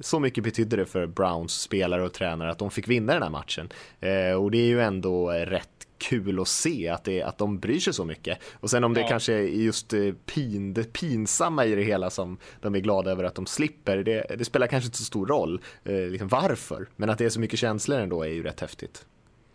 så 0.00 0.20
mycket 0.20 0.44
betydde 0.44 0.76
det 0.76 0.86
för 0.86 1.06
Browns 1.06 1.60
spelare 1.60 2.02
och 2.02 2.12
tränare 2.12 2.50
att 2.50 2.58
de 2.58 2.70
fick 2.70 2.88
vinna 2.88 3.12
den 3.12 3.22
här 3.22 3.25
matchen. 3.30 3.68
Eh, 4.00 4.32
och 4.32 4.50
det 4.50 4.58
är 4.58 4.66
ju 4.66 4.80
ändå 4.80 5.30
rätt 5.30 5.68
kul 5.98 6.40
att 6.40 6.48
se 6.48 6.88
att, 6.88 7.04
det, 7.04 7.22
att 7.22 7.38
de 7.38 7.58
bryr 7.58 7.80
sig 7.80 7.92
så 7.94 8.04
mycket. 8.04 8.38
Och 8.60 8.70
sen 8.70 8.84
om 8.84 8.94
det 8.94 9.00
Ja. 9.00 9.08
kanske 9.08 9.32
är 9.32 9.42
just 9.42 9.92
eh, 9.92 10.12
pin, 10.26 10.74
det 10.74 10.92
pinsamma 10.92 11.64
i 11.64 11.74
det 11.74 11.82
hela 11.82 12.10
som 12.10 12.38
de 12.60 12.74
är 12.74 12.78
glada 12.80 13.10
över 13.10 13.24
att 13.24 13.34
de 13.34 13.46
slipper, 13.46 13.96
det, 13.96 14.26
det 14.38 14.44
spelar 14.44 14.66
kanske 14.66 14.86
inte 14.86 14.98
så 14.98 15.04
stor 15.04 15.26
roll 15.26 15.60
eh, 15.84 15.94
liksom 15.96 16.28
varför. 16.28 16.86
Men 16.96 17.10
att 17.10 17.18
det 17.18 17.24
är 17.24 17.28
så 17.28 17.40
mycket 17.40 17.58
känslor 17.58 17.98
ändå 17.98 18.22
är 18.22 18.28
ju 18.28 18.42
rätt 18.42 18.60
häftigt. 18.60 19.06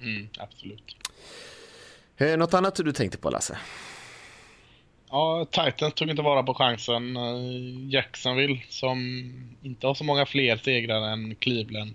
Mm, 0.01 0.27
absolut. 0.39 0.95
Eh, 2.17 2.37
något 2.37 2.53
annat 2.53 2.75
du 2.75 2.91
tänkte 2.91 3.17
på 3.17 3.29
Lasse? 3.29 3.57
Ja, 5.09 5.45
Titans 5.51 5.93
tog 5.93 6.09
inte 6.09 6.21
vara 6.21 6.43
på 6.43 6.53
chansen. 6.53 7.15
Eh, 7.17 7.93
Jacksonville, 7.93 8.61
som 8.69 8.97
inte 9.61 9.87
har 9.87 9.93
så 9.93 10.03
många 10.03 10.25
fler 10.25 10.57
segrar 10.57 11.01
än 11.13 11.35
Cleveland. 11.35 11.93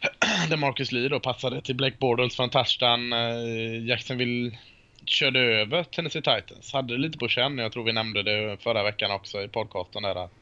Där 0.48 0.56
Marcus 0.56 0.92
Lee 0.92 1.08
då 1.08 1.20
passade 1.20 1.60
till 1.60 1.74
Blake 1.74 1.96
Bortles 1.98 2.36
från 2.36 2.44
en 2.44 2.50
touchdown. 2.50 3.12
Eh, 3.12 3.86
Jacksonville 3.86 4.58
körde 5.06 5.40
över 5.40 5.84
Tennessee 5.84 6.22
Titans. 6.22 6.72
Hade 6.72 6.94
det 6.94 7.00
lite 7.00 7.18
på 7.18 7.28
känn, 7.28 7.58
jag 7.58 7.72
tror 7.72 7.84
vi 7.84 7.92
nämnde 7.92 8.22
det 8.22 8.56
förra 8.62 8.82
veckan 8.82 9.10
också 9.10 9.42
i 9.42 9.48
podcasten 9.48 10.02
där 10.02 10.24
att 10.24 10.32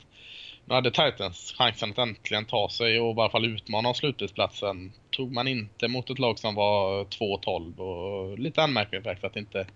nu 0.64 0.74
hade 0.74 0.90
Titans 0.90 1.54
chansen 1.58 1.90
att 1.90 1.98
äntligen 1.98 2.44
ta 2.44 2.68
sig 2.68 3.00
och 3.00 3.16
i 3.16 3.20
alla 3.20 3.30
fall 3.30 3.44
utmana 3.44 3.88
om 3.88 3.94
slutspelsplatsen. 3.94 4.92
Tog 5.10 5.32
man 5.32 5.48
inte 5.48 5.88
mot 5.88 6.10
ett 6.10 6.18
lag 6.18 6.38
som 6.38 6.54
var 6.54 7.04
2-12 7.04 7.78
och 7.78 8.38
lite 8.38 8.62
anmärkningsvärt 8.62 9.24
att 9.24 9.36
inte 9.36 9.66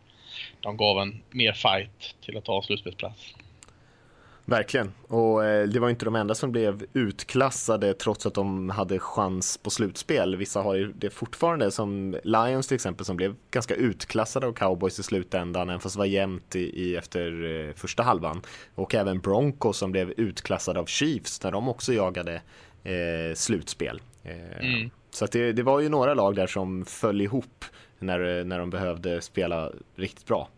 de 0.60 0.76
gav 0.76 0.98
en 0.98 1.22
mer 1.30 1.52
fight 1.52 2.14
till 2.20 2.36
att 2.36 2.44
ta 2.44 2.62
slutspelsplats. 2.62 3.34
Verkligen, 4.48 4.92
och 5.08 5.44
eh, 5.44 5.68
det 5.68 5.80
var 5.80 5.90
inte 5.90 6.04
de 6.04 6.16
enda 6.16 6.34
som 6.34 6.52
blev 6.52 6.86
utklassade 6.92 7.94
trots 7.94 8.26
att 8.26 8.34
de 8.34 8.70
hade 8.70 8.98
chans 8.98 9.56
på 9.58 9.70
slutspel. 9.70 10.36
Vissa 10.36 10.62
har 10.62 10.74
ju 10.74 10.92
det 10.92 11.10
fortfarande, 11.10 11.70
som 11.70 12.16
Lions 12.24 12.66
till 12.66 12.74
exempel 12.74 13.06
som 13.06 13.16
blev 13.16 13.34
ganska 13.50 13.74
utklassade 13.74 14.46
av 14.46 14.52
cowboys 14.52 14.98
i 14.98 15.02
slutändan, 15.02 15.68
även 15.68 15.80
fast 15.80 15.94
det 15.94 15.98
var 15.98 16.06
jämnt 16.06 16.56
i, 16.56 16.82
i 16.82 16.96
efter 16.96 17.44
eh, 17.44 17.74
första 17.74 18.02
halvan. 18.02 18.42
Och 18.74 18.94
även 18.94 19.20
Broncos 19.20 19.78
som 19.78 19.92
blev 19.92 20.10
utklassade 20.16 20.80
av 20.80 20.86
Chiefs 20.86 21.42
när 21.42 21.52
de 21.52 21.68
också 21.68 21.92
jagade 21.92 22.34
eh, 22.84 23.34
slutspel. 23.34 24.00
Eh, 24.24 24.66
mm. 24.66 24.90
Så 25.10 25.26
det, 25.26 25.52
det 25.52 25.62
var 25.62 25.80
ju 25.80 25.88
några 25.88 26.14
lag 26.14 26.36
där 26.36 26.46
som 26.46 26.84
föll 26.84 27.20
ihop 27.20 27.64
när, 27.98 28.44
när 28.44 28.58
de 28.58 28.70
behövde 28.70 29.20
spela 29.20 29.72
riktigt 29.96 30.26
bra. 30.26 30.48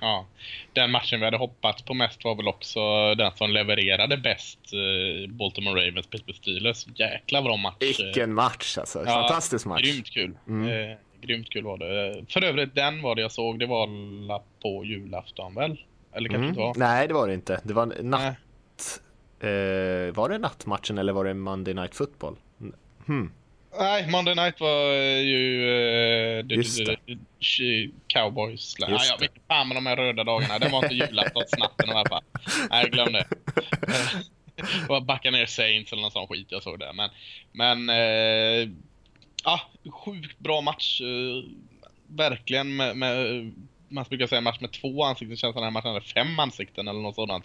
Ja, 0.00 0.26
den 0.72 0.90
matchen 0.90 1.20
vi 1.20 1.24
hade 1.24 1.36
hoppats 1.36 1.82
på 1.82 1.94
mest 1.94 2.24
var 2.24 2.34
väl 2.34 2.48
också 2.48 2.80
den 3.14 3.32
som 3.36 3.50
levererade 3.50 4.16
bäst 4.16 4.58
eh, 4.72 5.30
Baltimore 5.30 5.86
Ravens 5.86 6.06
Pittsburgh 6.06 6.38
Steelers. 6.38 6.86
Jäkla 6.94 7.42
bra 7.42 7.56
match. 7.56 7.76
Vilken 7.80 8.34
match 8.34 8.78
alltså. 8.78 8.98
Ja, 8.98 9.04
Fantastisk 9.04 9.66
match. 9.66 9.82
Grymt 9.82 10.10
kul. 10.10 10.38
Mm. 10.48 10.90
Eh, 10.90 10.96
grymt 11.20 11.50
kul 11.50 11.64
var 11.64 11.78
det. 11.78 12.24
För 12.28 12.44
övrigt, 12.44 12.74
den 12.74 13.02
var 13.02 13.14
det 13.14 13.22
jag 13.22 13.32
såg, 13.32 13.58
det 13.58 13.66
var 13.66 13.88
på 14.62 14.84
julafton 14.84 15.54
väl? 15.54 15.80
Eller 16.12 16.28
kanske 16.28 16.36
mm. 16.36 16.48
inte 16.48 16.60
var? 16.60 16.74
Nej, 16.76 17.08
det 17.08 17.14
var 17.14 17.28
det 17.28 17.34
inte. 17.34 17.60
Det 17.64 17.74
var 17.74 17.86
natt... 18.02 19.00
Eh, 19.40 20.14
var 20.14 20.28
det 20.28 20.38
nattmatchen 20.38 20.98
eller 20.98 21.12
var 21.12 21.24
det 21.24 21.34
Monday 21.34 21.74
Night 21.74 21.94
Football? 21.94 22.36
Hmm. 23.06 23.32
Nej, 23.78 24.10
Monday 24.10 24.34
Night 24.34 24.60
var 24.60 24.92
ju 25.20 25.66
uh, 25.66 26.56
Just 26.56 26.86
det. 26.86 27.90
Cowboys. 28.06 28.76
Nej, 28.78 28.90
jag 28.90 29.20
vet 29.20 29.30
inte 29.30 29.46
fan 29.48 29.68
med 29.68 29.76
de 29.76 29.86
här 29.86 29.96
röda 29.96 30.24
dagarna. 30.24 30.58
Det 30.58 30.68
var 30.68 30.84
inte 30.84 30.94
julaftonsnatten 30.94 31.88
i 31.88 31.92
alla 31.92 32.08
fall. 32.08 32.22
Nej, 32.70 32.90
glöm 32.90 33.12
det. 33.12 33.26
det 34.56 34.88
var 34.88 35.00
Buccaneer 35.00 35.46
Saints 35.46 35.92
eller 35.92 36.02
någon 36.02 36.10
sån 36.10 36.26
skit 36.28 36.46
jag 36.50 36.62
såg 36.62 36.78
där. 36.78 36.92
Men, 36.92 37.10
men 37.52 37.90
uh, 37.90 38.74
ja, 39.44 39.60
sjukt 39.90 40.38
bra 40.38 40.60
match. 40.60 41.00
Uh, 41.00 41.44
verkligen 42.06 42.76
med, 42.76 42.96
med 42.96 43.52
man 43.88 44.04
brukar 44.08 44.26
säga 44.26 44.40
match 44.40 44.60
med 44.60 44.72
två 44.72 45.04
ansikten, 45.04 45.36
känns 45.36 45.52
som 45.52 45.62
den 45.62 45.64
här 45.64 45.70
matchen 45.70 45.92
hade 45.92 46.06
fem 46.06 46.38
ansikten 46.38 46.88
eller 46.88 47.00
något 47.00 47.14
sådant. 47.14 47.44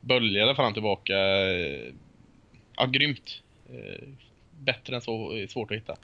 böljade 0.00 0.54
fram 0.54 0.66
och 0.66 0.74
tillbaka. 0.74 1.14
Ja, 2.76 2.86
grymt 2.86 3.42
bättre 4.64 4.96
än 4.96 5.02
så 5.02 5.32
är 5.32 5.46
svårt 5.46 5.70
att 5.70 5.76
hitta. 5.76 5.96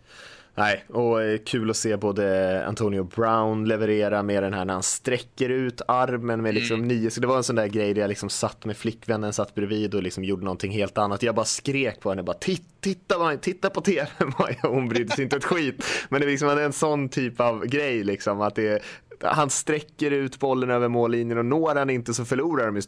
Nej, 0.59 0.85
och 0.89 1.23
eh, 1.23 1.39
kul 1.39 1.71
att 1.71 1.77
se 1.77 1.97
både 1.97 2.67
Antonio 2.67 3.05
Brown 3.05 3.65
leverera 3.65 4.23
med 4.23 4.43
den 4.43 4.55
här 4.55 4.65
när 4.65 4.75
han 4.75 4.83
sträcker 4.83 5.49
ut 5.49 5.81
armen 5.89 6.43
med 6.43 6.55
liksom 6.55 6.77
mm. 6.77 6.89
nio, 6.89 7.11
så 7.11 7.21
det 7.21 7.27
var 7.27 7.37
en 7.37 7.45
sån 7.45 7.57
där 7.57 7.67
grej 7.67 7.95
där 7.95 8.01
jag 8.01 8.09
liksom 8.09 8.31
satt 8.31 8.65
med 8.65 8.77
flickvännen, 8.77 9.33
satt 9.33 9.55
bredvid 9.55 9.95
och 9.95 10.03
liksom 10.03 10.25
gjorde 10.25 10.45
någonting 10.45 10.73
helt 10.73 10.99
annat. 10.99 11.23
Jag 11.23 11.35
bara 11.35 11.45
skrek 11.45 12.01
på 12.01 12.11
henne, 12.11 12.23
bara 12.23 12.37
titta, 12.37 12.65
titta, 12.81 13.37
titta 13.37 13.71
på 13.71 13.81
tv, 13.81 14.09
hon 14.63 14.89
brydde 14.89 15.15
sig 15.15 15.25
inte 15.25 15.37
ett 15.37 15.45
skit. 15.45 15.85
Men 16.09 16.21
det 16.21 16.27
är 16.27 16.31
liksom 16.31 16.49
en 16.49 16.73
sån 16.73 17.09
typ 17.09 17.41
av 17.41 17.67
grej 17.67 18.05
liksom, 18.05 18.41
att 18.41 18.55
det 18.55 18.83
han 19.21 19.51
sträcker 19.51 20.11
ut 20.11 20.39
bollen 20.39 20.71
över 20.71 20.89
mållinjen 20.89 21.39
och 21.39 21.45
når 21.45 21.75
han 21.75 21.91
inte 21.91 22.15
så 22.15 22.25
förlorar 22.25 22.67
de 22.67 22.83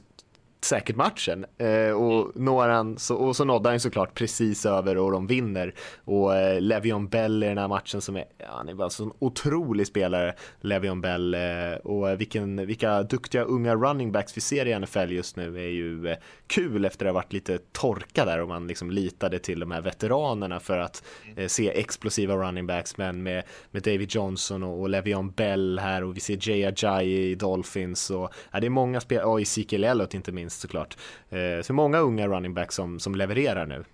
säkert 0.65 0.97
matchen. 0.97 1.47
Eh, 1.59 1.91
och, 1.91 2.33
når 2.35 2.69
han, 2.69 2.99
så, 2.99 3.17
och 3.17 3.37
så 3.37 3.45
nådde 3.45 3.69
han 3.69 3.81
såklart 3.81 4.15
precis 4.15 4.67
över 4.67 4.99
och 4.99 5.13
de 5.13 5.27
vinner. 5.27 5.75
Och 6.05 6.37
eh, 6.37 6.61
Levion 6.61 7.09
Bell 7.09 7.43
i 7.43 7.47
den 7.47 7.59
här 7.59 7.69
matchen 7.69 8.01
som 8.01 8.17
är, 8.17 8.25
ja, 8.39 8.47
han 8.51 8.69
är 8.69 8.75
bara 8.75 8.85
en 8.85 8.91
sån 8.91 9.13
otrolig 9.19 9.87
spelare, 9.87 10.35
Levion 10.61 11.01
Bell. 11.01 11.35
Eh, 11.35 11.75
och 11.85 12.21
vilken, 12.21 12.67
vilka 12.67 13.03
duktiga 13.03 13.43
unga 13.43 13.75
running 13.75 14.13
backs 14.13 14.37
vi 14.37 14.41
ser 14.41 14.67
i 14.67 14.79
NFL 14.79 15.11
just 15.11 15.37
nu 15.37 15.57
är 15.57 15.71
ju 15.71 16.09
eh, 16.09 16.17
kul 16.47 16.85
efter 16.85 17.07
att 17.07 17.13
ha 17.13 17.15
varit 17.15 17.33
lite 17.33 17.59
torka 17.73 18.25
där 18.25 18.41
och 18.41 18.49
man 18.49 18.67
liksom 18.67 18.91
litade 18.91 19.39
till 19.39 19.61
de 19.61 19.71
här 19.71 19.81
veteranerna 19.81 20.61
för 20.61 20.79
att 20.79 21.05
eh, 21.37 21.47
se 21.47 21.71
explosiva 21.81 22.35
running 22.35 22.67
backs. 22.67 22.97
Men 22.97 23.23
med, 23.23 23.45
med 23.71 23.83
David 23.83 24.15
Johnson 24.15 24.63
och, 24.63 24.81
och 24.81 24.89
Levion 24.89 25.31
Bell 25.31 25.79
här 25.79 26.05
och 26.05 26.17
vi 26.17 26.21
ser 26.21 26.49
Jay 26.49 26.65
Ajayi 26.65 27.31
i 27.31 27.35
Dolphins 27.35 28.11
och 28.11 28.31
ja, 28.53 28.61
det 28.61 28.67
är 28.67 28.71
många 28.71 29.01
spelare, 29.01 29.27
och 29.27 29.41
Ezekiel 29.41 29.85
Elliott 29.85 30.15
inte 30.15 30.33
minst 30.33 30.50
minst 30.51 30.61
såklart. 30.61 30.97
Eh, 31.31 31.63
så 31.63 31.73
många 31.73 31.99
unga 31.99 32.27
running 32.27 32.55
backs 32.55 32.75
som, 32.75 33.01
som 33.01 33.15
levererar 33.15 33.67
nu. 33.67 33.85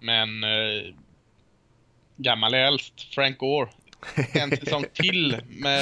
Men 0.00 0.44
eh, 0.44 0.94
gammal 2.16 2.54
är 2.54 2.66
äldst, 2.66 3.14
Frank 3.14 3.38
Gore. 3.38 3.68
En 4.34 4.50
säsong 4.50 4.84
till 4.92 5.36
med 5.48 5.80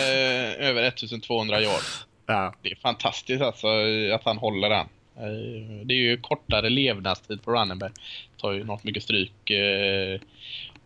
över 0.59 0.83
1200 0.83 1.61
yards. 1.61 2.07
Ja. 2.27 2.55
Det 2.63 2.71
är 2.71 2.77
fantastiskt 2.77 3.43
alltså 3.43 3.67
att 4.15 4.25
han 4.25 4.39
håller 4.39 4.69
den. 4.69 4.87
Eh, 5.17 5.85
det 5.85 5.95
är 5.95 5.99
ju 5.99 6.17
kortare 6.17 6.71
levnadstid 6.71 7.43
på 7.43 7.53
running 7.53 7.79
back. 7.79 7.93
Tar 8.37 8.53
ju 8.53 8.65
något 8.65 8.85
mycket 8.85 9.03
stryk. 9.03 9.51
Eh, 9.51 10.21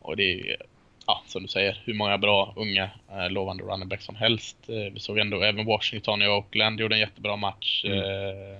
och 0.00 0.16
det 0.16 0.32
är 0.32 0.56
ja, 1.06 1.22
som 1.26 1.42
du 1.42 1.48
säger, 1.48 1.82
hur 1.84 1.94
många 1.94 2.18
bra 2.18 2.52
unga 2.56 2.90
eh, 3.10 3.30
lovande 3.30 3.64
running 3.64 3.88
backs 3.88 4.04
som 4.04 4.16
helst. 4.16 4.56
vi 4.66 5.00
såg 5.00 5.18
ändå 5.18 5.42
även 5.42 5.66
Washington 5.66 6.22
i 6.22 6.28
Oakland 6.28 6.80
gjorde 6.80 6.94
en 6.94 7.00
jättebra 7.00 7.36
match. 7.36 7.84
Mm 7.84 8.56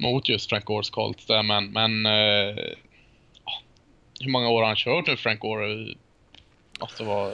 mot 0.00 0.28
just 0.28 0.48
Frank 0.48 0.64
Gores 0.64 0.90
Colts 0.90 1.26
där, 1.26 1.42
men, 1.42 1.72
men 1.72 2.06
uh, 2.06 2.64
hur 4.20 4.30
många 4.30 4.48
år 4.48 4.60
har 4.60 4.66
han 4.66 4.76
kört 4.76 5.06
nu 5.06 5.16
Frank 5.16 5.40
Gore? 5.40 5.94
Måste 6.80 7.04
vara 7.04 7.32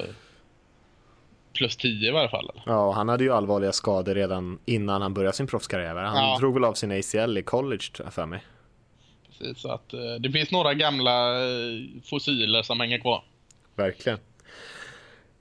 plus 1.52 1.76
10 1.76 2.09
i 2.09 2.12
varje 2.12 2.29
fall. 2.29 2.50
Eller? 2.50 2.62
Ja, 2.66 2.92
han 2.92 3.09
hade 3.09 3.24
ju 3.24 3.33
allvarliga 3.33 3.72
skador 3.72 4.14
redan 4.14 4.59
innan 4.64 5.02
han 5.02 5.14
började 5.14 5.37
sin 5.37 5.46
proffskarriär. 5.46 5.94
Han 5.94 6.16
ja. 6.16 6.38
drog 6.40 6.55
väl 6.55 6.64
av 6.64 6.74
sin 6.74 6.92
ACL 6.92 7.38
i 7.38 7.42
college 7.42 8.11
för 8.11 8.26
mig. 8.26 8.40
Precis, 9.29 9.62
så 9.62 9.70
att 9.72 9.94
uh, 9.94 10.14
det 10.20 10.31
finns 10.31 10.50
några 10.50 10.74
gamla 10.74 11.44
uh, 11.44 11.85
fossiler 12.05 12.62
som 12.62 12.81
hänger 12.81 12.98
kvar. 12.98 13.24
Verkligen. 13.74 14.18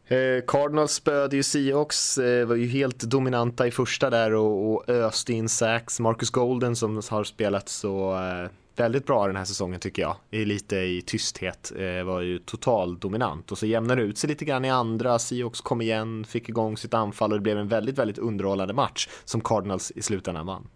Eh, 0.08 0.44
Cardinals 0.48 0.92
spöade 0.92 1.36
ju 1.36 1.44
Seahawks, 1.44 2.18
eh, 2.18 2.46
var 2.46 2.56
ju 2.56 2.68
helt 2.68 3.00
dominanta 3.00 3.68
i 3.68 3.72
första 3.72 4.10
där 4.10 4.34
och, 4.34 4.74
och 4.74 4.90
öste 4.90 5.34
in 5.34 5.50
sacks. 5.50 6.00
Marcus 6.00 6.30
Golden 6.30 6.76
som 6.76 7.02
har 7.10 7.24
spelat 7.24 7.70
så 7.70 8.14
eh, 8.14 8.50
väldigt 8.76 9.06
bra 9.06 9.28
den 9.28 9.36
här 9.36 9.46
säsongen 9.46 9.80
tycker 9.80 10.02
jag, 10.02 10.18
är 10.32 10.46
lite 10.46 10.76
i 10.76 11.02
tysthet, 11.02 11.72
eh, 11.80 12.04
var 12.04 12.22
ju 12.22 12.40
total 12.40 13.00
dominant 13.00 13.52
och 13.52 13.58
så 13.58 13.66
jämnade 13.66 14.02
det 14.02 14.08
ut 14.08 14.18
sig 14.18 14.28
lite 14.28 14.46
grann 14.46 14.66
i 14.66 14.70
andra. 14.70 15.20
Seahawks 15.20 15.62
kom 15.62 15.82
igen, 15.82 16.26
fick 16.26 16.50
igång 16.50 16.78
sitt 16.78 16.94
anfall 16.94 17.32
och 17.32 17.38
det 17.38 17.44
blev 17.44 17.58
en 17.58 17.68
väldigt, 17.68 17.98
väldigt 17.98 18.18
underhållande 18.18 18.74
match 18.74 19.08
som 19.26 19.42
Cardinals 19.42 19.92
i 19.96 20.02
slutändan 20.02 20.46
vann. 20.46 20.68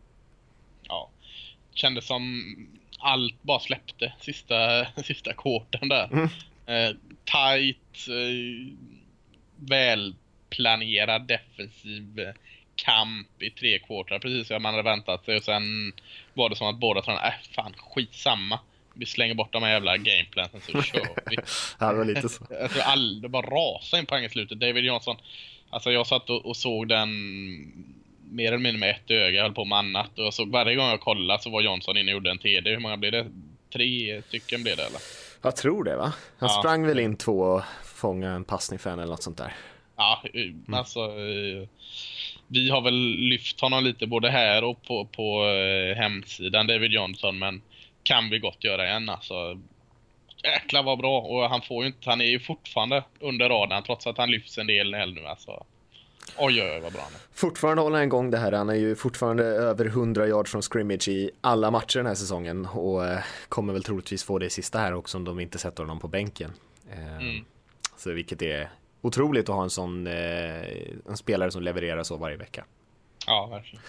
Ja, 0.83 1.09
kändes 1.73 2.07
som 2.07 2.55
allt 2.99 3.43
bara 3.43 3.59
släppte 3.59 4.13
sista, 4.21 4.85
sista 5.03 5.33
kvarten 5.33 5.89
där. 5.89 6.09
Mm. 6.11 6.29
Eh, 6.65 6.95
tight, 7.25 8.07
eh, 8.07 8.73
välplanerad 9.59 11.27
defensiv 11.27 12.33
kamp 12.85 13.41
i 13.41 13.49
tre 13.49 13.79
quarter 13.79 14.19
precis 14.19 14.47
som 14.47 14.63
man 14.63 14.73
hade 14.73 14.83
väntat 14.83 15.25
sig 15.25 15.37
och 15.37 15.43
sen 15.43 15.93
var 16.33 16.49
det 16.49 16.55
som 16.55 16.67
att 16.67 16.79
båda 16.79 17.01
tränarna, 17.01 17.27
äh 17.27 17.33
fan 17.55 17.73
skitsamma. 17.77 18.59
Vi 18.93 19.05
slänger 19.05 19.33
bort 19.33 19.53
de 19.53 19.63
här 19.63 19.71
jävla 19.71 19.97
gameplansen 19.97 20.61
så 20.61 20.81
kör 20.81 21.01
vi. 21.29 21.37
ja, 21.79 21.91
det 21.91 21.97
var 21.97 22.05
lite 22.05 22.29
så. 22.29 22.45
Tror 22.45 22.81
all, 22.83 23.21
det 23.21 23.29
bara 23.29 23.45
rasade 23.45 23.99
in 23.99 24.05
på 24.05 24.17
i 24.17 24.29
slutet. 24.29 24.59
David 24.59 24.83
Johnson, 24.83 25.17
alltså 25.69 25.91
jag 25.91 26.07
satt 26.07 26.29
och, 26.29 26.45
och, 26.45 26.57
såg 26.57 26.87
den 26.87 27.09
mer 28.31 28.47
eller 28.47 28.57
mindre 28.57 28.79
med 28.79 28.89
ett 28.89 29.11
öga, 29.11 29.37
jag 29.37 29.43
höll 29.43 29.53
på 29.53 29.65
med 29.65 29.77
annat. 29.77 30.19
Och 30.19 30.25
jag 30.25 30.33
såg 30.33 30.51
varje 30.51 30.75
gång 30.75 30.89
jag 30.89 30.99
kollade 30.99 31.43
så 31.43 31.49
var 31.49 31.61
Johnson 31.61 31.97
inne 31.97 32.11
och 32.11 32.13
gjorde 32.13 32.31
en 32.31 32.37
TD. 32.37 32.69
Hur 32.69 32.79
många 32.79 32.97
blev 32.97 33.11
det? 33.11 33.25
Tre 33.73 34.21
stycken 34.27 34.63
blev 34.63 34.77
det 34.77 34.83
eller? 34.83 35.01
Jag 35.41 35.55
tror 35.55 35.83
det 35.83 35.95
va? 35.95 36.13
Han 36.37 36.49
ja. 36.49 36.59
sprang 36.59 36.85
väl 36.85 36.99
in 36.99 37.17
två 37.17 37.39
och 37.39 37.63
fångade 37.99 38.33
en 38.33 38.43
passning 38.43 38.79
för 38.79 38.89
henne 38.89 39.01
eller 39.01 39.11
något 39.11 39.23
sånt 39.23 39.37
där. 39.37 39.53
Ja, 39.95 40.23
mm. 40.33 40.73
alltså 40.73 40.99
eh, 40.99 41.67
vi 42.47 42.69
har 42.69 42.81
väl 42.81 43.15
lyft 43.17 43.61
honom 43.61 43.83
lite 43.83 44.07
både 44.07 44.29
här 44.29 44.63
och 44.63 44.83
på, 44.83 45.05
på 45.05 45.45
eh, 45.45 45.95
hemsidan, 45.95 46.67
David 46.67 46.91
Johnson, 46.91 47.39
men 47.39 47.61
kan 48.03 48.29
vi 48.29 48.39
gott 48.39 48.63
göra 48.63 48.87
igen 48.87 49.09
alltså. 49.09 49.59
Jäklar 50.43 50.83
vad 50.83 50.97
bra 50.97 51.21
och 51.21 51.49
han 51.49 51.61
får 51.61 51.83
ju 51.83 51.87
inte, 51.87 52.09
han 52.09 52.21
är 52.21 52.25
ju 52.25 52.39
fortfarande 52.39 53.03
under 53.19 53.49
radarn 53.49 53.83
trots 53.83 54.07
att 54.07 54.17
han 54.17 54.31
lyfts 54.31 54.57
en 54.57 54.67
del 54.67 54.91
nu 54.91 55.25
alltså. 55.25 55.65
Oj, 56.37 56.61
oj, 56.61 56.71
oj 56.75 56.79
vad 56.83 56.93
bra 56.93 57.01
han 57.01 57.13
är. 57.13 57.19
Fortfarande 57.33 57.81
håller 57.81 57.97
han 57.97 58.05
igång 58.05 58.31
det 58.31 58.37
här. 58.37 58.51
Han 58.51 58.69
är 58.69 58.73
ju 58.73 58.95
fortfarande 58.95 59.43
över 59.43 59.85
100 59.85 60.27
yards 60.27 60.51
från 60.51 60.61
scrimmage 60.61 61.07
i 61.07 61.31
alla 61.41 61.71
matcher 61.71 61.97
den 61.99 62.05
här 62.05 62.15
säsongen 62.15 62.65
och 62.65 63.05
eh, 63.05 63.19
kommer 63.49 63.73
väl 63.73 63.83
troligtvis 63.83 64.23
få 64.23 64.39
det 64.39 64.49
sista 64.49 64.79
här 64.79 64.93
också 64.93 65.17
om 65.17 65.23
de 65.23 65.39
inte 65.39 65.57
sätter 65.57 65.83
honom 65.83 65.99
på 65.99 66.07
bänken. 66.07 66.51
Eh, 66.91 67.15
mm. 67.15 67.45
Så 67.99 68.11
vilket 68.11 68.41
är 68.41 68.69
otroligt 69.01 69.49
att 69.49 69.55
ha 69.55 69.63
en 69.63 69.69
sån 69.69 70.07
eh, 70.07 70.13
en 71.07 71.17
spelare 71.17 71.51
som 71.51 71.63
levererar 71.63 72.03
så 72.03 72.17
varje 72.17 72.37
vecka. 72.37 72.65
Ja, 73.27 73.47
verkligen. 73.51 73.83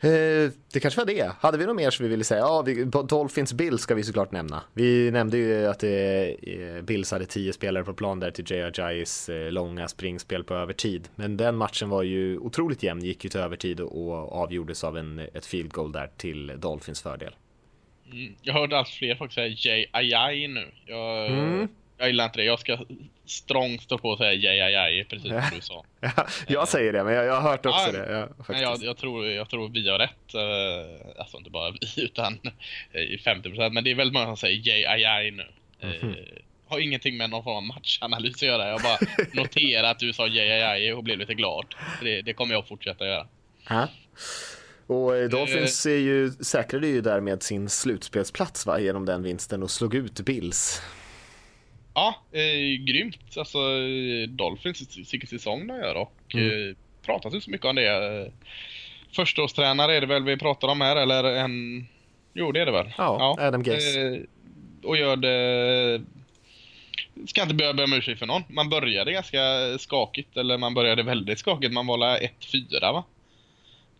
Eh, 0.00 0.50
det 0.72 0.80
kanske 0.80 1.00
var 1.00 1.06
det. 1.06 1.32
Hade 1.40 1.58
vi 1.58 1.66
något 1.66 1.76
mer 1.76 1.90
som 1.90 2.02
vi 2.02 2.10
ville 2.10 2.24
säga? 2.24 2.40
Ja, 2.40 2.62
vi, 2.62 2.84
Dolphins 2.84 3.52
Bills 3.52 3.82
ska 3.82 3.94
vi 3.94 4.02
såklart 4.02 4.32
nämna. 4.32 4.62
Vi 4.72 5.10
nämnde 5.10 5.36
ju 5.36 5.66
att 5.66 5.82
eh, 5.82 6.82
Bills 6.82 7.10
hade 7.10 7.26
tio 7.26 7.52
spelare 7.52 7.84
på 7.84 7.94
plan 7.94 8.20
där 8.20 8.30
till 8.30 8.64
Ajais 8.64 9.28
eh, 9.28 9.52
långa 9.52 9.88
springspel 9.88 10.44
på 10.44 10.54
övertid. 10.54 11.08
Men 11.14 11.36
den 11.36 11.56
matchen 11.56 11.88
var 11.88 12.02
ju 12.02 12.38
otroligt 12.38 12.82
jämn, 12.82 13.04
gick 13.04 13.24
ju 13.24 13.30
till 13.30 13.40
övertid 13.40 13.80
och 13.80 14.32
avgjordes 14.32 14.84
av 14.84 14.98
en, 14.98 15.18
ett 15.18 15.46
field 15.46 15.72
goal 15.72 15.92
där 15.92 16.10
till 16.16 16.52
Dolphins 16.56 17.02
fördel. 17.02 17.34
Mm. 18.12 18.34
Jag 18.42 18.54
hörde 18.54 18.78
allt 18.78 18.88
fler 18.88 19.14
folk 19.14 19.32
säga 19.32 19.86
Ajay 19.92 20.48
nu. 20.48 20.66
Jag, 20.86 21.26
mm. 21.26 21.68
Jag 21.98 22.08
gillar 22.08 22.24
inte 22.24 22.38
det. 22.38 22.44
Jag 22.44 22.60
ska 22.60 22.78
strångt 23.26 23.82
stå 23.82 23.98
på 23.98 24.08
och 24.08 24.18
säga 24.18 24.32
Jay 24.32 24.60
Ajay, 24.60 25.04
precis 25.04 25.30
som 25.30 25.42
du 25.54 25.60
sa. 25.60 25.84
jag 26.46 26.68
säger 26.68 26.92
det, 26.92 27.04
men 27.04 27.14
jag, 27.14 27.24
jag 27.24 27.40
har 27.40 27.50
hört 27.50 27.66
också 27.66 27.86
ja, 27.86 27.92
det. 27.92 28.12
Ja, 28.12 28.44
men 28.48 28.60
jag, 28.60 28.82
jag, 28.82 28.96
tror, 28.96 29.26
jag 29.26 29.48
tror 29.48 29.68
vi 29.68 29.90
har 29.90 29.98
rätt. 29.98 30.34
Uh, 30.34 31.20
alltså 31.20 31.36
inte 31.36 31.50
bara 31.50 31.70
vi, 31.70 32.02
utan 32.04 32.38
i 32.92 33.16
50%. 33.16 33.70
Men 33.70 33.84
det 33.84 33.90
är 33.90 33.94
väldigt 33.94 34.14
många 34.14 34.26
som 34.26 34.36
säger 34.36 34.68
Jay 34.68 34.84
Ajay 34.84 35.30
nu. 35.30 35.46
Mm 35.80 35.96
-hmm. 35.96 36.42
har 36.66 36.78
ingenting 36.78 37.16
med 37.16 37.30
någon 37.30 37.44
form 37.44 37.56
av 37.56 37.62
matchanalys 37.62 38.34
att 38.34 38.42
göra. 38.42 38.68
Jag 38.68 38.80
bara 38.80 38.98
noterar 39.42 39.90
att 39.90 39.98
du 39.98 40.12
sa 40.12 40.26
Jay 40.26 40.50
Ajay 40.50 40.92
och 40.92 41.04
blev 41.04 41.18
lite 41.18 41.34
glad. 41.34 41.74
Det, 42.02 42.22
det 42.22 42.34
kommer 42.34 42.54
jag 42.54 42.68
fortsätta 42.68 43.06
göra. 43.06 43.26
Uh. 43.70 43.84
Och 44.86 45.16
eh, 45.16 45.28
Dolphins 45.28 45.86
är 45.86 45.96
ju, 45.96 46.30
säkrade 46.30 46.86
ju 46.86 47.00
därmed 47.00 47.42
sin 47.42 47.68
slutspelsplats 47.68 48.66
va, 48.66 48.80
genom 48.80 49.06
den 49.06 49.22
vinsten 49.22 49.62
och 49.62 49.70
slog 49.70 49.94
ut 49.94 50.20
Bills. 50.20 50.82
Ja, 51.94 52.14
eh, 52.32 52.84
grymt. 52.84 53.36
Alltså 53.36 53.58
Dolphins, 54.28 55.12
vilken 55.12 55.28
säsong 55.28 55.66
de 55.66 55.76
gör 55.76 55.94
och 55.94 56.34
mm. 56.34 56.70
eh, 56.70 56.76
pratas 57.02 57.34
inte 57.34 57.44
så 57.44 57.50
mycket 57.50 57.66
om 57.66 57.76
det. 57.76 58.32
Förstaårstränare 59.12 59.96
är 59.96 60.00
det 60.00 60.06
väl 60.06 60.22
vi 60.22 60.36
pratar 60.36 60.68
om 60.68 60.80
här 60.80 60.96
eller 60.96 61.24
en... 61.24 61.86
Jo, 62.32 62.52
det 62.52 62.60
är 62.60 62.66
det 62.66 62.72
väl? 62.72 62.94
Ja, 62.98 63.16
ja. 63.38 63.46
Adam 63.46 63.62
Gaze. 63.62 64.00
Eh, 64.00 64.20
och 64.82 64.96
gör 64.96 65.16
det... 65.16 66.02
Ska 67.26 67.42
inte 67.42 67.54
behöva 67.54 67.76
be 67.76 67.84
om 67.84 67.92
ursäkt 67.92 68.18
för 68.18 68.26
någon. 68.26 68.42
Man 68.48 68.68
började 68.68 69.12
ganska 69.12 69.38
skakigt, 69.78 70.36
eller 70.36 70.58
man 70.58 70.74
började 70.74 71.02
väldigt 71.02 71.38
skakigt. 71.38 71.72
Man 71.72 71.86
var 71.86 71.98
1-4 71.98 72.92
va? 72.92 73.04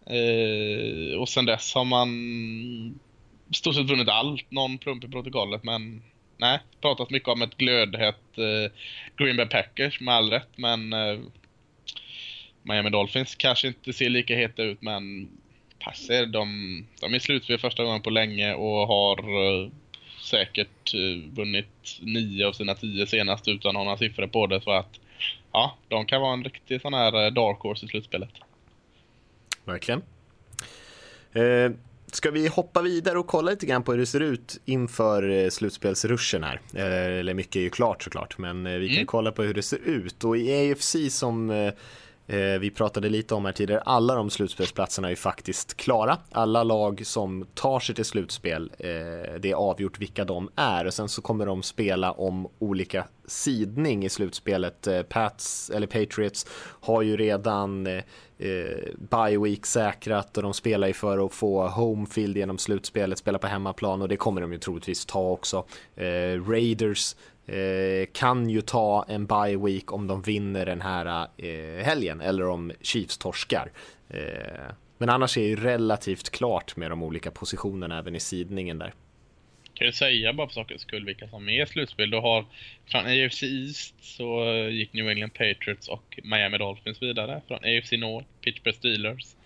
Eh, 0.06 1.18
och 1.18 1.28
sen 1.28 1.46
dess 1.46 1.74
har 1.74 1.84
man 1.84 2.98
stort 3.52 3.74
sett 3.74 3.90
vunnit 3.90 4.08
allt. 4.08 4.50
Någon 4.50 4.78
plump 4.78 5.04
i 5.04 5.08
protokollet, 5.08 5.64
men 5.64 6.02
nej. 6.36 6.60
Pratat 6.80 7.10
mycket 7.10 7.28
om 7.28 7.42
ett 7.42 7.56
glödhett 7.56 8.38
eh, 8.38 8.72
Green 9.16 9.36
Bay 9.36 9.46
Packers 9.46 10.00
med 10.00 10.14
all 10.14 10.30
rätt, 10.30 10.48
men 10.56 10.92
eh, 10.92 11.18
Miami 12.62 12.90
Dolphins 12.90 13.34
kanske 13.34 13.66
inte 13.66 13.92
ser 13.92 14.08
lika 14.08 14.36
heta 14.36 14.62
ut, 14.62 14.82
men 14.82 15.28
passer. 15.78 16.26
De, 16.26 16.86
de 17.00 17.14
är 17.14 17.18
slutspel 17.18 17.58
första 17.58 17.84
gången 17.84 18.02
på 18.02 18.10
länge 18.10 18.54
och 18.54 18.86
har 18.86 19.18
eh, 19.18 19.70
säkert 20.20 20.94
eh, 20.94 21.32
vunnit 21.32 21.98
nio 22.00 22.46
av 22.46 22.52
sina 22.52 22.74
tio 22.74 23.06
senast 23.06 23.48
utan 23.48 23.70
att 23.70 23.76
ha 23.76 23.84
några 23.84 23.96
siffror 23.96 24.26
på 24.26 24.46
det. 24.46 24.60
Så 24.60 24.70
att 24.70 25.00
ja, 25.52 25.76
de 25.88 26.06
kan 26.06 26.20
vara 26.20 26.32
en 26.32 26.44
riktig 26.44 26.80
sån 26.80 26.94
här 26.94 27.24
eh, 27.24 27.32
dark 27.32 27.58
horse 27.58 27.86
i 27.86 27.88
slutspelet. 27.88 28.30
Verkligen. 29.64 30.02
Eh, 31.32 31.70
ska 32.16 32.30
vi 32.30 32.48
hoppa 32.48 32.82
vidare 32.82 33.18
och 33.18 33.26
kolla 33.26 33.50
lite 33.50 33.66
grann 33.66 33.82
på 33.82 33.92
hur 33.92 33.98
det 33.98 34.06
ser 34.06 34.20
ut 34.20 34.60
inför 34.64 35.30
eh, 35.30 35.50
slutspelsruschen 35.50 36.44
här? 36.44 36.60
Eh, 36.74 37.18
eller 37.18 37.34
mycket 37.34 37.56
är 37.56 37.60
ju 37.60 37.70
klart 37.70 38.02
såklart, 38.02 38.38
men 38.38 38.66
eh, 38.66 38.72
vi 38.72 38.88
kan 38.88 38.96
mm. 38.96 39.06
kolla 39.06 39.32
på 39.32 39.42
hur 39.42 39.54
det 39.54 39.62
ser 39.62 39.78
ut. 39.84 40.24
Och 40.24 40.36
i 40.36 40.72
AFC 40.72 40.96
som 41.10 41.50
Eh, 42.26 42.58
vi 42.60 42.70
pratade 42.70 43.08
lite 43.08 43.34
om 43.34 43.44
här 43.44 43.52
tidigare, 43.52 43.80
alla 43.80 44.14
de 44.14 44.30
slutspelsplatserna 44.30 45.08
är 45.08 45.10
ju 45.10 45.16
faktiskt 45.16 45.76
klara. 45.76 46.18
Alla 46.32 46.62
lag 46.62 47.06
som 47.06 47.46
tar 47.54 47.80
sig 47.80 47.94
till 47.94 48.04
slutspel, 48.04 48.72
eh, 48.78 48.88
det 49.40 49.50
är 49.50 49.54
avgjort 49.54 49.98
vilka 49.98 50.24
de 50.24 50.50
är 50.56 50.84
och 50.84 50.94
sen 50.94 51.08
så 51.08 51.22
kommer 51.22 51.46
de 51.46 51.62
spela 51.62 52.12
om 52.12 52.48
olika 52.58 53.04
sidning 53.26 54.04
i 54.04 54.08
slutspelet. 54.08 54.86
Eh, 54.86 55.02
Pats, 55.02 55.70
eller 55.70 55.86
Patriots, 55.86 56.46
har 56.80 57.02
ju 57.02 57.16
redan 57.16 57.86
eh, 57.86 58.02
bye 58.98 59.38
week 59.38 59.66
säkrat 59.66 60.36
och 60.36 60.42
de 60.42 60.54
spelar 60.54 60.86
ju 60.86 60.92
för 60.92 61.26
att 61.26 61.32
få 61.32 61.68
homefield 61.68 62.36
genom 62.36 62.58
slutspelet, 62.58 63.18
spela 63.18 63.38
på 63.38 63.46
hemmaplan 63.46 64.02
och 64.02 64.08
det 64.08 64.16
kommer 64.16 64.40
de 64.40 64.52
ju 64.52 64.58
troligtvis 64.58 65.06
ta 65.06 65.30
också. 65.30 65.64
Eh, 65.96 66.48
Raiders 66.48 67.16
eh, 67.46 68.06
kan 68.12 68.50
ju 68.50 68.60
ta 68.60 69.04
en 69.08 69.26
bye 69.26 69.56
week 69.56 69.92
om 69.92 70.06
de 70.06 70.22
vinner 70.22 70.66
den 70.66 70.80
här 70.80 71.28
eh, 71.36 71.84
helgen 71.84 72.20
eller 72.20 72.46
om 72.48 72.72
Chiefs 72.80 73.18
torskar. 73.18 73.72
Eh, 74.10 74.74
men 74.98 75.10
annars 75.10 75.36
är 75.36 75.42
det 75.42 75.48
ju 75.48 75.56
relativt 75.56 76.30
klart 76.30 76.76
med 76.76 76.90
de 76.90 77.02
olika 77.02 77.30
positionerna 77.30 77.98
även 77.98 78.14
i 78.14 78.20
sidningen 78.20 78.78
där. 78.78 78.94
Kan 79.74 79.86
ju 79.86 79.92
säga 79.92 80.32
bara 80.32 80.46
för 80.46 80.54
sakens 80.54 80.82
skull 80.82 81.04
vilka 81.04 81.28
som 81.28 81.48
är 81.48 81.62
i 81.62 81.66
slutspel? 81.66 82.10
Du 82.10 82.16
har 82.16 82.44
från 82.86 83.00
AFC 83.00 83.42
East 83.42 83.94
så 84.00 84.44
gick 84.70 84.92
New 84.92 85.08
England 85.08 85.30
Patriots 85.34 85.88
och 85.88 86.20
Miami 86.22 86.58
Dolphins 86.58 87.02
vidare. 87.02 87.42
Från 87.48 87.58
AFC 87.58 87.92
North, 87.92 88.26
Pittsburgh 88.40 88.78
Steelers. 88.78 89.36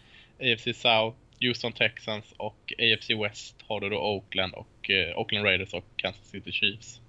AFC 0.41 0.81
South, 0.81 1.17
Houston 1.41 1.73
Texans 1.73 2.35
och 2.37 2.73
AFC 2.79 3.11
West 3.11 3.57
har 3.67 3.81
du 3.81 3.89
då 3.89 3.99
Oakland 3.99 4.55
och 4.55 4.91
eh, 4.91 5.19
Oakland 5.19 5.47
Raiders 5.47 5.75
och 5.75 5.85
Kansas 5.97 6.31
City 6.31 6.53
Chiefs. 6.53 7.01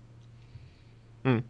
Mm. 1.23 1.43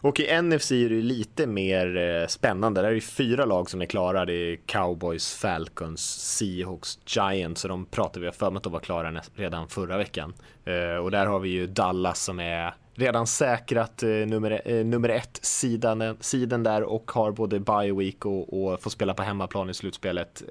Och 0.00 0.20
i 0.20 0.42
NFC 0.42 0.72
är 0.72 0.88
det 0.88 1.02
lite 1.02 1.46
mer 1.46 1.96
eh, 1.96 2.26
spännande. 2.26 2.82
Där 2.82 2.88
är 2.88 2.94
det 2.94 3.00
fyra 3.00 3.44
lag 3.44 3.70
som 3.70 3.82
är 3.82 3.86
klara. 3.86 4.24
Det 4.24 4.32
är 4.32 4.56
Cowboys, 4.66 5.34
Falcons, 5.34 6.00
Seahawks, 6.36 6.98
Giants. 7.06 7.60
Så 7.60 7.68
de 7.68 7.86
pratade 7.86 8.26
vi 8.26 8.32
för 8.32 8.50
mig 8.50 8.56
att 8.56 8.62
de 8.62 8.72
var 8.72 8.80
klara 8.80 9.20
redan 9.34 9.68
förra 9.68 9.98
veckan. 9.98 10.34
Eh, 10.64 10.96
och 10.96 11.10
där 11.10 11.26
har 11.26 11.38
vi 11.38 11.48
ju 11.48 11.66
Dallas 11.66 12.24
som 12.24 12.40
är 12.40 12.74
redan 12.94 13.26
säkrat 13.26 14.02
eh, 14.02 14.08
nummer, 14.08 14.84
nummer 14.84 15.08
ett 15.08 15.38
sidan, 15.42 16.16
sidan 16.20 16.62
där 16.62 16.82
och 16.82 17.10
har 17.10 17.32
både 17.32 17.60
bye 17.60 17.92
week 17.92 18.26
och, 18.26 18.62
och 18.62 18.82
får 18.82 18.90
spela 18.90 19.14
på 19.14 19.22
hemmaplan 19.22 19.70
i 19.70 19.74
slutspelet. 19.74 20.42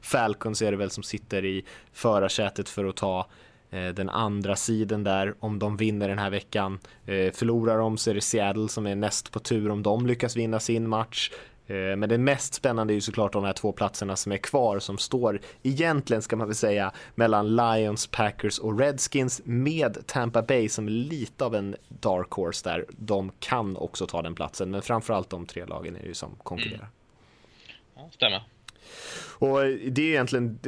Falcons 0.00 0.62
är 0.62 0.70
det 0.70 0.76
väl 0.76 0.90
som 0.90 1.02
sitter 1.02 1.44
i 1.44 1.64
förarsätet 1.92 2.68
för 2.68 2.84
att 2.84 2.96
ta 2.96 3.26
den 3.80 4.08
andra 4.08 4.56
sidan 4.56 5.04
där 5.04 5.34
om 5.40 5.58
de 5.58 5.76
vinner 5.76 6.08
den 6.08 6.18
här 6.18 6.30
veckan. 6.30 6.78
Eh, 7.06 7.32
förlorar 7.32 7.78
de 7.78 7.96
så 7.96 8.10
är 8.10 8.14
det 8.14 8.20
Seattle 8.20 8.68
som 8.68 8.86
är 8.86 8.94
näst 8.94 9.32
på 9.32 9.38
tur 9.38 9.70
om 9.70 9.82
de 9.82 10.06
lyckas 10.06 10.36
vinna 10.36 10.60
sin 10.60 10.88
match. 10.88 11.30
Eh, 11.66 11.96
men 11.96 12.08
det 12.08 12.18
mest 12.18 12.54
spännande 12.54 12.92
är 12.92 12.94
ju 12.94 13.00
såklart 13.00 13.32
de 13.32 13.44
här 13.44 13.52
två 13.52 13.72
platserna 13.72 14.16
som 14.16 14.32
är 14.32 14.36
kvar 14.36 14.78
som 14.78 14.98
står 14.98 15.40
egentligen 15.62 16.22
ska 16.22 16.36
man 16.36 16.46
väl 16.46 16.56
säga 16.56 16.92
mellan 17.14 17.56
Lions, 17.56 18.06
Packers 18.06 18.58
och 18.58 18.78
Redskins 18.78 19.42
med 19.44 20.06
Tampa 20.06 20.42
Bay 20.42 20.68
som 20.68 20.86
är 20.86 20.90
lite 20.90 21.44
av 21.44 21.54
en 21.54 21.76
dark 21.88 22.30
horse 22.30 22.68
där. 22.68 22.84
De 22.90 23.32
kan 23.38 23.76
också 23.76 24.06
ta 24.06 24.22
den 24.22 24.34
platsen 24.34 24.70
men 24.70 24.82
framförallt 24.82 25.30
de 25.30 25.46
tre 25.46 25.64
lagen 25.64 25.96
är 25.96 26.06
ju 26.06 26.14
som 26.14 26.30
konkurrerar. 26.42 26.76
Mm. 26.76 26.88
Ja, 27.94 28.10
stämmer. 28.12 28.42
Och 29.38 29.60
det 29.90 30.02
är 30.02 30.08
egentligen 30.08 30.58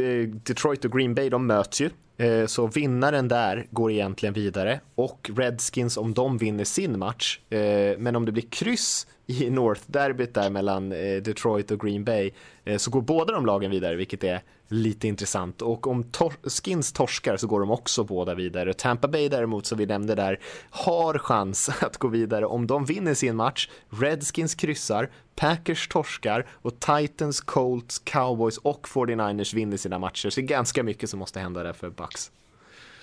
Detroit 0.44 0.84
och 0.84 0.92
Green 0.92 1.14
Bay, 1.14 1.28
de 1.28 1.46
möts 1.46 1.80
ju 1.80 1.90
Eh, 1.90 1.90
Eh, 2.16 2.46
så 2.46 2.66
vinnaren 2.66 3.28
där 3.28 3.66
går 3.70 3.92
egentligen 3.92 4.32
vidare 4.32 4.80
och 4.94 5.30
Redskins 5.36 5.96
om 5.96 6.14
de 6.14 6.38
vinner 6.38 6.64
sin 6.64 6.98
match. 6.98 7.40
Eh, 7.50 7.98
men 7.98 8.16
om 8.16 8.24
det 8.24 8.32
blir 8.32 8.50
kryss 8.50 9.06
i 9.26 9.50
North-derbyt 9.50 10.34
där 10.34 10.50
mellan 10.50 10.92
eh, 10.92 11.22
Detroit 11.22 11.70
och 11.70 11.80
Green 11.80 12.04
Bay 12.04 12.30
så 12.76 12.90
går 12.90 13.00
båda 13.00 13.32
de 13.32 13.46
lagen 13.46 13.70
vidare, 13.70 13.96
vilket 13.96 14.24
är 14.24 14.42
lite 14.68 15.08
intressant. 15.08 15.62
Och 15.62 15.86
om 15.86 16.04
tor 16.04 16.34
Skins 16.62 16.92
torskar 16.92 17.36
så 17.36 17.46
går 17.46 17.60
de 17.60 17.70
också 17.70 18.04
båda 18.04 18.34
vidare. 18.34 18.74
Tampa 18.74 19.08
Bay 19.08 19.28
däremot, 19.28 19.66
som 19.66 19.78
vi 19.78 19.86
nämnde 19.86 20.14
där, 20.14 20.40
har 20.70 21.18
chans 21.18 21.68
att 21.82 21.96
gå 21.96 22.08
vidare 22.08 22.46
om 22.46 22.66
de 22.66 22.84
vinner 22.84 23.14
sin 23.14 23.36
match. 23.36 23.68
Redskins 23.90 24.54
kryssar, 24.54 25.10
Packers 25.34 25.88
torskar 25.88 26.46
och 26.52 26.80
Titans, 26.80 27.40
Colts, 27.40 27.98
Cowboys 27.98 28.58
och 28.58 28.86
49ers 28.86 29.54
vinner 29.54 29.76
sina 29.76 29.98
matcher. 29.98 30.30
Så 30.30 30.40
det 30.40 30.44
är 30.44 30.48
ganska 30.48 30.82
mycket 30.82 31.10
som 31.10 31.18
måste 31.18 31.40
hända 31.40 31.62
där 31.62 31.72
för 31.72 31.90
Bucks. 31.90 32.30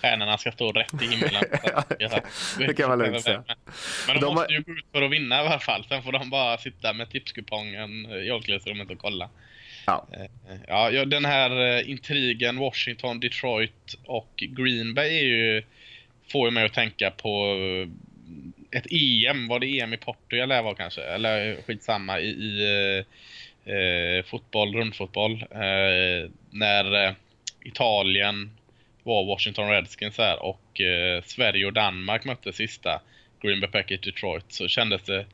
Stjärnorna 0.02 0.38
ska 0.38 0.52
stå 0.52 0.72
rätt 0.72 1.02
i 1.02 1.06
himlen. 1.06 1.44
det 2.58 2.74
kan 2.74 2.90
man 2.90 3.00
lugnt 3.00 3.22
säga. 3.22 3.44
Men 4.08 4.16
de, 4.16 4.22
de 4.22 4.36
måste 4.36 4.54
ju 4.54 4.62
gå 4.62 4.72
ut 4.72 4.86
för 4.92 5.02
att 5.02 5.12
vinna 5.12 5.36
i 5.36 5.48
alla 5.48 5.60
fall. 5.60 5.86
Sen 5.90 6.04
får 6.04 6.12
de 6.12 6.30
bara 6.30 6.58
sitta 6.58 6.94
med 6.94 7.10
tipskupongen 7.10 8.06
i 8.06 8.32
omklädningsrummet 8.32 8.92
och 8.92 8.98
kolla. 8.98 9.30
Eh, 9.88 10.56
ja. 10.68 10.92
Ja, 10.92 11.06
den 11.06 11.26
här 11.26 11.78
eh, 11.78 11.90
intrigen 11.90 12.58
Washington, 12.58 13.20
Detroit 13.20 13.98
och 14.06 14.32
Green 14.36 14.94
Bay 14.94 15.18
är 15.20 15.24
ju, 15.24 15.64
får 16.32 16.48
ju 16.48 16.52
mig 16.52 16.66
att 16.66 16.74
tänka 16.74 17.12
på 17.12 17.56
eh, 17.56 17.90
ett 18.78 18.88
EM, 18.92 19.48
var 19.48 19.60
det 19.60 19.80
EM 19.80 19.94
i 19.94 19.98
Portugal 19.98 20.50
det 20.50 20.62
var 20.62 20.74
kanske? 20.74 21.02
Eller 21.02 21.62
skitsamma 21.62 22.20
i, 22.20 22.30
i 22.30 23.04
eh, 23.66 24.26
fotboll, 24.26 24.76
rundfotboll. 24.76 25.46
Eh, 25.52 26.30
när 26.50 27.16
Italien 27.64 28.52
var 29.04 29.26
Washington 29.26 29.70
Redskins 29.70 30.18
här 30.18 30.44
och 30.44 30.82
eh, 30.82 31.24
Sverige 31.26 31.66
och 31.66 31.74
Danmark 31.74 32.26
mötte 32.26 32.54
sista 32.54 33.02
Green 33.42 33.60
Bay 33.60 33.70
Packers 33.70 34.02
Detroit 34.02 34.46
så 34.48 34.68
kändes 34.68 35.02
det 35.04 35.26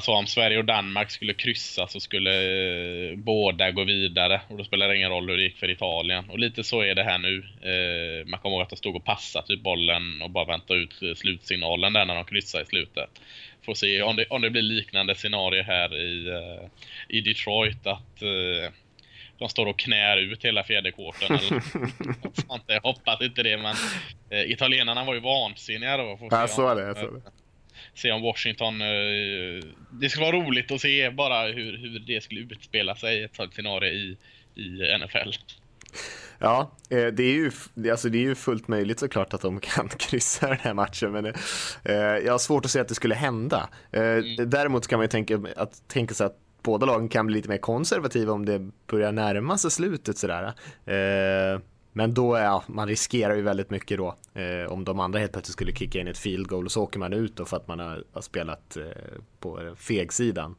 så 0.00 0.14
om 0.14 0.26
Sverige 0.26 0.58
och 0.58 0.64
Danmark 0.64 1.10
skulle 1.10 1.34
kryssa 1.34 1.86
så 1.86 2.00
skulle 2.00 2.30
eh, 3.10 3.16
båda 3.16 3.70
gå 3.70 3.84
vidare 3.84 4.40
och 4.48 4.56
då 4.58 4.64
spelar 4.64 4.88
det 4.88 4.96
ingen 4.96 5.10
roll 5.10 5.28
hur 5.28 5.36
det 5.36 5.42
gick 5.42 5.58
för 5.58 5.70
Italien. 5.70 6.30
Och 6.30 6.38
lite 6.38 6.64
så 6.64 6.80
är 6.82 6.94
det 6.94 7.04
här 7.04 7.18
nu. 7.18 7.38
Eh, 7.62 8.26
man 8.26 8.40
kommer 8.40 8.56
ihåg 8.56 8.62
att 8.62 8.70
de 8.70 8.76
stod 8.76 8.96
och 8.96 9.04
passade 9.04 9.46
typ 9.46 9.60
bollen 9.60 10.22
och 10.22 10.30
bara 10.30 10.44
väntade 10.44 10.80
ut 10.80 11.02
eh, 11.02 11.14
slutsignalen 11.14 11.92
där 11.92 12.04
när 12.04 12.14
de 12.14 12.24
kryssade 12.24 12.64
i 12.64 12.66
slutet. 12.66 13.10
Får 13.62 13.74
se 13.74 14.02
om 14.02 14.16
det, 14.16 14.26
om 14.30 14.42
det 14.42 14.50
blir 14.50 14.62
liknande 14.62 15.14
scenario 15.14 15.62
här 15.62 15.94
i, 15.96 16.28
eh, 16.28 16.68
i 17.08 17.20
Detroit 17.20 17.86
att 17.86 18.22
de 19.38 19.48
står 19.48 19.66
och 19.66 19.78
knär 19.78 20.16
ut 20.16 20.44
hela 20.44 20.60
eller 20.60 21.38
sånt. 22.40 22.64
Jag 22.66 22.80
hoppas 22.80 23.20
inte 23.20 23.42
det 23.42 23.56
men 23.56 23.74
eh, 24.30 24.50
italienarna 24.50 25.04
var 25.04 25.14
ju 25.14 25.20
vansinniga 25.20 25.96
då. 25.96 26.16
Får 26.16 26.28
Ja, 26.30 26.48
så 26.48 26.68
är 26.68 26.76
det. 26.76 26.94
Så 26.94 27.00
är 27.00 27.12
det. 27.12 27.45
Se 27.98 28.12
om 28.12 28.22
Washington... 28.22 28.80
eh, 28.80 29.64
det 29.90 30.08
skulle 30.08 30.26
vara 30.26 30.36
roligt 30.36 30.70
att 30.70 30.80
se 30.80 31.10
bara 31.10 31.46
hur, 31.46 31.78
hur 31.78 31.98
det 31.98 32.20
skulle 32.20 32.40
utspela 32.40 32.96
sig 32.96 33.24
ett 33.24 33.36
sånt 33.36 33.54
scenario 33.54 33.90
i, 33.90 34.16
i 34.54 34.98
NFL. 34.98 35.30
Ja, 36.38 36.70
eh, 36.90 37.06
det 37.06 37.22
är, 37.22 37.32
ju, 37.32 37.50
alltså 37.90 38.08
det 38.08 38.18
är 38.18 38.22
ju 38.22 38.34
fullt 38.34 38.68
möjligt 38.68 39.00
såklart 39.00 39.34
att 39.34 39.40
de 39.40 39.60
kan 39.60 39.88
kryssa 39.98 40.48
den 40.48 40.58
här 40.60 40.74
matchen, 40.74 41.12
men 41.12 41.26
eh, 41.26 41.94
jag 42.24 42.32
har 42.32 42.38
svårt 42.38 42.64
att 42.64 42.70
se 42.70 42.80
att 42.80 42.88
det 42.88 42.94
skulle 42.94 43.14
hända. 43.14 43.68
Eh, 43.92 44.46
Däremot 44.46 44.86
kan 44.86 44.98
man 44.98 45.04
ju 45.04 45.08
tänka, 45.08 45.40
att, 45.56 45.88
tänka 45.88 46.14
sig 46.14 46.26
att 46.26 46.38
båda 46.62 46.86
lagen 46.86 47.08
kan 47.08 47.26
bli 47.26 47.36
lite 47.36 47.48
mer 47.48 47.58
konservativa 47.58 48.32
om 48.32 48.44
det 48.44 48.70
börjar 48.86 49.12
närma 49.12 49.58
sig 49.58 49.70
slutet 49.70 50.18
sådär. 50.18 50.52
Men 51.96 52.14
då, 52.14 52.34
är 52.34 52.44
ja, 52.44 52.62
man 52.66 52.88
riskerar 52.88 53.34
ju 53.34 53.42
väldigt 53.42 53.70
mycket 53.70 53.98
då. 53.98 54.14
Eh, 54.34 54.72
om 54.72 54.84
de 54.84 55.00
andra 55.00 55.18
helt 55.18 55.32
plötsligt 55.32 55.52
skulle 55.52 55.72
kicka 55.72 56.00
in 56.00 56.08
ett 56.08 56.18
field 56.18 56.48
goal 56.48 56.64
och 56.64 56.72
så 56.72 56.82
åker 56.82 56.98
man 56.98 57.12
ut 57.12 57.36
då 57.36 57.44
för 57.44 57.56
att 57.56 57.68
man 57.68 57.78
har, 57.78 58.04
har 58.12 58.20
spelat 58.20 58.76
eh, 58.76 58.84
på 59.40 59.74
fegsidan. 59.78 60.54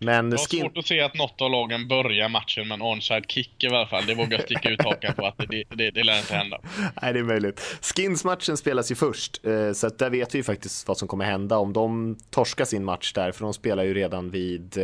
Men 0.00 0.30
Det 0.30 0.36
var 0.36 0.46
skin... 0.46 0.60
svårt 0.60 0.76
att 0.78 0.86
se 0.86 1.00
att 1.00 1.14
något 1.14 1.40
av 1.40 1.50
lagen 1.50 1.88
börjar 1.88 2.28
matchen 2.28 2.68
med 2.68 2.74
en 2.74 2.82
onside 2.82 3.24
kick 3.30 3.64
i 3.64 3.66
alla 3.66 3.86
fall. 3.86 4.06
Det 4.06 4.14
vågar 4.14 4.32
jag 4.38 4.42
sticka 4.42 4.70
ut 4.70 4.82
hakan 4.84 5.14
på 5.14 5.26
att 5.26 5.38
det, 5.38 5.64
det, 5.68 5.90
det 5.90 6.04
lär 6.04 6.18
inte 6.18 6.34
hända. 6.34 6.58
Nej, 7.02 7.12
det 7.12 7.18
är 7.18 7.22
möjligt. 7.24 7.60
Skins-matchen 7.82 8.56
spelas 8.56 8.90
ju 8.90 8.94
först, 8.94 9.46
eh, 9.46 9.72
så 9.72 9.86
att 9.86 9.98
där 9.98 10.10
vet 10.10 10.34
vi 10.34 10.38
ju 10.38 10.44
faktiskt 10.44 10.88
vad 10.88 10.98
som 10.98 11.08
kommer 11.08 11.24
hända 11.24 11.58
om 11.58 11.72
de 11.72 12.16
torskar 12.30 12.64
sin 12.64 12.84
match 12.84 13.12
där, 13.12 13.32
för 13.32 13.44
de 13.44 13.54
spelar 13.54 13.84
ju 13.84 13.94
redan 13.94 14.30
vid, 14.30 14.78
eh, 14.78 14.82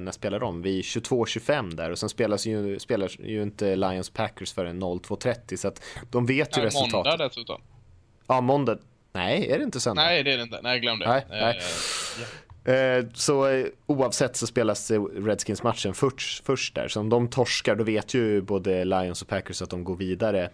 när 0.00 0.10
spelar 0.12 0.40
de? 0.40 0.62
Vid 0.62 0.82
22-25 0.84 1.74
där 1.76 1.90
och 1.90 1.98
sen 1.98 2.08
spelas 2.08 2.46
ju, 2.46 2.78
spelar 2.78 3.10
ju 3.26 3.42
inte 3.42 3.76
Lions 3.76 4.10
Packers 4.10 4.52
förrän 4.52 4.82
02.30 4.82 5.56
så 5.56 5.68
att 5.68 5.82
de 6.10 6.26
vet 6.26 6.56
ju 6.56 6.60
Ja, 6.60 6.66
resultatet. 6.66 6.92
måndag 6.94 7.16
dessutom. 7.16 7.60
Ja, 8.26 8.40
måndag. 8.40 8.78
Nej, 9.14 9.50
är 9.50 9.58
det 9.58 9.64
inte 9.64 9.80
söndag? 9.80 10.02
Nej, 10.02 10.22
det 10.22 10.32
är 10.32 10.36
det 10.36 10.42
inte. 10.42 10.60
Nej, 10.62 10.80
glöm 10.80 10.98
det. 10.98 11.08
Nej, 11.08 11.24
nej. 11.30 11.60
Eh, 12.64 13.04
Så 13.14 13.48
eh, 13.48 13.66
oavsett 13.86 14.36
så 14.36 14.46
spelas 14.46 14.90
eh, 14.90 15.02
Redskins-matchen 15.02 15.94
först, 15.94 16.44
först 16.44 16.74
där. 16.74 16.88
Så 16.88 17.00
om 17.00 17.08
de 17.08 17.28
torskar 17.28 17.76
då 17.76 17.84
vet 17.84 18.14
ju 18.14 18.40
både 18.42 18.84
Lions 18.84 19.22
och 19.22 19.28
Packers 19.28 19.62
att 19.62 19.70
de 19.70 19.84
går 19.84 19.96
vidare. 19.96 20.50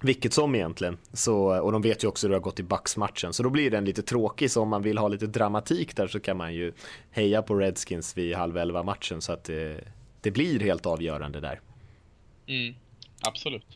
Vilket 0.00 0.32
som 0.32 0.54
egentligen. 0.54 0.98
Så, 1.12 1.60
och 1.60 1.72
de 1.72 1.82
vet 1.82 2.04
ju 2.04 2.08
också 2.08 2.26
hur 2.26 2.30
det 2.30 2.36
har 2.36 2.42
gått 2.42 2.60
i 2.60 2.62
Bucks-matchen. 2.62 3.32
Så 3.32 3.42
då 3.42 3.50
blir 3.50 3.70
den 3.70 3.84
lite 3.84 4.02
tråkig. 4.02 4.50
Så 4.50 4.62
om 4.62 4.68
man 4.68 4.82
vill 4.82 4.98
ha 4.98 5.08
lite 5.08 5.26
dramatik 5.26 5.96
där 5.96 6.06
så 6.06 6.20
kan 6.20 6.36
man 6.36 6.54
ju 6.54 6.72
heja 7.10 7.42
på 7.42 7.54
Redskins 7.54 8.16
vid 8.18 8.34
halv 8.34 8.56
elva 8.56 8.82
matchen. 8.82 9.20
Så 9.20 9.32
att 9.32 9.44
det, 9.44 9.80
det 10.20 10.30
blir 10.30 10.60
helt 10.60 10.86
avgörande 10.86 11.40
där. 11.40 11.60
Mm, 12.46 12.74
absolut. 13.20 13.66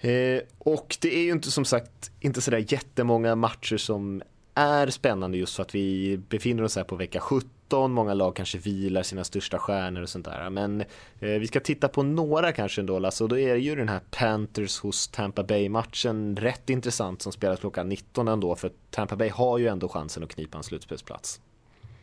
Eh, 0.00 0.40
och 0.58 0.96
det 1.00 1.16
är 1.16 1.22
ju 1.22 1.32
inte 1.32 1.50
som 1.50 1.64
sagt 1.64 2.10
inte 2.20 2.40
sådär 2.40 2.64
jättemånga 2.68 3.34
matcher 3.34 3.76
som 3.76 4.22
är 4.58 4.86
spännande 4.90 5.38
just 5.38 5.56
för 5.56 5.62
att 5.62 5.74
vi 5.74 6.18
befinner 6.28 6.62
oss 6.62 6.76
här 6.76 6.84
på 6.84 6.96
vecka 6.96 7.20
17. 7.20 7.92
Många 7.92 8.14
lag 8.14 8.36
kanske 8.36 8.58
vilar 8.58 9.02
sina 9.02 9.24
största 9.24 9.58
stjärnor 9.58 10.02
och 10.02 10.08
sånt 10.08 10.24
där. 10.24 10.50
Men 10.50 10.80
eh, 10.80 10.86
vi 11.20 11.46
ska 11.46 11.60
titta 11.60 11.88
på 11.88 12.02
några 12.02 12.52
kanske 12.52 12.80
ändå 12.80 12.98
Lasse. 12.98 13.24
Och 13.24 13.28
då 13.28 13.38
är 13.38 13.56
ju 13.56 13.74
den 13.74 13.88
här 13.88 14.00
Panthers 14.10 14.78
hos 14.78 15.08
Tampa 15.08 15.42
Bay-matchen 15.42 16.36
rätt 16.36 16.70
intressant 16.70 17.22
som 17.22 17.32
spelas 17.32 17.60
klockan 17.60 17.88
19 17.88 18.28
ändå. 18.28 18.56
För 18.56 18.70
Tampa 18.90 19.16
Bay 19.16 19.28
har 19.28 19.58
ju 19.58 19.66
ändå 19.66 19.88
chansen 19.88 20.22
att 20.22 20.34
knipa 20.34 20.58
en 20.58 20.64
slutspelsplats. 20.64 21.40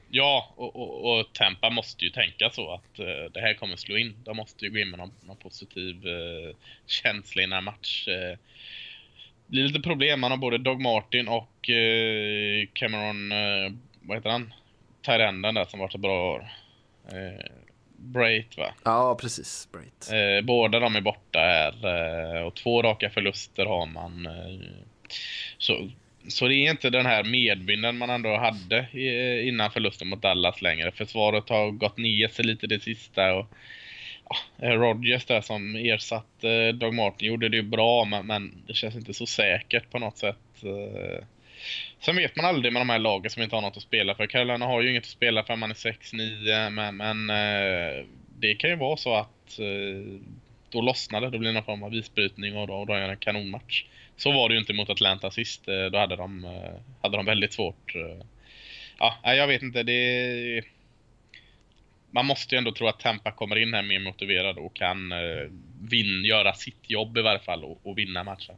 Ja, 0.09 0.53
och, 0.55 0.75
och, 0.75 1.19
och 1.19 1.33
Tampa 1.33 1.69
måste 1.69 2.05
ju 2.05 2.11
tänka 2.11 2.49
så 2.49 2.73
att 2.73 2.99
eh, 2.99 3.31
det 3.33 3.39
här 3.39 3.53
kommer 3.53 3.75
slå 3.75 3.97
in. 3.97 4.15
De 4.23 4.37
måste 4.37 4.65
ju 4.65 4.71
gå 4.71 4.77
in 4.77 4.89
med 4.89 4.99
någon, 4.99 5.11
någon 5.21 5.37
positiv 5.37 6.07
uh, 6.07 6.55
känsla 6.85 7.41
i 7.41 7.45
den 7.45 7.53
här 7.53 7.61
matchen. 7.61 8.13
Eh, 8.13 8.37
det 9.47 9.51
blir 9.51 9.63
lite 9.63 9.79
problem. 9.79 10.19
Man 10.19 10.31
har 10.31 10.38
både 10.38 10.58
Dog 10.58 10.81
Martin 10.81 11.27
och 11.27 11.69
eh, 11.69 12.67
Cameron, 12.73 13.31
uh, 13.31 13.73
vad 14.01 14.17
heter 14.17 14.29
han? 14.29 14.53
Tyrenden 15.05 15.55
där 15.55 15.65
som 15.65 15.79
varit 15.79 15.91
så 15.91 15.97
bra 15.97 16.34
år. 16.34 16.49
Uh, 17.13 17.45
Brait 17.97 18.58
va? 18.58 18.73
Ja, 18.84 19.17
precis. 19.21 19.67
Eh, 20.12 20.41
båda 20.41 20.79
de 20.79 20.95
är 20.95 21.01
borta 21.01 21.39
här 21.39 21.73
eh, 22.38 22.41
och 22.41 22.55
två 22.55 22.81
raka 22.81 23.10
förluster 23.10 23.65
har 23.65 23.86
man. 23.86 24.25
Eh, 24.25 24.60
så, 25.58 25.89
så 26.27 26.47
det 26.47 26.55
är 26.55 26.71
inte 26.71 26.89
den 26.89 27.05
här 27.05 27.23
medvinden 27.23 27.97
man 27.97 28.10
ändå 28.10 28.38
hade 28.38 28.88
i, 28.91 29.47
innan 29.47 29.71
förlusten 29.71 30.08
mot 30.08 30.21
Dallas 30.21 30.62
längre. 30.62 30.91
Försvaret 30.91 31.49
har 31.49 31.71
gått 31.71 31.97
ner 31.97 32.27
sig 32.27 32.45
lite 32.45 32.67
det 32.67 32.84
sista. 32.84 33.34
Och, 33.34 33.39
eh, 33.39 33.47
Eh, 34.61 34.69
Rodgers 34.71 35.25
där 35.25 35.41
som 35.41 35.75
ersatte 35.75 36.49
eh, 36.51 36.73
Doug 36.73 36.93
Martin 36.93 37.27
gjorde 37.27 37.49
det 37.49 37.57
ju 37.57 37.63
bra 37.63 38.05
men, 38.05 38.25
men 38.27 38.63
det 38.67 38.73
känns 38.73 38.95
inte 38.95 39.13
så 39.13 39.25
säkert 39.25 39.91
på 39.91 39.99
något 39.99 40.17
sätt. 40.17 40.63
Eh, 40.63 41.23
Sen 41.99 42.15
vet 42.15 42.35
man 42.35 42.45
aldrig 42.45 42.73
med 42.73 42.81
de 42.81 42.89
här 42.89 42.99
lagen 42.99 43.31
som 43.31 43.43
inte 43.43 43.55
har 43.55 43.61
något 43.61 43.77
att 43.77 43.83
spela 43.83 44.15
för. 44.15 44.27
Carolina 44.27 44.65
har 44.65 44.81
ju 44.81 44.89
inget 44.89 45.03
att 45.03 45.09
spela 45.09 45.43
för 45.43 45.55
man 45.55 45.69
är 45.71 45.75
6-9 45.75 46.69
men, 46.69 46.97
men 46.97 47.29
eh, 47.29 48.05
det 48.39 48.55
kan 48.55 48.69
ju 48.69 48.75
vara 48.75 48.97
så 48.97 49.15
att 49.15 49.59
eh, 49.59 50.19
då 50.69 50.81
lossnar 50.81 51.21
det. 51.21 51.29
Då 51.29 51.38
blir 51.38 51.49
det 51.49 51.53
någon 51.53 51.63
form 51.63 51.83
av 51.83 51.95
isbrytning 51.95 52.57
och 52.57 52.67
då, 52.67 52.73
och 52.73 52.88
då 52.88 52.93
är 52.93 53.01
det 53.01 53.07
en 53.09 53.17
kanonmatch. 53.17 53.85
Så 54.17 54.31
var 54.31 54.49
det 54.49 54.55
ju 54.55 54.59
inte 54.59 54.73
mot 54.73 54.89
Atlanta 54.89 55.31
sist. 55.31 55.67
Eh, 55.67 55.85
Då 55.85 55.97
hade 55.97 56.15
de, 56.15 56.45
eh, 56.45 56.73
hade 57.01 57.17
de 57.17 57.25
väldigt 57.25 57.53
svårt. 57.53 57.95
eh. 57.95 58.25
Ja, 58.99 59.33
jag 59.33 59.47
vet 59.47 59.61
inte. 59.61 59.83
Det 59.83 60.61
man 62.15 62.25
måste 62.25 62.56
ju 62.56 62.58
ändå 62.58 62.71
tro 62.71 62.88
att 62.88 62.99
Tampa 62.99 63.32
kommer 63.32 63.56
in 63.56 63.73
här 63.73 63.84
mer 63.84 63.99
motiverad 63.99 64.58
och 64.58 64.75
kan 64.75 65.12
eh, 65.12 65.17
vin, 65.82 66.25
göra 66.25 66.54
sitt 66.54 66.89
jobb 66.89 67.17
i 67.17 67.21
varje 67.21 67.39
fall 67.39 67.63
och, 67.63 67.80
och 67.84 67.97
vinna 67.97 68.23
matchen. 68.23 68.56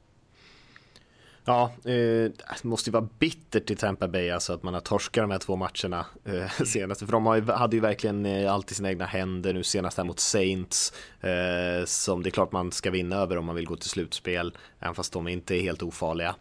Ja, 1.45 1.71
eh, 1.85 2.31
det 2.61 2.63
måste 2.63 2.89
ju 2.89 2.91
vara 2.91 3.07
bittert 3.19 3.71
i 3.71 3.75
Tampa 3.75 4.07
Bay 4.07 4.29
alltså 4.29 4.53
att 4.53 4.63
man 4.63 4.73
har 4.73 4.81
torskat 4.81 5.23
de 5.23 5.31
här 5.31 5.39
två 5.39 5.55
matcherna 5.55 6.05
eh, 6.25 6.65
senast. 6.65 7.05
För 7.05 7.11
de 7.11 7.25
har 7.25 7.53
hade 7.53 7.75
ju 7.75 7.81
verkligen 7.81 8.25
eh, 8.25 8.53
allt 8.53 8.71
i 8.71 8.75
sina 8.75 8.89
egna 8.89 9.05
händer 9.05 9.53
nu 9.53 9.63
senast 9.63 9.97
här 9.97 10.05
mot 10.05 10.19
Saints. 10.19 10.93
Eh, 11.21 11.85
som 11.85 12.23
det 12.23 12.29
är 12.29 12.31
klart 12.31 12.51
man 12.51 12.71
ska 12.71 12.91
vinna 12.91 13.15
över 13.15 13.37
om 13.37 13.45
man 13.45 13.55
vill 13.55 13.65
gå 13.65 13.75
till 13.75 13.89
slutspel. 13.89 14.57
Även 14.79 14.95
fast 14.95 15.13
de 15.13 15.27
inte 15.27 15.55
är 15.55 15.61
helt 15.61 15.83
ofarliga. 15.83 16.35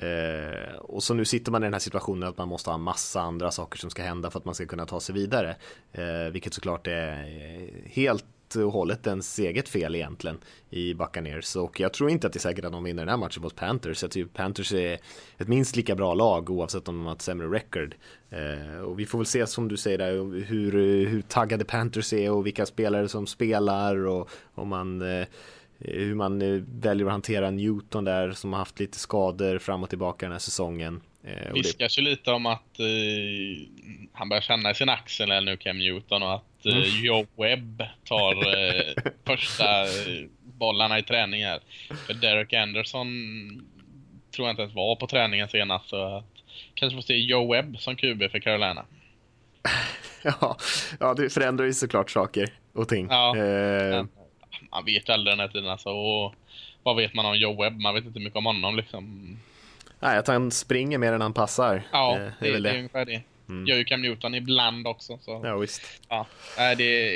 Eh, 0.00 0.74
och 0.76 1.02
så 1.02 1.14
nu 1.14 1.24
sitter 1.24 1.52
man 1.52 1.62
i 1.62 1.66
den 1.66 1.72
här 1.72 1.80
situationen 1.80 2.28
att 2.28 2.38
man 2.38 2.48
måste 2.48 2.70
ha 2.70 2.74
en 2.74 2.82
massa 2.82 3.20
andra 3.20 3.50
saker 3.50 3.78
som 3.78 3.90
ska 3.90 4.02
hända 4.02 4.30
för 4.30 4.38
att 4.38 4.44
man 4.44 4.54
ska 4.54 4.66
kunna 4.66 4.86
ta 4.86 5.00
sig 5.00 5.14
vidare. 5.14 5.56
Eh, 5.92 6.32
vilket 6.32 6.54
såklart 6.54 6.86
är 6.86 7.26
helt 7.84 8.24
och 8.56 8.72
hållet 8.72 9.06
ens 9.06 9.38
eget 9.38 9.68
fel 9.68 9.94
egentligen 9.94 10.38
i 10.70 10.94
Buccaneers 10.94 11.56
och 11.56 11.80
jag 11.80 11.92
tror 11.92 12.10
inte 12.10 12.26
att 12.26 12.32
det 12.32 12.36
är 12.36 12.40
säkert 12.40 12.64
att 12.64 12.72
de 12.72 12.84
vinner 12.84 13.02
den 13.02 13.08
här 13.08 13.16
matchen 13.16 13.42
mot 13.42 13.56
Panthers. 13.56 14.02
Jag 14.02 14.10
tycker 14.10 14.28
Panthers 14.30 14.72
är 14.72 14.98
ett 15.38 15.48
minst 15.48 15.76
lika 15.76 15.94
bra 15.94 16.14
lag 16.14 16.50
oavsett 16.50 16.88
om 16.88 16.98
de 16.98 17.06
har 17.06 17.12
ett 17.12 17.22
sämre 17.22 17.46
record. 17.46 17.94
Eh, 18.30 18.80
och 18.80 19.00
vi 19.00 19.06
får 19.06 19.18
väl 19.18 19.26
se 19.26 19.46
som 19.46 19.68
du 19.68 19.76
säger 19.76 19.98
där 19.98 20.44
hur, 20.44 20.72
hur 21.06 21.22
taggade 21.22 21.64
Panthers 21.64 22.12
är 22.12 22.30
och 22.30 22.46
vilka 22.46 22.66
spelare 22.66 23.08
som 23.08 23.26
spelar 23.26 24.06
och 24.06 24.30
om 24.54 24.68
man 24.68 25.02
eh, 25.02 25.26
hur 25.80 26.14
man 26.14 26.42
eh, 26.42 26.62
väljer 26.80 27.06
att 27.06 27.12
hantera 27.12 27.50
Newton 27.50 28.04
där 28.04 28.32
som 28.32 28.52
har 28.52 28.58
haft 28.58 28.80
lite 28.80 28.98
skador 28.98 29.58
fram 29.58 29.82
och 29.82 29.88
tillbaka 29.88 30.26
den 30.26 30.32
här 30.32 30.38
säsongen. 30.38 31.00
Eh, 31.24 31.48
och 31.48 31.54
det, 31.54 31.60
viskas 31.60 31.98
ju 31.98 32.02
lite 32.02 32.30
om 32.30 32.46
att 32.46 32.80
eh, 32.80 32.86
han 34.12 34.28
börjar 34.28 34.42
känna 34.42 34.70
i 34.70 34.74
sin 34.74 34.88
axel 34.88 35.30
eller 35.30 35.52
nu 35.52 35.56
Cam 35.56 35.78
Newton 35.78 36.22
och 36.22 36.34
att 36.34 36.66
eh, 36.66 36.72
Mm. 36.72 37.04
Joe 37.04 37.26
Webb 37.36 37.82
tar 38.04 38.32
eh, 38.32 38.94
första 39.26 39.82
eh, 39.82 40.26
bollarna 40.42 40.98
i 40.98 41.02
träning 41.02 41.44
här. 41.44 41.60
För 42.06 42.14
Derek 42.14 42.52
Anderson 42.52 43.06
tror 44.34 44.48
jag 44.48 44.52
inte 44.52 44.62
ens 44.62 44.74
var 44.74 44.96
på 44.96 45.06
träningen 45.06 45.48
senast 45.48 45.88
så 45.88 46.16
att 46.16 46.24
kanske 46.74 46.96
får 46.96 47.02
se 47.02 47.16
Joe 47.16 47.52
Webb 47.52 47.78
som 47.78 47.96
QB 47.96 48.30
för 48.30 48.38
Carolina. 48.38 48.84
ja, 50.22 50.56
ja, 51.00 51.14
det 51.14 51.30
förändrar 51.30 51.66
ju 51.66 51.72
såklart 51.72 52.10
saker 52.10 52.48
och 52.72 52.88
ting. 52.88 53.06
Ja. 53.10 53.36
Eh, 53.36 53.42
Men 53.90 54.08
man 54.70 54.84
vet 54.84 55.10
aldrig 55.10 55.32
den 55.32 55.40
här 55.40 55.48
tiden 55.48 55.70
alltså. 55.70 55.90
Och 55.90 56.34
vad 56.82 56.96
vet 56.96 57.14
man 57.14 57.26
om 57.26 57.36
Joe 57.36 57.62
Webb? 57.62 57.80
Man 57.80 57.94
vet 57.94 58.04
inte 58.04 58.20
mycket 58.20 58.36
om 58.36 58.46
honom 58.46 58.76
liksom. 58.76 59.36
nej, 60.00 60.18
att 60.18 60.26
han 60.26 60.50
springer 60.50 60.98
mer 60.98 61.12
än 61.12 61.20
han 61.20 61.32
passar. 61.32 61.82
Ja, 61.92 62.18
eh, 62.18 62.32
det, 62.40 62.52
väl 62.52 62.62
det 62.62 62.70
är 62.70 62.76
ungefär 62.76 63.04
det. 63.04 63.22
Gör 63.66 63.76
ju 63.76 63.84
Cam 63.84 64.02
Newton 64.02 64.34
ibland 64.34 64.86
också. 64.86 65.18
Så. 65.20 65.40
Ja, 65.44 65.56
visst. 65.56 65.82
Ja, 66.08 66.26
det, 66.56 66.74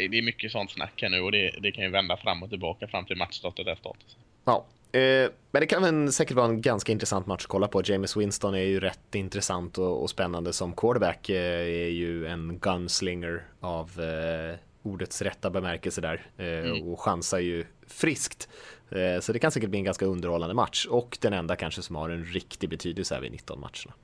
det 0.09 0.18
är 0.18 0.22
mycket 0.22 0.52
sånt 0.52 0.70
snack 0.70 1.02
här 1.02 1.09
nu 1.09 1.20
och 1.20 1.32
det, 1.32 1.55
det 1.61 1.72
kan 1.72 1.84
ju 1.84 1.90
vända 1.90 2.16
fram 2.16 2.42
och 2.42 2.50
tillbaka 2.50 2.88
fram 2.88 3.05
till 3.05 3.16
matchstart 3.16 3.59
och 3.59 3.64
det 3.64 3.76
status. 3.76 4.16
Ja, 4.44 4.64
Eh, 4.94 5.30
men 5.50 5.61
det 5.61 5.66
kan 5.66 5.82
väl 5.82 6.12
säkert 6.12 6.36
vara 6.36 6.46
en 6.46 6.61
ganska 6.61 6.92
intressant 6.92 7.26
match 7.26 7.42
att 7.42 7.48
kolla 7.48 7.68
på. 7.68 7.82
James 7.84 8.16
Winston 8.16 8.55
är 8.55 8.59
ju 8.59 8.80
rätt 8.80 9.14
intressant 9.14 9.78
och, 9.78 10.02
och 10.02 10.11
spännande 10.11 10.52
som 10.52 10.72
quarterback. 10.72 11.28
Eh, 11.28 11.61
är 11.61 11.88
ju 11.88 12.26
en 12.26 12.59
gunslinger 12.59 13.42
av 13.61 14.00
eh, 14.00 14.59
ordets 14.85 15.22
rätta 15.22 15.51
bemärkelse 15.51 16.01
där 16.01 16.26
eh, 16.37 16.47
mm. 16.47 16.82
och 16.82 17.01
chansar 17.01 17.39
ju 17.39 17.64
friskt. 17.87 18.49
Eh, 18.91 19.20
så 19.20 19.32
det 19.32 19.39
kan 19.39 19.51
säkert 19.51 19.70
bli 19.70 19.78
en 19.78 19.85
ganska 19.85 20.07
underhållande 20.07 20.55
match 20.55 20.87
och 20.87 21.18
den 21.20 21.32
enda 21.32 21.57
kanske 21.57 21.82
som 21.82 21.97
har 21.97 22.11
en 22.11 22.24
riktig 22.24 22.70
betydelse 22.70 23.14
här 23.14 23.22
vid 23.22 23.32
19 23.32 23.61
matcherna. 23.61 23.95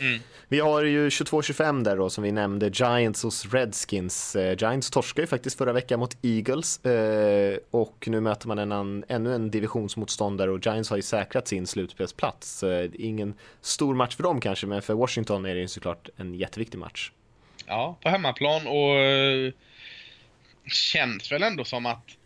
Mm. 0.00 0.20
Vi 0.48 0.60
har 0.60 0.82
ju 0.82 1.08
22-25 1.08 1.84
där 1.84 1.96
då 1.96 2.10
som 2.10 2.24
vi 2.24 2.32
nämnde, 2.32 2.70
Giants 2.74 3.22
hos 3.22 3.52
Redskins. 3.52 4.36
Eh, 4.36 4.56
Giants 4.58 4.90
torskade 4.90 5.22
ju 5.22 5.26
faktiskt 5.26 5.58
förra 5.58 5.72
veckan 5.72 6.00
mot 6.00 6.16
Eagles 6.22 6.80
och 7.70 8.04
nu 8.06 8.20
möter 8.20 8.48
man 8.48 8.58
en, 8.58 8.72
an, 8.72 9.04
ännu 9.08 9.34
en 9.34 9.50
divisionsmotståndare 9.50 10.50
och 10.50 10.66
Giants 10.66 10.90
har 10.90 10.96
ju 10.96 11.02
säkrat 11.02 11.48
sin 11.48 11.66
slutspelsplats. 11.66 12.64
Ingen 12.92 13.34
stor 13.60 13.94
match 13.94 14.16
för 14.16 14.22
dem 14.22 14.40
kanske, 14.40 14.66
men 14.66 14.82
för 14.82 14.94
Washington 14.94 15.46
är 15.46 15.54
det 15.54 15.60
ju 15.60 15.68
såklart 15.68 16.08
en 16.16 16.34
jätteviktig 16.34 16.78
match. 16.78 17.10
Ja, 17.66 17.96
på 18.02 18.08
hemmaplan 18.08 18.66
och 18.66 18.96
känns 20.72 21.32
väl 21.32 21.42
ändå 21.42 21.64
som 21.64 21.86
att 21.86 22.16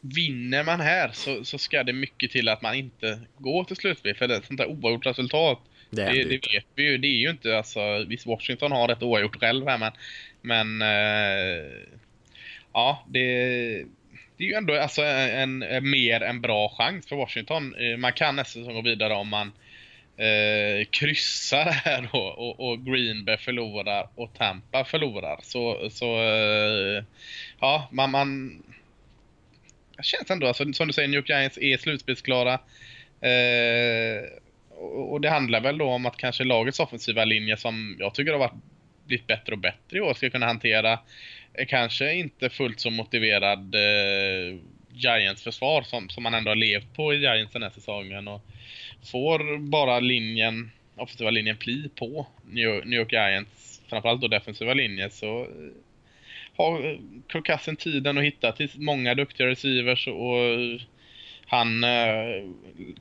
vinner 0.00 0.64
man 0.64 0.80
här 0.80 1.10
så, 1.12 1.44
så 1.44 1.58
ska 1.58 1.82
det 1.82 1.92
mycket 1.92 2.30
till 2.30 2.48
att 2.48 2.62
man 2.62 2.74
inte 2.74 3.20
går 3.38 3.64
till 3.64 3.76
slutspel. 3.76 4.14
För 4.14 4.28
det 4.28 4.34
är 4.34 4.38
ett 4.38 4.46
sånt 4.46 4.58
där 4.58 4.66
oavgjort 4.66 5.06
resultat 5.06 5.58
det, 5.90 6.04
det, 6.04 6.24
det 6.24 6.54
vet 6.54 6.66
vi 6.74 6.82
ju. 6.82 6.98
Det 6.98 7.08
är 7.08 7.18
ju 7.18 7.30
inte 7.30 7.56
alltså, 7.56 8.04
visst 8.08 8.26
Washington 8.26 8.72
har 8.72 8.88
ett 8.88 9.02
oavgjort 9.02 9.40
själv 9.40 9.68
här 9.68 9.78
men, 9.78 9.92
men 10.42 10.82
eh, 10.82 11.72
ja, 12.72 13.04
det, 13.08 13.24
det 14.36 14.44
är 14.44 14.48
ju 14.48 14.54
ändå 14.54 14.74
alltså 14.74 15.02
en, 15.02 15.62
en, 15.62 15.90
mer 15.90 16.20
en 16.20 16.40
bra 16.40 16.74
chans 16.78 17.06
för 17.06 17.16
Washington. 17.16 17.74
Eh, 17.74 17.96
man 17.96 18.12
kan 18.12 18.36
nästan 18.36 18.74
gå 18.74 18.82
vidare 18.82 19.14
om 19.14 19.28
man 19.28 19.52
eh, 20.18 20.84
kryssar 20.90 21.64
här 21.64 22.08
då, 22.12 22.18
och, 22.18 22.70
och 22.70 22.84
Green 22.86 23.24
Bay 23.24 23.36
förlorar 23.36 24.08
och 24.14 24.34
Tampa 24.34 24.84
förlorar. 24.84 25.40
Så, 25.42 25.90
så 25.90 26.20
eh, 26.20 27.04
ja, 27.60 27.88
man, 27.92 28.10
man 28.10 28.62
det 29.96 30.04
känns 30.04 30.30
ändå, 30.30 30.46
alltså, 30.46 30.72
som 30.72 30.86
du 30.86 30.92
säger, 30.92 31.08
New 31.08 31.18
York 31.18 31.28
Giants 31.28 31.58
är 31.58 31.76
slutspelsklara. 31.76 32.52
Eh, 33.20 34.24
och 34.80 35.20
det 35.20 35.30
handlar 35.30 35.60
väl 35.60 35.78
då 35.78 35.88
om 35.88 36.06
att 36.06 36.16
kanske 36.16 36.44
lagets 36.44 36.80
offensiva 36.80 37.24
linje 37.24 37.56
som 37.56 37.96
jag 37.98 38.14
tycker 38.14 38.32
har 38.32 38.38
varit 38.38 38.62
blivit 39.06 39.26
bättre 39.26 39.52
och 39.52 39.58
bättre 39.58 39.98
i 39.98 40.00
år 40.00 40.14
ska 40.14 40.30
kunna 40.30 40.46
hantera 40.46 40.98
kanske 41.68 42.14
inte 42.14 42.50
fullt 42.50 42.80
så 42.80 42.90
motiverad 42.90 43.74
eh, 43.74 44.58
Giants 44.92 45.42
försvar 45.42 45.82
som, 45.82 46.08
som 46.08 46.22
man 46.22 46.34
ändå 46.34 46.50
har 46.50 46.56
levt 46.56 46.94
på 46.94 47.14
i 47.14 47.16
Giants 47.16 47.52
den 47.52 47.62
här 47.62 47.70
säsongen. 47.70 48.28
Och 48.28 48.42
får 49.10 49.58
bara 49.58 50.00
linjen, 50.00 50.70
offensiva 50.96 51.30
linjen 51.30 51.56
pli 51.56 51.88
på 51.94 52.26
New, 52.46 52.86
New 52.86 53.00
York 53.00 53.12
Giants, 53.12 53.82
framförallt 53.88 54.20
då 54.20 54.28
defensiva 54.28 54.74
linje, 54.74 55.10
så 55.10 55.40
eh, 55.40 55.46
har 56.56 56.86
eh, 56.86 56.98
Kirk 57.32 57.46
Cousin 57.46 57.76
tiden 57.76 58.18
att 58.18 58.24
hitta 58.24 58.52
till 58.52 58.70
många 58.74 59.14
duktiga 59.14 59.46
receivers 59.46 60.08
och 60.08 60.38
eh, 60.38 60.80
han 61.46 61.84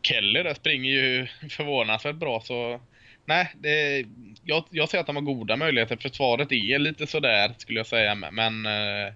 Kelly 0.02 0.44
där 0.44 0.54
springer 0.54 0.92
ju 0.92 1.28
förvånansvärt 1.50 2.16
bra 2.16 2.42
så 2.42 2.80
nej, 3.28 3.54
det, 3.60 4.06
jag, 4.44 4.64
jag 4.70 4.90
ser 4.90 5.00
att 5.00 5.08
de 5.08 5.16
har 5.16 5.24
goda 5.24 5.56
möjligheter. 5.56 5.98
Försvaret 5.98 6.52
är 6.52 6.80
lite 6.80 7.08
sådär 7.08 7.52
skulle 7.58 7.80
jag 7.80 7.88
säga 7.88 8.16
men 8.16 8.66
eh, 8.66 9.14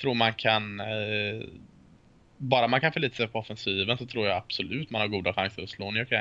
tror 0.00 0.14
man 0.14 0.34
kan 0.34 0.80
eh, 0.80 1.42
bara 2.38 2.68
man 2.68 2.80
kan 2.80 2.92
förlita 2.92 3.16
sig 3.16 3.28
på 3.28 3.38
offensiven 3.38 3.98
så 3.98 4.06
tror 4.06 4.26
jag 4.26 4.36
absolut 4.36 4.90
man 4.90 5.00
har 5.00 5.08
goda 5.08 5.32
chanser 5.32 5.62
att 5.62 5.70
slå 5.70 5.96
York 5.96 6.12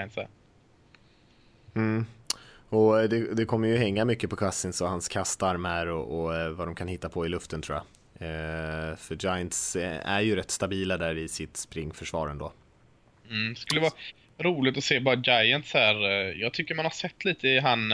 Mm. 1.76 2.06
Och 2.70 3.10
det, 3.10 3.36
det, 3.36 3.46
kommer 3.46 3.68
ju 3.68 3.78
hänga 3.78 4.06
mycket 4.06 4.30
på 4.30 4.36
Cousins 4.36 4.82
och 4.82 4.90
hans 4.90 5.08
kastarmar 5.08 5.88
och, 5.88 6.20
och 6.20 6.36
eh, 6.36 6.50
vad 6.50 6.68
de 6.68 6.76
kan 6.76 6.88
hitta 6.88 7.10
på 7.10 7.26
i 7.26 7.30
luften 7.30 7.62
tror 7.62 7.78
jag. 7.78 7.86
Eh, 8.20 8.96
för 8.96 9.16
Giants 9.16 9.76
eh, 9.76 10.10
är 10.10 10.22
ju 10.22 10.36
rätt 10.36 10.52
stabila 10.52 10.98
där 10.98 11.18
i 11.18 11.28
sitt 11.28 11.58
springförsvar 11.58 12.28
ändå. 12.28 12.54
Mm, 13.30 13.56
skulle 13.56 13.82
vara 13.82 13.92
roligt 14.38 14.78
att 14.78 14.84
se 14.84 15.00
bara 15.00 15.16
Giants 15.16 15.74
här. 15.74 16.04
Eh, 16.04 16.42
jag 16.42 16.54
tycker 16.54 16.76
man 16.76 16.86
har 16.86 16.92
sett 16.92 17.26
lite 17.26 17.48
i 17.48 17.60
han 17.60 17.90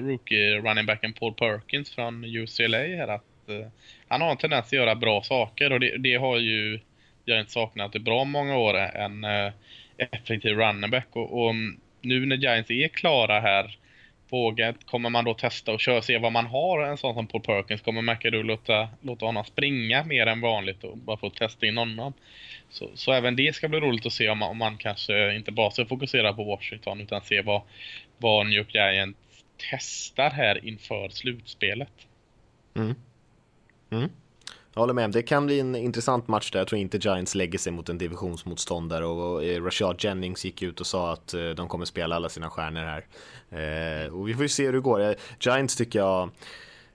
rookie 0.00 0.60
running 0.60 0.86
backen 0.86 1.12
Paul 1.12 1.34
Perkins 1.34 1.90
från 1.90 2.24
UCLA 2.24 2.78
här 2.78 3.08
att 3.08 3.24
han 4.08 4.20
har 4.20 4.30
en 4.30 4.36
tendens 4.36 4.66
att 4.66 4.72
göra 4.72 4.94
bra 4.94 5.22
saker 5.22 5.72
och 5.72 5.80
det, 5.80 5.98
det 5.98 6.14
har 6.14 6.38
ju 6.38 6.80
Giants 7.28 7.52
saknat 7.52 7.96
i 7.96 7.98
bra 7.98 8.24
många 8.24 8.56
år. 8.56 8.76
En 8.76 9.24
eh, 9.24 9.52
effektiv 9.96 10.56
running 10.56 10.90
back 10.90 11.08
och, 11.12 11.42
och 11.42 11.50
mm, 11.50 11.80
nu 12.00 12.26
när 12.26 12.36
Giants 12.36 12.70
är 12.70 12.88
klara 12.88 13.40
här 13.40 13.78
vågat. 14.30 14.86
Kommer 14.86 15.10
man 15.10 15.24
då 15.24 15.34
testa 15.34 15.72
och 15.72 15.80
köra, 15.80 16.02
se 16.02 16.18
vad 16.18 16.32
man 16.32 16.46
har 16.46 16.82
en 16.82 16.96
sån 16.96 17.14
som 17.14 17.26
Paul 17.26 17.42
Perkins, 17.42 17.80
kommer 17.80 18.02
McAdoo 18.02 18.42
låta, 18.42 18.88
låta 19.00 19.26
honom 19.26 19.44
springa 19.44 20.04
mer 20.04 20.26
än 20.26 20.40
vanligt 20.40 20.84
och 20.84 20.98
bara 20.98 21.16
få 21.16 21.30
testa 21.30 21.66
in 21.66 21.78
honom. 21.78 22.12
Så, 22.70 22.90
så 22.94 23.12
även 23.12 23.36
det 23.36 23.54
ska 23.54 23.68
bli 23.68 23.80
roligt 23.80 24.06
att 24.06 24.12
se 24.12 24.28
om 24.28 24.38
man, 24.38 24.50
om 24.50 24.58
man 24.58 24.76
kanske 24.76 25.34
inte 25.34 25.52
bara 25.52 25.70
ska 25.70 25.86
fokusera 25.86 26.32
på 26.32 26.44
Washington 26.44 27.00
utan 27.00 27.22
se 27.22 27.42
vad, 27.42 27.62
vad 28.18 28.46
New 28.46 28.58
York 28.58 28.74
Giants 28.74 29.18
testar 29.70 30.30
här 30.30 30.66
inför 30.66 31.08
slutspelet. 31.08 31.92
Mm. 32.76 32.94
Mm. 33.90 34.08
Jag 34.78 34.82
håller 34.82 34.94
med, 34.94 35.10
det 35.10 35.22
kan 35.22 35.46
bli 35.46 35.60
en 35.60 35.76
intressant 35.76 36.28
match 36.28 36.50
där. 36.50 36.58
Jag 36.58 36.68
tror 36.68 36.80
inte 36.80 36.98
Giants 36.98 37.34
lägger 37.34 37.58
sig 37.58 37.72
mot 37.72 37.88
en 37.88 37.98
divisionsmotståndare 37.98 39.06
och 39.06 39.44
eh, 39.44 39.62
Rashad 39.62 40.04
Jennings 40.04 40.44
gick 40.44 40.62
ut 40.62 40.80
och 40.80 40.86
sa 40.86 41.12
att 41.12 41.34
eh, 41.34 41.48
de 41.48 41.68
kommer 41.68 41.84
spela 41.84 42.16
alla 42.16 42.28
sina 42.28 42.50
stjärnor 42.50 42.80
här. 42.80 43.06
Eh, 43.50 44.14
och 44.14 44.28
vi 44.28 44.34
får 44.34 44.42
ju 44.42 44.48
se 44.48 44.66
hur 44.66 44.72
det 44.72 44.80
går. 44.80 45.14
Giants 45.40 45.76
tycker 45.76 45.98
jag 45.98 46.30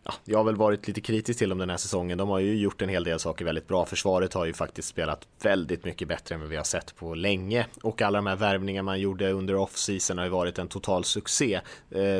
Ja, 0.03 0.13
jag 0.25 0.37
har 0.37 0.43
väl 0.43 0.55
varit 0.55 0.87
lite 0.87 1.01
kritisk 1.01 1.39
till 1.39 1.49
dem 1.49 1.57
den 1.57 1.69
här 1.69 1.77
säsongen. 1.77 2.17
De 2.17 2.29
har 2.29 2.39
ju 2.39 2.55
gjort 2.55 2.81
en 2.81 2.89
hel 2.89 3.03
del 3.03 3.19
saker 3.19 3.45
väldigt 3.45 3.67
bra. 3.67 3.85
Försvaret 3.85 4.33
har 4.33 4.45
ju 4.45 4.53
faktiskt 4.53 4.87
spelat 4.87 5.27
väldigt 5.41 5.85
mycket 5.85 6.07
bättre 6.07 6.35
än 6.35 6.41
vad 6.41 6.49
vi 6.49 6.55
har 6.55 6.63
sett 6.63 6.95
på 6.95 7.15
länge. 7.15 7.65
Och 7.81 8.01
alla 8.01 8.17
de 8.17 8.27
här 8.27 8.35
värvningar 8.35 8.83
man 8.83 8.99
gjorde 8.99 9.31
under 9.31 9.55
off-season 9.55 10.17
har 10.17 10.25
ju 10.25 10.31
varit 10.31 10.59
en 10.59 10.67
total 10.67 11.03
succé. 11.03 11.59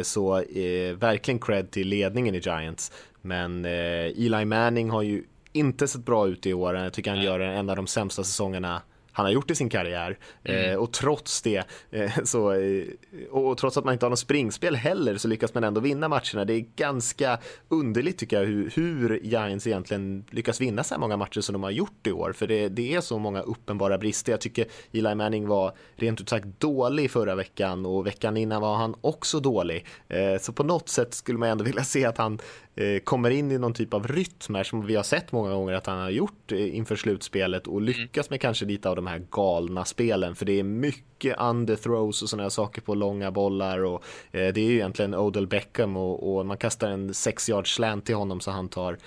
Så 0.03 0.37
eh, 0.37 0.95
verkligen 0.95 1.39
cred 1.39 1.71
till 1.71 1.87
ledningen 1.87 2.35
i 2.35 2.39
Giants. 2.39 2.91
Men 3.21 3.65
eh, 3.65 3.71
Eli 3.71 4.45
Manning 4.45 4.89
har 4.89 5.01
ju 5.01 5.23
inte 5.53 5.87
sett 5.87 6.05
bra 6.05 6.27
ut 6.27 6.45
i 6.45 6.53
år. 6.53 6.75
Jag 6.75 6.93
tycker 6.93 7.11
han 7.11 7.21
gör 7.21 7.39
en 7.39 7.69
av 7.69 7.75
de 7.75 7.87
sämsta 7.87 8.23
säsongerna 8.23 8.81
han 9.13 9.25
har 9.25 9.31
gjort 9.31 9.51
i 9.51 9.55
sin 9.55 9.69
karriär. 9.69 10.17
Mm. 10.43 10.71
Eh, 10.71 10.77
och 10.77 10.91
trots 10.91 11.41
det, 11.41 11.63
eh, 11.91 12.11
så, 12.23 12.53
eh, 12.53 12.85
och 13.31 13.57
trots 13.57 13.77
att 13.77 13.85
man 13.85 13.93
inte 13.93 14.05
har 14.05 14.09
något 14.09 14.19
springspel 14.19 14.75
heller, 14.75 15.17
så 15.17 15.27
lyckas 15.27 15.53
man 15.53 15.63
ändå 15.63 15.81
vinna 15.81 16.07
matcherna. 16.07 16.45
Det 16.45 16.53
är 16.53 16.65
ganska 16.75 17.39
underligt 17.69 18.17
tycker 18.17 18.39
jag 18.39 18.45
hur, 18.45 18.71
hur 18.75 19.19
Giants 19.23 19.67
egentligen 19.67 20.25
lyckas 20.29 20.61
vinna 20.61 20.83
så 20.83 20.93
här 20.93 20.99
många 20.99 21.17
matcher 21.17 21.41
som 21.41 21.53
de 21.53 21.63
har 21.63 21.71
gjort 21.71 22.07
i 22.07 22.11
år. 22.11 22.33
För 22.33 22.47
det, 22.47 22.69
det 22.69 22.95
är 22.95 23.01
så 23.01 23.19
många 23.19 23.41
uppenbara 23.41 23.97
brister. 23.97 24.31
Jag 24.31 24.41
tycker 24.41 24.65
Eli 24.91 25.15
Manning 25.15 25.47
var 25.47 25.73
rent 25.95 26.21
ut 26.21 26.29
sagt 26.29 26.45
dålig 26.59 27.11
förra 27.11 27.35
veckan 27.35 27.85
och 27.85 28.07
veckan 28.07 28.37
innan 28.37 28.61
var 28.61 28.75
han 28.75 28.95
också 29.01 29.39
dålig. 29.39 29.85
Eh, 30.07 30.39
så 30.41 30.53
på 30.53 30.63
något 30.63 30.89
sätt 30.89 31.13
skulle 31.13 31.37
man 31.37 31.49
ändå 31.49 31.63
vilja 31.63 31.83
se 31.83 32.05
att 32.05 32.17
han 32.17 32.39
Eh, 32.75 32.99
kommer 32.99 33.29
in 33.29 33.51
i 33.51 33.57
någon 33.57 33.73
typ 33.73 33.93
av 33.93 34.07
rytm 34.07 34.55
här 34.55 34.63
som 34.63 34.85
vi 34.85 34.95
har 34.95 35.03
sett 35.03 35.31
många 35.31 35.53
gånger 35.53 35.73
att 35.73 35.85
han 35.85 35.99
har 35.99 36.09
gjort 36.09 36.51
eh, 36.51 36.75
inför 36.75 36.95
slutspelet 36.95 37.67
och 37.67 37.81
lyckas 37.81 38.29
med 38.29 38.41
kanske 38.41 38.65
lite 38.65 38.89
av 38.89 38.95
de 38.95 39.02
här 39.07 39.25
galna 39.31 39.85
spelen 39.85 40.35
för 40.35 40.45
det 40.45 40.59
är 40.59 40.63
mycket 40.63 41.39
underthrows 41.39 42.21
och 42.21 42.29
sådana 42.29 42.43
här 42.43 42.49
saker 42.49 42.81
på 42.81 42.95
långa 42.95 43.31
bollar 43.31 43.83
och 43.83 44.03
eh, 44.31 44.53
det 44.53 44.61
är 44.61 44.65
ju 44.65 44.73
egentligen 44.73 45.15
Odell 45.15 45.47
Beckham 45.47 45.97
och, 45.97 46.37
och 46.37 46.45
man 46.45 46.57
kastar 46.57 46.89
en 46.89 47.13
6 47.13 47.49
yards 47.49 47.73
slant 47.73 48.05
till 48.05 48.15
honom 48.15 48.39
så 48.39 48.51
han 48.51 48.69
tar 48.69 48.97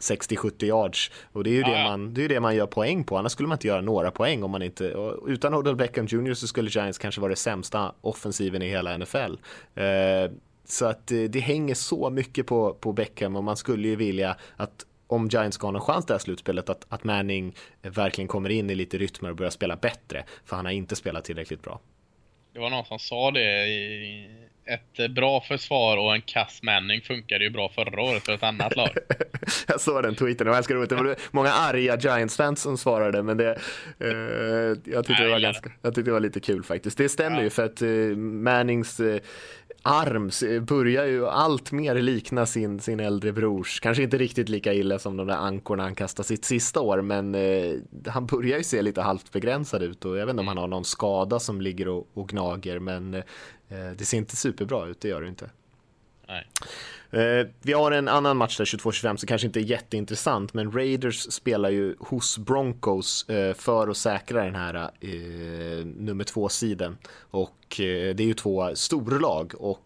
60-70 0.00 0.64
yards 0.64 1.10
och 1.32 1.44
det 1.44 1.50
är 1.50 1.54
ju 1.54 1.62
det, 1.62 1.84
man, 1.84 2.14
det 2.14 2.24
är 2.24 2.28
det 2.28 2.40
man 2.40 2.56
gör 2.56 2.66
poäng 2.66 3.04
på, 3.04 3.18
annars 3.18 3.32
skulle 3.32 3.48
man 3.48 3.56
inte 3.56 3.68
göra 3.68 3.80
några 3.80 4.10
poäng 4.10 4.42
om 4.42 4.50
man 4.50 4.62
inte, 4.62 4.94
utan 5.26 5.54
Odell 5.54 5.76
Beckham 5.76 6.06
Jr 6.06 6.34
så 6.34 6.46
skulle 6.46 6.70
Giants 6.70 6.98
kanske 6.98 7.20
vara 7.20 7.30
det 7.30 7.36
sämsta 7.36 7.92
offensiven 8.00 8.62
i 8.62 8.68
hela 8.68 8.98
NFL. 8.98 9.34
Eh, 9.74 10.30
så 10.64 10.86
att 10.86 11.06
det, 11.06 11.24
eh, 11.24 11.30
det 11.30 11.40
hänger 11.40 11.74
så 11.74 12.10
mycket 12.10 12.46
på, 12.46 12.74
på 12.74 12.92
Beckham 12.92 13.36
och 13.36 13.44
man 13.44 13.56
skulle 13.56 13.88
ju 13.88 13.96
vilja 13.96 14.36
att 14.56 14.86
om 15.06 15.28
Giants 15.28 15.54
ska 15.54 15.66
ha 15.66 15.72
någon 15.72 15.80
chans 15.80 16.06
det 16.06 16.14
här 16.14 16.18
slutspelet 16.18 16.68
att, 16.68 16.86
att 16.88 17.04
Manning 17.04 17.54
verkligen 17.82 18.28
kommer 18.28 18.50
in 18.50 18.70
i 18.70 18.74
lite 18.74 18.98
rytmer 18.98 19.30
och 19.30 19.36
börjar 19.36 19.50
spela 19.50 19.76
bättre. 19.76 20.24
För 20.44 20.56
han 20.56 20.64
har 20.64 20.72
inte 20.72 20.96
spelat 20.96 21.24
tillräckligt 21.24 21.62
bra. 21.62 21.80
Det 22.52 22.60
var 22.60 22.70
någon 22.70 22.84
som 22.84 22.98
sa 22.98 23.30
det 23.30 23.66
ett 24.66 25.10
bra 25.10 25.40
försvar 25.40 25.96
och 25.96 26.14
en 26.14 26.22
kass 26.22 26.62
Manning 26.62 27.00
funkade 27.00 27.44
ju 27.44 27.50
bra 27.50 27.68
förra 27.68 28.02
året 28.02 28.24
för 28.24 28.32
ett 28.32 28.42
annat 28.42 28.76
lag. 28.76 28.88
jag 29.66 29.80
såg 29.80 30.02
den 30.02 30.14
tweeten, 30.14 30.44
det 30.44 30.50
var 30.50 30.56
ganska 30.56 30.74
roligt. 30.74 30.90
Det 30.90 30.96
var 30.96 31.16
många 31.30 31.52
arga 31.52 31.96
Giants-fans 31.96 32.60
som 32.60 32.78
svarade, 32.78 33.22
men 33.22 33.36
det, 33.36 33.50
eh, 34.00 34.10
jag, 34.92 35.06
tyckte 35.06 35.22
det 35.22 35.30
var 35.30 35.38
ganska, 35.38 35.70
jag 35.82 35.94
tyckte 35.94 36.10
det 36.10 36.12
var 36.12 36.20
lite 36.20 36.40
kul 36.40 36.62
faktiskt. 36.62 36.98
Det 36.98 37.08
stämmer 37.08 37.36
ja. 37.38 37.42
ju 37.42 37.50
för 37.50 37.64
att 37.64 37.82
eh, 37.82 37.88
Mannings 38.16 39.00
eh, 39.00 39.20
Arms 39.86 40.44
börjar 40.62 41.06
ju 41.06 41.26
allt 41.26 41.72
mer 41.72 41.94
likna 41.94 42.46
sin, 42.46 42.80
sin 42.80 43.00
äldre 43.00 43.32
brors. 43.32 43.80
Kanske 43.80 44.02
inte 44.02 44.18
riktigt 44.18 44.48
lika 44.48 44.74
illa 44.74 44.98
som 44.98 45.16
de 45.16 45.26
där 45.26 45.34
ankorna 45.34 45.82
han 45.82 45.94
kastade 45.94 46.26
sitt 46.26 46.44
sista 46.44 46.80
år, 46.80 47.02
men 47.02 47.34
eh, 47.34 47.74
han 48.06 48.26
börjar 48.26 48.58
ju 48.58 48.64
se 48.64 48.82
lite 48.82 49.02
halvt 49.02 49.32
begränsad 49.32 49.82
ut 49.82 50.04
och 50.04 50.16
jag 50.16 50.26
vet 50.26 50.32
inte 50.32 50.40
om 50.40 50.48
han 50.48 50.58
har 50.58 50.68
någon 50.68 50.84
skada 50.84 51.40
som 51.40 51.60
ligger 51.60 51.88
och, 51.88 52.08
och 52.14 52.28
gnager, 52.28 52.78
men 52.78 53.14
eh, 53.14 53.22
det 53.98 54.04
ser 54.04 54.18
inte 54.18 54.36
superbra 54.36 54.86
ut, 54.86 55.00
det 55.00 55.08
gör 55.08 55.22
det 55.22 55.28
inte. 55.28 55.50
Nej. 56.28 56.46
Eh, 57.10 57.46
vi 57.62 57.72
har 57.72 57.92
en 57.92 58.08
annan 58.08 58.36
match 58.36 58.58
där 58.58 58.64
22-25 58.64 59.16
som 59.16 59.26
kanske 59.26 59.46
inte 59.46 59.60
är 59.60 59.64
jätteintressant 59.64 60.54
men 60.54 60.72
Raiders 60.72 61.32
spelar 61.32 61.70
ju 61.70 61.96
hos 61.98 62.38
Broncos 62.38 63.28
eh, 63.28 63.54
för 63.54 63.88
att 63.88 63.96
säkra 63.96 64.44
den 64.44 64.54
här 64.54 64.74
eh, 65.00 65.86
nummer 65.86 66.24
två-sidan. 66.24 66.98
Och 67.30 67.80
eh, 67.80 68.14
det 68.14 68.22
är 68.22 68.26
ju 68.26 68.34
två 68.34 68.70
storlag 68.74 69.52
och 69.58 69.80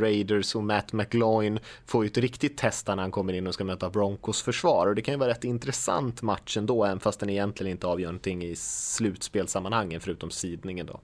Raiders 0.00 0.54
och 0.54 0.64
Matt 0.64 0.92
McLoin 0.92 1.58
får 1.86 2.04
ju 2.04 2.06
ett 2.06 2.18
riktigt 2.18 2.56
testa 2.56 2.94
när 2.94 3.02
han 3.02 3.10
kommer 3.10 3.32
in 3.32 3.46
och 3.46 3.54
ska 3.54 3.64
möta 3.64 3.90
Broncos 3.90 4.42
försvar 4.42 4.86
och 4.86 4.94
det 4.94 5.02
kan 5.02 5.14
ju 5.14 5.18
vara 5.18 5.30
rätt 5.30 5.44
intressant 5.44 6.22
match 6.22 6.56
ändå 6.56 6.84
även 6.84 7.00
fast 7.00 7.20
den 7.20 7.30
egentligen 7.30 7.70
inte 7.70 7.86
avgör 7.86 8.06
någonting 8.06 8.44
i 8.44 8.56
slutspelsammanhangen 8.56 10.00
förutom 10.00 10.30
sidningen 10.30 10.86
då. 10.86 11.00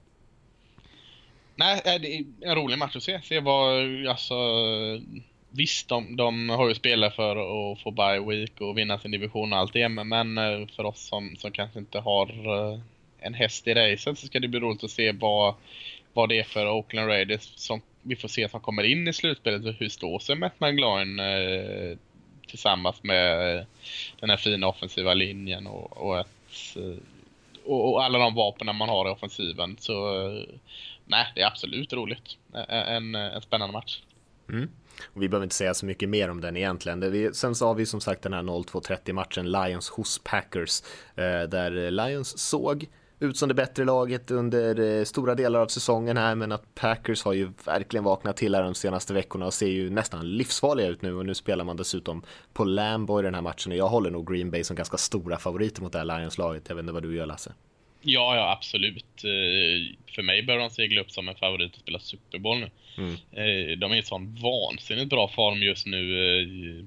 Nej, 1.59 1.81
eh, 1.85 2.01
det 2.01 2.15
är 2.15 2.23
en 2.41 2.55
rolig 2.55 2.77
match 2.77 2.95
att 2.95 3.03
se. 3.03 3.21
Se 3.21 3.39
vad, 3.39 4.07
alltså 4.07 4.35
Visst, 5.51 5.87
de, 5.87 6.15
de 6.15 6.49
har 6.49 6.67
ju 6.67 6.75
spelat 6.75 7.15
för 7.15 7.31
att 7.71 7.79
få 7.79 7.91
bye 7.91 8.19
week 8.19 8.61
och 8.61 8.77
vinna 8.77 8.99
sin 8.99 9.11
division 9.11 9.53
och 9.53 9.59
allt 9.59 9.73
det, 9.73 9.89
men 9.89 10.37
eh, 10.37 10.67
för 10.75 10.85
oss 10.85 11.07
som, 11.07 11.35
som 11.35 11.51
kanske 11.51 11.79
inte 11.79 11.99
har 11.99 12.27
eh, 12.27 12.79
en 13.19 13.33
häst 13.33 13.67
i 13.67 13.73
racet 13.73 14.19
så 14.19 14.27
ska 14.27 14.39
det 14.39 14.47
bli 14.47 14.59
roligt 14.59 14.83
att 14.83 14.91
se 14.91 15.11
vad, 15.11 15.55
vad 16.13 16.29
det 16.29 16.39
är 16.39 16.43
för 16.43 16.69
Oakland 16.69 17.07
Raiders 17.07 17.41
som 17.41 17.81
vi 18.01 18.15
får 18.15 18.27
se 18.27 18.49
som 18.49 18.59
kommer 18.59 18.83
in 18.83 19.07
i 19.07 19.13
slutspelet 19.13 19.65
och 19.65 19.73
hur 19.73 19.89
står 19.89 20.19
sig 20.19 20.35
Matt 20.35 20.59
McGloin 20.59 21.19
eh, 21.19 21.97
tillsammans 22.47 23.03
med 23.03 23.65
den 24.19 24.29
här 24.29 24.37
fina 24.37 24.67
offensiva 24.67 25.13
linjen 25.13 25.67
och, 25.67 25.97
och, 25.97 26.19
ett, 26.19 26.77
och, 27.65 27.93
och 27.93 28.03
alla 28.03 28.19
de 28.19 28.35
vapnen 28.35 28.75
man 28.75 28.89
har 28.89 29.07
i 29.07 29.11
offensiven. 29.11 29.77
Så 29.79 29.93
nej, 31.09 31.31
det 31.35 31.41
är 31.41 31.47
absolut 31.47 31.93
roligt. 31.93 32.37
En, 32.69 33.15
en 33.15 33.41
spännande 33.41 33.73
match. 33.73 34.01
Mm. 34.49 34.69
Och 35.13 35.21
vi 35.21 35.29
behöver 35.29 35.43
inte 35.43 35.55
säga 35.55 35.73
så 35.73 35.85
mycket 35.85 36.09
mer 36.09 36.29
om 36.29 36.41
den 36.41 36.57
egentligen. 36.57 37.11
Vi, 37.11 37.33
sen 37.33 37.55
så 37.55 37.67
har 37.67 37.75
vi 37.75 37.85
som 37.85 38.01
sagt 38.01 38.21
den 38.21 38.33
här 38.33 38.41
0-2-30 38.41 39.13
matchen 39.13 39.51
Lions 39.51 39.89
hos 39.89 40.19
Packers. 40.23 40.81
Eh, 41.15 41.41
där 41.49 41.91
Lions 41.91 42.37
såg 42.37 42.87
ut 43.19 43.37
som 43.37 43.47
det 43.47 43.53
bättre 43.53 43.85
laget 43.85 44.31
under 44.31 44.79
eh, 44.79 45.03
stora 45.03 45.35
delar 45.35 45.59
av 45.59 45.67
säsongen 45.67 46.17
här 46.17 46.35
men 46.35 46.51
att 46.51 46.75
Packers 46.75 47.23
har 47.23 47.33
ju 47.33 47.49
verkligen 47.65 48.03
vaknat 48.03 48.37
till 48.37 48.55
här 48.55 48.63
de 48.63 48.75
senaste 48.75 49.13
veckorna 49.13 49.45
och 49.45 49.53
ser 49.53 49.67
ju 49.67 49.89
nästan 49.89 50.37
livsfarliga 50.37 50.87
ut 50.87 51.01
nu 51.01 51.15
och 51.15 51.25
nu 51.25 51.35
spelar 51.35 51.65
man 51.65 51.77
dessutom 51.77 52.23
på 52.53 52.63
Lambo 52.63 53.19
i 53.19 53.23
den 53.23 53.35
här 53.35 53.41
matchen 53.41 53.71
och 53.71 53.77
jag 53.77 53.87
håller 53.87 54.11
nog 54.11 54.31
Green 54.31 54.51
Bay 54.51 54.63
som 54.63 54.75
ganska 54.75 54.97
stora 54.97 55.37
favoriter 55.37 55.81
mot 55.81 55.91
det 55.91 55.97
här 55.97 56.05
Lions-laget. 56.05 56.63
Jag 56.67 56.75
vet 56.75 56.83
inte 56.83 56.93
vad 56.93 57.03
du 57.03 57.15
gör 57.15 57.25
Lasse? 57.25 57.53
Ja, 58.01 58.35
ja 58.35 58.51
absolut. 58.51 59.23
Eh, 59.23 59.95
för 60.15 60.21
mig 60.21 60.43
bör 60.43 60.57
de 60.57 60.69
segla 60.69 61.01
upp 61.01 61.11
som 61.11 61.29
en 61.29 61.35
favorit 61.35 61.73
att 61.73 61.79
spela 61.79 61.99
Super 61.99 62.37
Bowl 62.39 62.59
nu. 62.59 62.69
Mm. 62.97 63.13
Eh, 63.13 63.77
de 63.77 63.91
är 63.91 63.95
i 63.95 64.03
sån 64.03 64.35
vansinnigt 64.35 65.09
bra 65.09 65.27
form 65.27 65.63
just 65.63 65.85
nu. 65.85 66.31
Eh, 66.39 66.85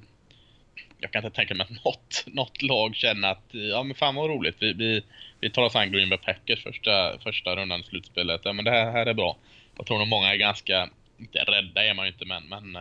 jag 1.00 1.12
kan 1.12 1.24
inte 1.24 1.36
tänka 1.36 1.54
mig 1.54 1.64
att 1.64 1.84
något, 1.84 2.24
något 2.26 2.62
lag 2.62 2.96
känner 2.96 3.30
att 3.30 3.48
ja 3.50 3.82
men 3.82 3.94
fan 3.94 4.14
vad 4.14 4.30
roligt. 4.30 4.56
Vi, 4.58 4.72
vi, 4.72 5.02
vi 5.40 5.50
tar 5.50 5.62
oss 5.62 5.76
an 5.76 5.92
Green 5.92 6.08
Bay 6.08 6.18
Packers 6.18 6.62
första, 6.62 7.18
första 7.18 7.56
rundan 7.56 7.80
i 7.80 7.84
slutspelet. 7.84 8.40
Ja 8.44 8.52
men 8.52 8.64
det 8.64 8.70
här, 8.70 8.92
här 8.92 9.06
är 9.06 9.14
bra. 9.14 9.36
Jag 9.76 9.86
tror 9.86 9.98
nog 9.98 10.08
många 10.08 10.32
är 10.32 10.36
ganska, 10.36 10.90
inte 11.18 11.38
rädda 11.38 11.84
är 11.84 11.94
man 11.94 12.06
ju 12.06 12.12
inte 12.12 12.24
men, 12.24 12.48
men 12.48 12.76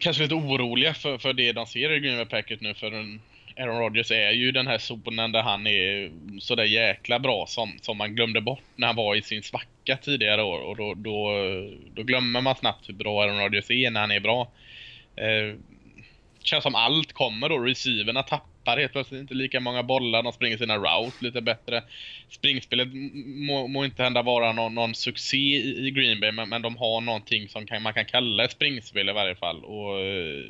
kanske 0.00 0.22
lite 0.22 0.34
oroliga 0.34 0.94
för, 0.94 1.18
för 1.18 1.32
det 1.32 1.52
de 1.52 1.66
ser 1.66 1.90
i 1.90 2.00
Green 2.00 2.16
Bay 2.16 2.26
Packers 2.26 2.60
nu. 2.60 2.74
För 2.74 2.92
en, 2.92 3.20
Aaron 3.58 3.78
Rodgers 3.78 4.10
är 4.10 4.30
ju 4.30 4.52
den 4.52 4.66
här 4.66 4.78
zonen 4.78 5.32
där 5.32 5.42
han 5.42 5.66
är 5.66 6.10
sådär 6.40 6.64
jäkla 6.64 7.18
bra 7.18 7.46
som, 7.46 7.72
som 7.80 7.96
man 7.96 8.14
glömde 8.14 8.40
bort 8.40 8.62
när 8.76 8.86
han 8.86 8.96
var 8.96 9.14
i 9.14 9.22
sin 9.22 9.42
svacka 9.42 9.96
tidigare 9.96 10.42
år. 10.42 10.60
Och 10.60 10.76
då, 10.76 10.94
då, 10.94 11.32
då 11.94 12.02
glömmer 12.02 12.40
man 12.40 12.56
snabbt 12.56 12.88
hur 12.88 12.94
bra 12.94 13.22
Aaron 13.22 13.40
Rodgers 13.40 13.70
är 13.70 13.90
när 13.90 14.00
han 14.00 14.10
är 14.10 14.20
bra. 14.20 14.52
Eh, 15.16 15.58
känns 16.42 16.62
som 16.62 16.74
allt 16.74 17.12
kommer 17.12 17.48
då. 17.48 17.58
Receiverna 17.58 18.22
tappar 18.22 18.76
helt 18.76 18.92
plötsligt 18.92 19.20
inte 19.20 19.34
lika 19.34 19.60
många 19.60 19.82
bollar. 19.82 20.22
De 20.22 20.32
springer 20.32 20.56
sina 20.56 20.76
routes 20.76 21.22
lite 21.22 21.40
bättre. 21.40 21.82
Springspelet 22.28 22.88
må, 23.24 23.66
må 23.66 23.84
inte 23.84 24.02
hända 24.02 24.22
vara 24.22 24.52
någon, 24.52 24.74
någon 24.74 24.94
succé 24.94 25.36
i, 25.36 25.86
i 25.86 25.90
Green 25.90 26.20
Bay, 26.20 26.32
men, 26.32 26.48
men 26.48 26.62
de 26.62 26.76
har 26.76 27.00
någonting 27.00 27.48
som 27.48 27.66
kan, 27.66 27.82
man 27.82 27.94
kan 27.94 28.04
kalla 28.04 28.44
ett 28.44 28.52
springspel 28.52 29.08
i 29.08 29.12
varje 29.12 29.34
fall. 29.34 29.64
Och 29.64 30.00
eh, 30.00 30.44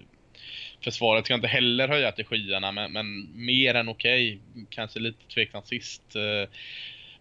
Försvaret 0.84 1.24
ska 1.24 1.34
inte 1.34 1.48
heller 1.48 1.88
höja 1.88 2.12
till 2.12 2.24
skyarna, 2.24 2.72
men, 2.72 2.92
men 2.92 3.28
mer 3.46 3.74
än 3.74 3.88
okej. 3.88 4.38
Okay. 4.52 4.64
Kanske 4.70 4.98
lite 5.00 5.28
tveksamt 5.34 5.66
sist. 5.66 6.16
Eh, 6.16 6.50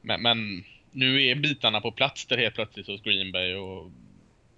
men, 0.02 0.22
men, 0.22 0.64
nu 0.92 1.26
är 1.26 1.36
bitarna 1.36 1.82
på 1.82 1.92
plats 1.92 2.26
där 2.26 2.38
helt 2.38 2.56
plötsligt 2.56 2.88
hos 2.88 3.02
Green 3.02 3.32
Bay 3.32 3.54
och 3.54 3.92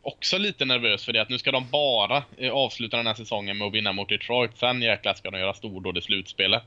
också 0.01 0.37
lite 0.37 0.65
nervös 0.65 1.05
för 1.05 1.13
det 1.13 1.21
att 1.21 1.29
nu 1.29 1.37
ska 1.37 1.51
de 1.51 1.69
bara 1.69 2.23
eh, 2.37 2.51
avsluta 2.51 2.97
den 2.97 3.07
här 3.07 3.13
säsongen 3.13 3.57
med 3.57 3.67
att 3.67 3.73
vinna 3.73 3.91
mot 3.91 4.09
Detroit. 4.09 4.57
Sen 4.57 4.81
jäklar 4.81 5.13
ska 5.13 5.31
de 5.31 5.39
göra 5.39 5.53
stordåd 5.53 5.97
i 5.97 6.01
slutspelet 6.01 6.63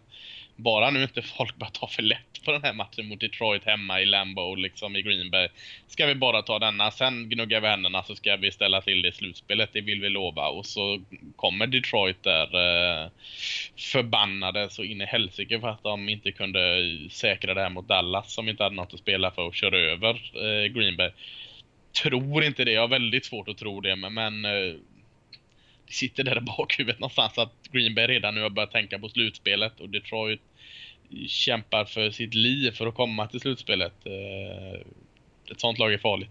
bara 0.56 0.90
nu 0.90 1.02
inte 1.02 1.22
folk 1.22 1.56
bara 1.56 1.70
tar 1.70 1.86
för 1.86 2.02
lätt 2.02 2.44
på 2.44 2.52
den 2.52 2.62
här 2.62 2.72
matchen 2.72 3.08
mot 3.08 3.20
Detroit 3.20 3.64
hemma 3.64 4.00
i 4.00 4.06
Lambo. 4.06 4.54
liksom 4.54 4.96
i 4.96 5.02
Green 5.02 5.30
Bay. 5.30 5.48
Ska 5.86 6.06
vi 6.06 6.14
bara 6.14 6.42
ta 6.42 6.58
denna, 6.58 6.90
sen 6.90 7.28
gnuggar 7.28 7.60
vi 7.60 7.68
händerna 7.68 8.02
så 8.02 8.16
ska 8.16 8.36
vi 8.36 8.52
ställa 8.52 8.80
till 8.80 9.02
det 9.02 9.08
i 9.08 9.12
slutspelet, 9.12 9.70
det 9.72 9.80
vill 9.80 10.00
vi 10.00 10.08
lova. 10.08 10.48
Och 10.48 10.66
så 10.66 11.00
kommer 11.36 11.66
Detroit 11.66 12.22
där 12.22 12.44
eh, 12.44 13.10
förbannade 13.76 14.70
så 14.70 14.82
in 14.84 15.00
i 15.00 15.04
helsike 15.04 15.60
för 15.60 15.68
att 15.68 15.82
de 15.82 16.08
inte 16.08 16.32
kunde 16.32 16.60
säkra 17.10 17.54
det 17.54 17.60
här 17.60 17.70
mot 17.70 17.88
Dallas 17.88 18.34
som 18.34 18.48
inte 18.48 18.62
hade 18.62 18.76
något 18.76 18.94
att 18.94 19.00
spela 19.00 19.30
för 19.30 19.42
och 19.42 19.54
köra 19.54 19.78
över 19.78 20.14
eh, 20.34 20.72
Green 20.72 20.96
Bay. 20.96 21.10
Tror 22.02 22.44
inte 22.44 22.64
det, 22.64 22.72
jag 22.72 22.80
har 22.80 22.88
väldigt 22.88 23.24
svårt 23.24 23.48
att 23.48 23.58
tro 23.58 23.80
det, 23.80 23.96
men, 23.96 24.14
men 24.14 24.44
eh, 24.44 24.74
sitter 25.92 26.24
där 26.24 26.38
i 26.38 26.40
bakhuvudet 26.40 27.00
någonstans 27.00 27.38
att 27.38 27.52
Green 27.72 27.94
Bay 27.94 28.06
redan 28.06 28.34
nu 28.34 28.42
har 28.42 28.50
börjat 28.50 28.72
tänka 28.72 28.98
på 28.98 29.08
slutspelet 29.08 29.80
och 29.80 29.88
Detroit 29.88 30.40
kämpar 31.28 31.84
för 31.84 32.10
sitt 32.10 32.34
liv 32.34 32.70
för 32.70 32.86
att 32.86 32.94
komma 32.94 33.26
till 33.26 33.40
slutspelet. 33.40 33.92
Eh, 34.04 34.80
ett 35.50 35.60
sånt 35.60 35.78
lag 35.78 35.92
är 35.92 35.98
farligt. 35.98 36.30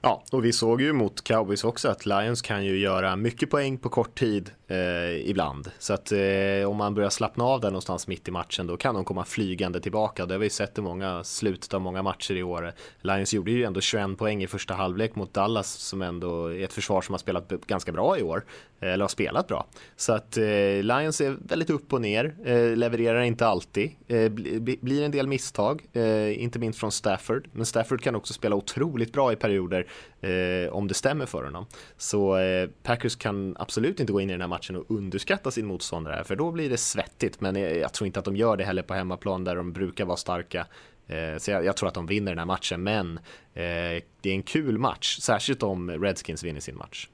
Ja, 0.00 0.24
och 0.32 0.44
vi 0.44 0.52
såg 0.52 0.82
ju 0.82 0.92
mot 0.92 1.24
Cowboys 1.24 1.64
också 1.64 1.88
att 1.88 2.06
Lions 2.06 2.42
kan 2.42 2.64
ju 2.64 2.78
göra 2.78 3.16
mycket 3.16 3.50
poäng 3.50 3.78
på 3.78 3.88
kort 3.88 4.18
tid 4.18 4.50
eh, 4.66 5.30
ibland. 5.30 5.70
Så 5.78 5.94
att 5.94 6.12
eh, 6.12 6.70
om 6.70 6.76
man 6.76 6.94
börjar 6.94 7.10
slappna 7.10 7.44
av 7.44 7.60
där 7.60 7.70
någonstans 7.70 8.08
mitt 8.08 8.28
i 8.28 8.30
matchen 8.30 8.66
då 8.66 8.76
kan 8.76 8.94
de 8.94 9.04
komma 9.04 9.24
flygande 9.24 9.80
tillbaka. 9.80 10.26
Det 10.26 10.34
har 10.34 10.38
vi 10.38 10.50
sett 10.50 10.78
i 10.78 10.80
många 10.80 11.24
slutet 11.24 11.74
av 11.74 11.80
många 11.80 12.02
matcher 12.02 12.34
i 12.34 12.42
år. 12.42 12.72
Lions 13.00 13.34
gjorde 13.34 13.50
ju 13.50 13.64
ändå 13.64 13.80
21 13.80 14.18
poäng 14.18 14.42
i 14.42 14.46
första 14.46 14.74
halvlek 14.74 15.14
mot 15.14 15.34
Dallas 15.34 15.72
som 15.72 16.02
ändå 16.02 16.46
är 16.46 16.64
ett 16.64 16.72
försvar 16.72 17.02
som 17.02 17.12
har 17.12 17.18
spelat 17.18 17.48
ganska 17.48 17.92
bra 17.92 18.18
i 18.18 18.22
år. 18.22 18.44
Eh, 18.80 18.92
eller 18.92 19.04
har 19.04 19.08
spelat 19.08 19.48
bra. 19.48 19.66
Så 19.96 20.12
att 20.12 20.36
eh, 20.36 20.44
Lions 20.82 21.20
är 21.20 21.36
väldigt 21.48 21.70
upp 21.70 21.92
och 21.92 22.00
ner, 22.00 22.34
eh, 22.44 22.76
levererar 22.76 23.22
inte 23.22 23.46
alltid, 23.46 23.90
eh, 24.08 24.28
bli, 24.28 24.78
blir 24.82 25.04
en 25.04 25.10
del 25.10 25.26
misstag, 25.26 25.86
eh, 25.92 26.42
inte 26.42 26.58
minst 26.58 26.80
från 26.80 26.92
Stafford. 26.92 27.48
Men 27.52 27.66
Stafford 27.66 28.00
kan 28.00 28.14
också 28.14 28.34
spela 28.34 28.56
otroligt 28.56 29.12
bra 29.12 29.32
i 29.32 29.36
perioder 29.36 29.86
eh, 30.20 30.72
om 30.72 30.88
det 30.88 30.94
stämmer 30.94 31.26
för 31.26 31.44
honom. 31.44 31.66
Så 31.96 32.38
Packers 32.82 33.16
kan 33.16 33.56
absolut 33.58 34.00
inte 34.00 34.12
gå 34.12 34.20
in 34.20 34.30
i 34.30 34.32
den 34.32 34.40
här 34.40 34.48
matchen 34.48 34.55
och 34.76 34.90
underskatta 34.90 35.50
sin 35.50 35.66
motståndare 35.66 36.24
för 36.24 36.36
då 36.36 36.50
blir 36.50 36.70
det 36.70 36.76
svettigt. 36.76 37.40
Men 37.40 37.56
jag 37.56 37.92
tror 37.92 38.06
inte 38.06 38.18
att 38.18 38.24
de 38.24 38.36
gör 38.36 38.56
det 38.56 38.64
heller 38.64 38.82
på 38.82 38.94
hemmaplan 38.94 39.44
där 39.44 39.56
de 39.56 39.72
brukar 39.72 40.04
vara 40.04 40.16
starka. 40.16 40.66
Eh, 41.06 41.38
så 41.38 41.50
jag, 41.50 41.64
jag, 41.64 41.76
tror 41.76 41.88
att 41.88 41.94
de 41.94 42.06
vinner 42.06 42.32
den 42.32 42.38
här 42.38 42.46
matchen, 42.46 42.82
men 42.82 43.16
eh, 43.54 44.02
det 44.20 44.30
är 44.30 44.34
en 44.34 44.42
kul 44.42 44.78
match, 44.78 45.18
särskilt 45.18 45.62
om 45.62 45.90
Redskins 45.90 46.44
vinner 46.44 46.60
sin 46.60 46.76
match. 46.76 47.08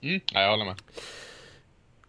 Mm, 0.00 0.20
ja, 0.32 0.40
jag 0.40 0.50
håller 0.50 0.64
med. 0.64 0.76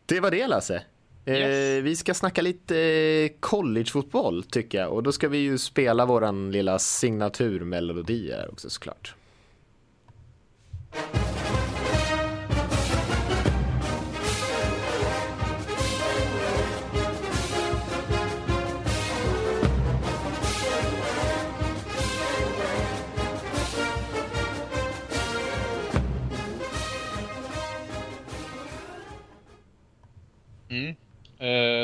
Det 0.06 0.20
var 0.20 0.32
det 0.32 0.48
Lasse. 0.48 0.84
Eh, 1.26 1.34
yes. 1.34 1.84
Vi 1.84 1.96
ska 1.96 2.14
snacka 2.14 2.42
lite 2.42 3.30
collegefotboll 3.40 4.44
tycker 4.44 4.78
jag 4.78 4.94
och 4.94 5.04
då 5.04 5.12
ska 5.12 5.28
vi 5.28 5.38
ju 5.38 5.58
spela 5.58 6.06
våran 6.06 6.52
lilla 6.52 6.80
signaturmelodi 6.80 8.32
här 8.32 8.52
också 8.52 8.70
såklart. 8.70 9.16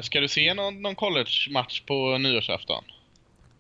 Ska 0.06 0.20
du 0.20 0.28
se 0.28 0.54
någon, 0.54 0.82
någon 0.82 0.96
college-match 0.96 1.82
på 1.82 2.18
nyårsafton? 2.18 2.84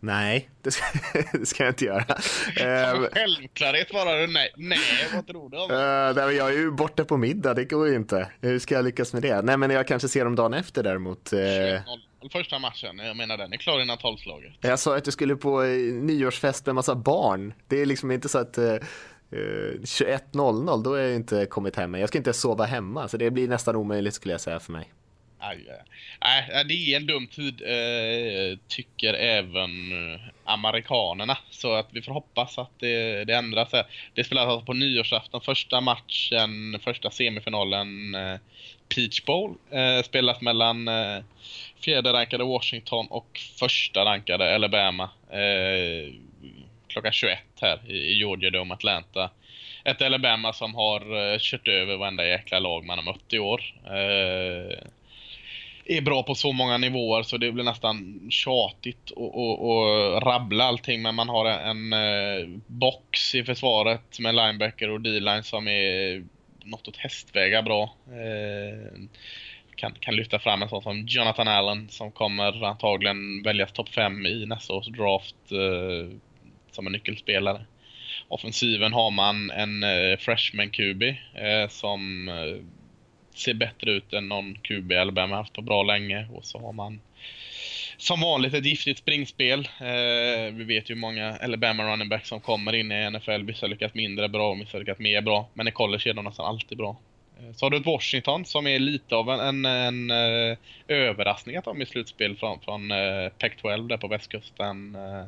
Nej, 0.04 0.50
det 0.62 0.72
ska, 0.72 0.84
det 1.34 1.46
ska 1.46 1.64
jag 1.64 1.72
inte 1.72 1.86
göra. 1.86 2.00
Uh, 2.00 3.10
Självklarhet 3.14 3.89
svarar 3.89 4.20
du 4.20 4.28
nej. 4.28 4.52
Nej, 4.56 4.80
vad 5.14 5.28
tror 5.28 5.50
du 5.50 5.58
om 5.58 5.72
uh, 5.72 6.26
nej, 6.26 6.36
Jag 6.36 6.50
är 6.50 6.58
ju 6.58 6.72
borta 6.72 7.06
på 7.06 7.18
middag, 7.18 7.54
det 7.54 7.66
går 7.66 7.88
ju 7.88 7.96
inte. 7.96 8.32
Hur 8.41 8.60
ska 8.60 8.76
jag 8.76 8.86
lyckas 8.86 9.14
med 9.14 9.22
det? 9.22 9.41
Nej, 9.41 9.58
men 9.58 9.70
jag 9.70 9.88
kanske 9.88 10.08
ser 10.08 10.26
dem 10.26 10.36
dagen 10.36 10.54
efter 10.54 10.84
däremot. 10.84 11.34
Uh, 11.34 11.39
första 12.32 12.60
matchen, 12.60 13.00
jag 13.00 13.18
menar 13.18 13.38
den 13.38 13.54
är 13.54 13.58
klar 13.58 13.82
innan 13.82 13.98
tolvslaget. 13.98 14.54
Jag 14.62 14.80
sa 14.80 14.98
att 14.98 15.04
du 15.04 15.12
skulle 15.12 15.36
på 15.36 15.62
nyårsfest 15.62 16.66
med 16.66 16.76
massa 16.76 16.96
barn. 16.96 17.54
Det 17.68 17.82
är 17.82 17.86
liksom 17.86 18.12
inte 18.12 18.30
så 18.30 18.38
att 18.38 18.58
uh, 18.58 18.78
21.00, 19.32 20.84
då 20.84 20.94
är 20.94 21.02
jag 21.02 21.16
inte 21.16 21.46
kommit 21.46 21.76
hem. 21.76 21.94
Jag 21.94 22.10
ska 22.10 22.18
inte 22.18 22.34
sova 22.34 22.66
hemma, 22.66 23.08
så 23.08 23.18
det 23.18 23.32
blir 23.32 23.48
nästan 23.48 23.76
omöjligt 23.76 24.14
skulle 24.14 24.34
jag 24.34 24.41
säga 24.41 24.60
för 24.60 24.72
mig. 24.72 24.94
Nej, 26.22 26.66
det 26.66 26.74
är 26.74 26.98
en 26.98 27.08
dum 27.08 27.28
tid, 27.28 27.62
eh, 27.62 28.58
tycker 28.68 29.14
även 29.14 29.91
eh, 29.91 30.20
amerikanerna. 30.46 31.38
Så 31.50 31.74
att 31.74 31.88
vi 31.91 32.02
får 32.02 32.14
hoppas 32.14 32.58
att 32.58 32.80
det, 32.80 33.24
det 33.26 33.36
ändras. 33.36 33.72
Det 34.14 34.24
spelas 34.24 34.48
alltså 34.48 34.66
på 34.66 34.74
nyårsafton. 34.74 35.41
Första 35.41 35.82
matchen, 35.82 36.80
första 36.84 37.12
semifinalen, 37.12 38.16
eh, 38.16 38.39
Peach 38.96 39.26
Bowl, 39.26 39.56
eh, 39.72 40.04
spelas 40.04 40.41
mellan 40.41 40.88
eh, 40.88 41.24
fjärde 41.84 42.14
rankade 42.14 42.44
Washington 42.44 43.08
och 43.10 43.39
första 43.60 44.06
rankade 44.06 44.56
Alabama. 44.56 45.10
klockan 46.88 47.12
21 47.12 47.39
här 47.62 47.91
i 47.91 48.14
Georgia 48.14 48.50
Dome, 48.50 48.74
Atlanta 48.74 49.30
ett 49.86 50.02
Alabama 50.02 50.54
som 50.54 50.76
har 50.76 51.39
kört 51.39 51.68
över 51.68 51.98
varenda 51.98 52.28
jäkla 52.28 52.60
lag 52.60 52.86
man 52.86 52.98
har 52.98 53.06
mött 53.06 53.34
i 53.34 53.39
år 53.39 53.62
är 55.86 56.02
bra 56.02 56.24
på 56.24 56.36
så 56.36 56.52
många 56.52 56.78
nivåer 56.78 57.24
så 57.24 57.38
det 57.38 57.52
blir 57.52 57.64
nästan 57.64 58.28
tjatigt 58.30 59.12
att 59.12 60.24
rabbla 60.24 60.64
allting. 60.64 61.02
Men 61.02 61.16
man 61.16 61.30
har 61.30 61.46
en, 61.46 61.94
en 61.94 62.62
box 62.68 63.36
i 63.36 63.44
försvaret 63.44 64.20
med 64.20 64.36
linebacker 64.36 64.90
och 64.90 65.02
D-line 65.02 65.44
som 65.44 65.68
är 65.68 66.24
något 66.64 66.88
åt 66.88 66.98
hästvägar 66.98 67.62
bra. 67.62 67.96
Eh, 68.08 69.02
kan, 69.76 69.94
kan 70.00 70.16
lyfta 70.16 70.40
fram 70.40 70.62
en 70.62 70.70
sån 70.70 70.82
som 70.82 71.06
Jonathan 71.08 71.48
Allen 71.48 71.90
som 71.90 72.12
kommer 72.12 72.64
antagligen 72.64 73.44
väljas 73.44 73.72
topp 73.72 73.90
5 73.90 74.26
i 74.26 74.46
nästa 74.46 74.74
års 74.74 74.88
draft 74.88 75.52
eh, 75.52 76.18
som 76.72 76.88
en 76.88 76.94
nyckelspelare. 76.94 77.66
Offensiven 78.28 78.94
har 78.94 79.12
man 79.12 79.52
en 79.52 79.84
eh, 79.84 80.18
freshman 80.20 80.70
QB 80.70 81.04
eh, 81.04 81.70
som 81.70 82.30
eh, 82.30 82.64
ser 83.38 83.54
bättre 83.54 83.92
ut 83.92 84.14
än 84.14 84.28
någon 84.28 84.56
QB 84.56 84.92
Alabama 84.92 85.36
haft 85.36 85.54
på 85.54 85.62
bra 85.62 85.84
länge. 85.84 86.28
Och 86.34 86.46
så 86.46 86.60
har 86.60 86.74
man 86.74 87.00
som 87.98 88.22
vanligt 88.22 88.54
ett 88.54 88.66
giftigt 88.66 89.00
springspel. 89.00 89.60
Eh, 89.60 90.54
vi 90.54 90.64
vet 90.64 90.90
ju 90.90 90.94
hur 90.94 91.02
många 91.02 91.38
Alabama 91.42 91.84
running 91.84 92.10
backs 92.10 92.30
som 92.30 92.40
kommer 92.40 92.76
in 92.76 92.92
i 92.92 93.10
NFL. 93.12 93.44
Vissa 93.44 93.68
lyckas 93.68 93.94
mindre 93.94 94.30
bra 94.30 94.52
och 94.52 94.62
vissa 94.62 94.78
lyckas 94.78 95.00
mer 95.00 95.22
bra. 95.22 95.50
Men 95.54 95.68
i 95.68 95.72
college 95.72 96.10
är 96.10 96.14
de 96.14 96.26
nästan 96.26 96.46
alltid 96.46 96.78
bra. 96.78 96.98
Eh, 97.40 97.54
så 97.56 97.66
har 97.66 97.70
du 97.70 97.78
ett 97.78 97.86
Washington 97.86 98.46
som 98.46 98.68
är 98.68 98.80
lite 98.80 99.16
av 99.16 99.30
en, 99.30 99.66
en, 99.66 99.66
en 99.66 100.12
eh, 100.52 100.58
överraskning 100.88 101.56
att 101.56 101.66
de 101.66 101.78
är 101.78 101.84
i 101.84 101.86
slutspel 101.86 102.36
från, 102.36 102.60
från 102.60 102.92
eh, 102.92 103.30
Pac-12 103.40 103.88
där 103.88 103.98
på 103.98 104.08
västkusten. 104.08 104.96
Eh, 104.96 105.26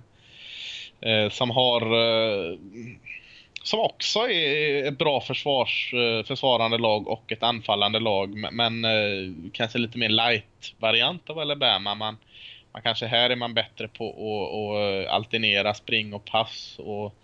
eh, 1.12 1.30
som 1.30 1.50
har 1.50 1.82
eh, 1.82 2.58
som 3.66 3.80
också 3.80 4.20
är 4.20 4.88
ett 4.88 4.98
bra 4.98 5.22
försvars, 5.22 5.94
eh, 5.94 6.26
försvarande 6.26 6.78
lag 6.78 7.08
och 7.08 7.32
ett 7.32 7.44
anfallande 7.44 8.00
lag. 8.00 8.36
Men 8.52 8.86
eh, 8.86 9.34
kanske 9.54 9.78
lite 9.78 9.98
mer 9.98 10.10
light-variant 10.10 11.30
av 11.30 11.40
Alabama. 11.40 11.96
Man, 11.96 12.18
man 12.72 12.82
kanske 12.82 13.06
här 13.06 13.30
är 13.30 13.36
man 13.36 13.54
bättre 13.54 13.88
på 13.88 14.10
att 14.10 14.16
att 14.16 15.08
eh, 15.08 15.16
alternera 15.16 15.74
spring 15.74 16.14
och 16.14 16.26
pass. 16.26 16.76
Och 16.80 17.16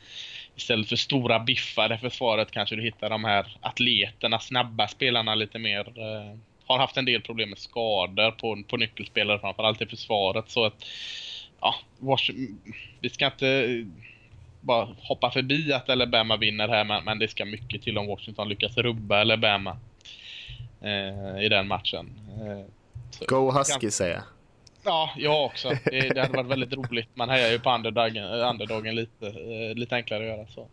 istället 0.56 0.89
för 0.89 0.96
stora 0.96 1.39
biffar 1.39 1.94
i 1.94 1.98
försvaret 1.98 2.52
kanske 2.52 2.76
du 2.76 2.82
hittar 2.82 3.10
de 3.10 3.24
här 3.24 3.58
atleterna, 3.62 4.39
snabba 4.39 4.88
spelarna 4.88 5.36
lite 5.36 5.60
mer. 5.60 5.86
har 6.66 6.78
haft 6.78 6.98
en 6.98 7.06
del 7.06 7.22
problem 7.22 7.50
med 7.50 7.60
skador 7.60 8.32
på, 8.32 8.64
på 8.68 8.78
nyckelspelare 8.78 9.39
framförallt 9.39 9.82
i 9.82 9.86
försvaret. 9.86 10.50
Så 10.50 10.66
att, 10.66 10.86
ja, 11.60 11.76
vi 13.00 13.10
ska 13.10 13.26
inte 13.26 13.86
bara 14.62 14.88
hoppa 14.97 15.32
förbi 15.32 15.74
att 15.74 15.89
Alabama 15.89 16.38
vinner 16.38 16.68
här 16.68 16.84
men, 16.84 17.03
men 17.03 17.20
det 17.20 17.28
ska 17.28 17.45
mycket 17.45 17.82
till 17.82 17.97
om 17.97 18.07
Washington 18.07 18.49
lyckas 18.49 18.78
rubba 18.78 19.22
Alabama 19.22 19.78
eh, 20.82 21.45
i 21.45 21.49
den 21.49 21.68
matchen. 21.68 22.20
Eh, 22.41 22.66
Go 23.28 23.51
Husky 23.51 23.80
kan... 23.80 23.91
säger 23.91 24.14
jag. 24.14 24.24
Ja, 24.84 25.14
jag 25.18 25.45
också. 25.45 25.70
Det, 25.70 26.09
det 26.09 26.22
hade 26.22 26.38
varit 26.38 26.49
väldigt 26.49 26.74
roligt. 26.74 27.09
Man 27.14 27.30
hejar 27.30 27.51
ju 27.51 27.59
på 27.59 27.72
underdagen, 27.72 28.24
underdagen 28.24 28.95
lite, 28.95 29.28
eh, 29.28 29.76
lite 29.76 29.95
enklare 29.95 30.24
att 30.24 30.38
göra 30.38 30.47
så. 30.47 30.68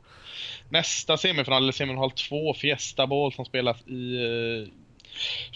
Nästa 0.68 1.16
semifinal, 1.16 1.62
eller 1.62 1.72
semifinal 1.72 2.10
2, 2.10 2.54
Fiesta 2.54 3.06
Bowl 3.06 3.32
som 3.32 3.44
spelas 3.44 3.86
i 3.86 4.16
eh, 4.16 4.72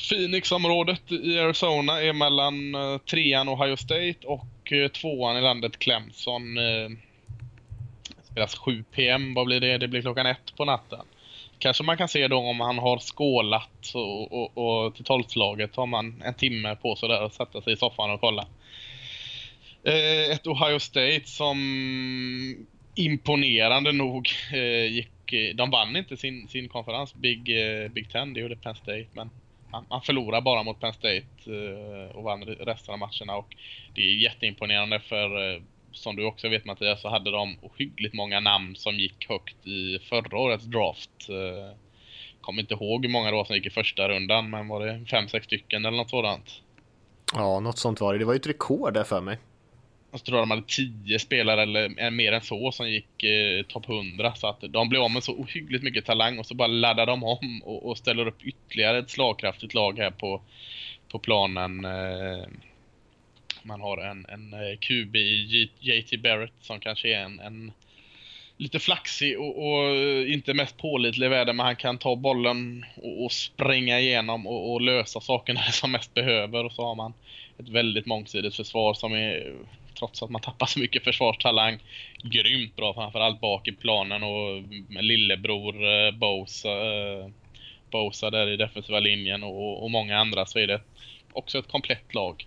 Phoenix-området 0.08 1.12
i 1.12 1.38
Arizona 1.38 2.02
är 2.02 2.12
mellan 2.12 2.74
eh, 2.74 2.98
trean 2.98 3.48
Ohio 3.48 3.76
State 3.76 4.26
och 4.26 4.72
eh, 4.72 4.88
tvåan 4.88 5.36
i 5.36 5.40
landet 5.40 5.78
Clemson. 5.78 6.42
Deras 8.34 8.50
spelas 8.50 8.54
7 8.58 8.84
PM, 8.92 9.34
vad 9.34 9.46
blir 9.46 9.60
det? 9.60 9.78
Det 9.78 9.88
blir 9.88 10.02
klockan 10.02 10.26
ett 10.26 10.56
på 10.56 10.64
natten. 10.64 11.06
Kanske 11.58 11.84
man 11.84 11.96
kan 11.96 12.08
se 12.08 12.28
då 12.28 12.36
om 12.36 12.60
han 12.60 12.78
har 12.78 12.98
skålat 12.98 13.92
och, 13.94 14.32
och, 14.32 14.58
och 14.58 14.94
till 14.94 15.04
tolvslaget 15.04 15.76
har 15.76 15.86
man 15.86 16.22
en 16.24 16.34
timme 16.34 16.76
på 16.76 16.96
sig 16.96 17.08
där 17.08 17.24
och 17.24 17.32
sätta 17.32 17.62
sig 17.62 17.72
i 17.72 17.76
soffan 17.76 18.10
och 18.10 18.20
kolla. 18.20 18.46
Eh, 19.84 20.30
ett 20.30 20.46
Ohio 20.46 20.78
State 20.78 21.22
som 21.24 21.56
imponerande 22.94 23.92
nog 23.92 24.28
eh, 24.52 24.92
gick... 24.92 25.32
Eh, 25.32 25.54
de 25.54 25.70
vann 25.70 25.96
inte 25.96 26.16
sin, 26.16 26.48
sin 26.48 26.68
konferens, 26.68 27.14
Big, 27.14 27.48
eh, 27.48 27.88
Big 27.88 28.10
Ten, 28.10 28.34
det 28.34 28.40
gjorde 28.40 28.56
Penn 28.56 28.74
State, 28.74 29.06
men 29.12 29.30
man, 29.70 29.86
man 29.90 30.02
förlorade 30.02 30.42
bara 30.42 30.62
mot 30.62 30.80
Penn 30.80 30.92
State 30.92 31.26
eh, 31.46 32.16
och 32.16 32.22
vann 32.22 32.44
resten 32.44 32.92
av 32.92 32.98
matcherna 32.98 33.36
och 33.36 33.56
det 33.94 34.00
är 34.00 34.14
jätteimponerande 34.14 35.00
för 35.00 35.54
eh, 35.54 35.62
som 35.92 36.16
du 36.16 36.24
också 36.24 36.48
vet 36.48 36.64
Mattias, 36.64 37.00
så 37.00 37.08
hade 37.08 37.30
de 37.30 37.56
ohyggligt 37.62 38.14
många 38.14 38.40
namn 38.40 38.76
som 38.76 38.94
gick 38.94 39.28
högt 39.28 39.66
i 39.66 39.98
förra 40.08 40.38
årets 40.38 40.64
draft. 40.64 41.28
Eh, 41.28 41.76
kommer 42.40 42.62
inte 42.62 42.74
ihåg 42.74 43.04
hur 43.04 43.12
många 43.12 43.30
det 43.30 43.36
var 43.36 43.44
som 43.44 43.56
gick 43.56 43.66
i 43.66 43.70
första 43.70 44.08
rundan, 44.08 44.50
men 44.50 44.68
var 44.68 44.86
det 44.86 45.06
fem, 45.06 45.28
sex 45.28 45.46
stycken 45.46 45.84
eller 45.84 45.96
något 45.96 46.10
sådant? 46.10 46.62
Ja, 47.34 47.60
något 47.60 47.78
sånt 47.78 48.00
var 48.00 48.12
det. 48.12 48.18
Det 48.18 48.24
var 48.24 48.32
ju 48.32 48.36
ett 48.36 48.46
rekord 48.46 48.94
där 48.94 49.04
för 49.04 49.20
mig. 49.20 49.38
Jag 50.12 50.24
tror 50.24 50.38
de 50.38 50.50
hade 50.50 50.62
tio 50.66 51.18
spelare 51.18 51.62
eller 51.62 52.10
mer 52.10 52.32
än 52.32 52.40
så 52.40 52.72
som 52.72 52.90
gick 52.90 53.24
eh, 53.24 53.62
topp 53.68 53.88
100. 53.88 54.34
Så 54.34 54.46
att 54.46 54.60
de 54.68 54.88
blev 54.88 55.02
av 55.02 55.10
med 55.10 55.22
så 55.22 55.32
ohyggligt 55.32 55.84
mycket 55.84 56.04
talang 56.04 56.38
och 56.38 56.46
så 56.46 56.54
bara 56.54 56.68
laddar 56.68 57.06
de 57.06 57.24
om 57.24 57.62
och, 57.64 57.86
och 57.86 57.98
ställer 57.98 58.26
upp 58.26 58.42
ytterligare 58.42 58.98
ett 58.98 59.10
slagkraftigt 59.10 59.74
lag 59.74 59.98
här 59.98 60.10
på, 60.10 60.42
på 61.08 61.18
planen. 61.18 61.84
Eh, 61.84 62.44
man 63.64 63.80
har 63.80 63.98
en, 63.98 64.26
en 64.28 64.52
eh, 64.52 64.76
QB 64.78 65.16
i 65.16 65.70
JT 65.80 66.22
Barrett 66.22 66.52
som 66.60 66.80
kanske 66.80 67.08
är 67.08 67.20
en, 67.20 67.40
en 67.40 67.72
lite 68.56 68.78
flaxig 68.78 69.40
och, 69.40 69.66
och, 69.66 69.84
eh, 69.84 70.32
inte 70.32 70.54
mest 70.54 70.78
pålitlig 70.78 71.30
värld 71.30 71.46
men 71.46 71.58
han 71.58 71.76
kan 71.76 71.98
ta 71.98 72.16
bollen 72.16 72.84
och, 72.96 73.24
och 73.24 73.32
springa 73.32 74.00
igenom 74.00 74.46
och, 74.46 74.72
och, 74.72 74.80
lösa 74.80 75.20
sakerna 75.20 75.60
som 75.72 75.92
mest 75.92 76.14
behöver. 76.14 76.64
Och 76.64 76.72
så 76.72 76.84
har 76.84 76.94
man 76.94 77.12
ett 77.58 77.68
väldigt 77.68 78.06
mångsidigt 78.06 78.56
försvar 78.56 78.94
som 78.94 79.12
är, 79.12 79.54
trots 79.98 80.22
att 80.22 80.30
man 80.30 80.42
tappar 80.42 80.66
så 80.66 80.78
mycket 80.78 81.04
försvarstalang, 81.04 81.78
grymt 82.22 82.76
bra 82.76 82.94
framförallt 82.94 83.40
bak 83.40 83.68
i 83.68 83.72
planen 83.72 84.22
och 84.22 84.62
med 84.88 85.04
lillebror 85.04 85.74
eh, 85.74 86.10
Bosa, 86.10 86.70
eh, 86.70 87.28
Bosa 87.90 88.30
där 88.30 88.48
i 88.48 88.56
defensiva 88.56 89.00
linjen 89.00 89.42
och, 89.42 89.82
och 89.82 89.90
många 89.90 90.18
andra 90.18 90.46
så 90.46 90.58
är 90.58 90.66
det 90.66 90.80
också 91.32 91.58
ett 91.58 91.68
komplett 91.68 92.14
lag 92.14 92.46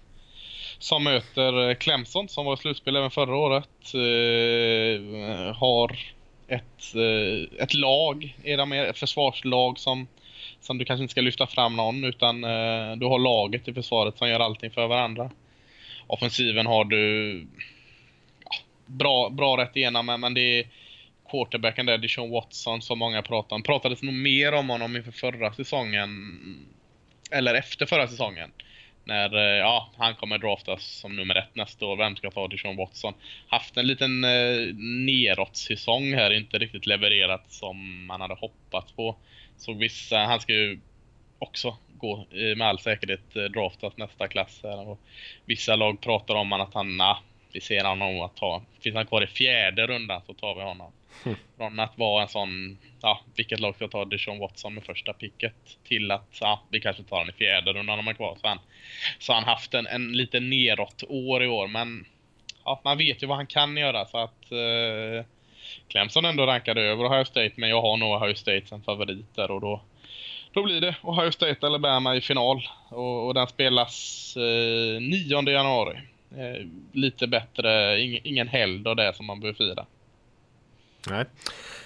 som 0.85 1.03
möter 1.03 1.69
eh, 1.69 1.75
Clemson 1.75 2.29
som 2.29 2.45
var 2.45 2.53
i 2.53 2.57
slutspel 2.57 2.95
även 2.95 3.11
förra 3.11 3.35
året. 3.35 3.93
Eh, 3.93 5.55
har 5.55 5.99
ett, 6.47 6.95
eh, 6.95 7.63
ett 7.63 7.73
lag, 7.73 8.37
era 8.43 8.65
mer 8.65 8.85
ett 8.85 8.97
försvarslag 8.97 9.79
som, 9.79 10.07
som 10.61 10.77
du 10.77 10.85
kanske 10.85 11.01
inte 11.01 11.11
ska 11.11 11.21
lyfta 11.21 11.47
fram 11.47 11.75
någon 11.75 12.03
utan 12.03 12.43
eh, 12.43 12.95
du 12.95 13.05
har 13.05 13.19
laget 13.19 13.67
i 13.67 13.73
försvaret 13.73 14.17
som 14.17 14.29
gör 14.29 14.39
allting 14.39 14.71
för 14.71 14.87
varandra. 14.87 15.31
Offensiven 16.07 16.65
har 16.65 16.85
du 16.85 17.47
ja, 18.43 18.55
bra, 18.85 19.29
bra 19.29 19.57
rätt 19.57 19.75
igenom 19.75 20.05
men 20.05 20.33
det 20.33 20.59
är 20.59 20.67
quarterbacken 21.29 21.85
där, 21.85 21.97
Deshaun 21.97 22.31
Watson 22.31 22.81
som 22.81 22.99
många 22.99 23.21
pratar 23.21 23.55
om. 23.55 23.63
Pratades 23.63 24.01
nog 24.01 24.13
mer 24.13 24.53
om 24.53 24.69
honom 24.69 24.95
inför 24.95 25.11
förra 25.11 25.53
säsongen 25.53 26.09
eller 27.31 27.53
efter 27.53 27.85
förra 27.85 28.07
säsongen 28.07 28.51
när 29.05 29.35
eh, 29.35 29.59
ja, 29.59 29.89
han 29.97 30.15
kommer 30.15 30.37
draftas 30.37 30.85
som 30.85 31.15
nummer 31.15 31.35
ett 31.35 31.55
nästa 31.55 31.85
år. 31.85 31.97
Vem 31.97 32.15
ska 32.15 32.31
ta 32.31 32.47
Deshaun 32.47 32.77
Watson? 32.77 33.13
Haft 33.47 33.77
en 33.77 33.87
liten 33.87 34.23
eh, 34.23 34.75
neråt-säsong 34.75 36.13
här, 36.13 36.33
inte 36.33 36.57
riktigt 36.57 36.85
levererat 36.85 37.51
som 37.51 38.05
man 38.05 38.21
hade 38.21 38.35
hoppats 38.35 38.91
på. 38.91 39.15
Såg 39.57 39.77
vissa, 39.77 40.17
han 40.17 40.39
ska 40.39 40.53
ju 40.53 40.79
också 41.39 41.77
gå 41.97 42.25
eh, 42.31 42.55
med 42.57 42.67
all 42.67 42.79
säkerhet 42.79 43.35
eh, 43.35 43.43
draftas 43.43 43.97
nästa 43.97 44.27
klass 44.27 44.59
här. 44.63 44.87
Och 44.87 44.99
vissa 45.45 45.75
lag 45.75 46.01
pratar 46.01 46.35
om 46.35 46.53
att 46.53 46.73
han, 46.73 46.97
na, 46.97 47.17
vi 47.55 47.61
ser 47.61 47.83
honom 47.83 48.21
att 48.21 48.35
ta, 48.35 48.61
finns 48.79 48.95
han 48.95 49.05
kvar 49.05 49.23
i 49.23 49.27
fjärde 49.27 49.87
rundan 49.87 50.21
så 50.27 50.33
tar 50.33 50.55
vi 50.55 50.61
honom. 50.61 50.91
Mm. 51.25 51.37
Från 51.57 51.79
att 51.79 51.97
vara 51.97 52.21
en 52.21 52.27
sån, 52.27 52.77
ja, 53.01 53.21
vilket 53.35 53.59
lag 53.59 53.75
ska 53.75 53.87
ta 53.87 54.05
Deshaun 54.05 54.39
Watson 54.39 54.73
med 54.73 54.83
första 54.83 55.13
picket 55.13 55.53
till 55.83 56.11
att, 56.11 56.37
ja, 56.41 56.61
vi 56.69 56.79
kanske 56.79 57.03
tar 57.03 57.19
den 57.19 57.29
i 57.29 57.37
fjärde 57.37 57.73
rundan 57.73 57.99
om 57.99 58.05
han 58.05 58.13
är 58.13 58.17
kvar. 58.17 58.37
Så 58.41 58.47
han, 58.47 58.59
så 59.19 59.33
han 59.33 59.43
haft 59.43 59.73
en, 59.73 59.87
en 59.87 60.11
lite 60.11 60.39
neråt 60.39 61.03
år 61.09 61.43
i 61.43 61.47
år, 61.47 61.67
men 61.67 62.05
ja, 62.65 62.81
man 62.83 62.97
vet 62.97 63.23
ju 63.23 63.27
vad 63.27 63.37
han 63.37 63.47
kan 63.47 63.77
göra 63.77 64.05
så 64.05 64.17
att 64.17 64.51
eh, 64.51 65.25
Clemson 65.87 66.25
ändå 66.25 66.45
rankade 66.45 66.81
över 66.81 67.05
Ohio 67.05 67.25
State, 67.25 67.53
men 67.55 67.69
jag 67.69 67.81
har 67.81 67.97
nog 67.97 68.21
Ohio 68.21 68.35
State 68.35 68.67
som 68.67 68.81
favorit 68.83 69.35
där 69.35 69.51
och 69.51 69.61
då 69.61 69.81
då 70.53 70.63
blir 70.63 70.81
det 70.81 70.95
Ohio 71.01 71.31
State 71.31 71.51
eller 71.51 71.67
Alabama 71.67 72.15
i 72.15 72.21
final. 72.21 72.67
Och, 72.89 73.27
och 73.27 73.33
den 73.33 73.47
spelas 73.47 74.33
eh, 74.37 75.01
9 75.01 75.49
januari. 75.49 76.01
Eh, 76.31 76.67
lite 76.91 77.27
bättre, 77.27 78.01
ing, 78.01 78.19
ingen 78.23 78.47
helgdag 78.47 78.97
där 78.97 79.11
som 79.11 79.25
man 79.25 79.39
behöver 79.39 79.57
fira. 79.57 79.85
Nej. 81.09 81.25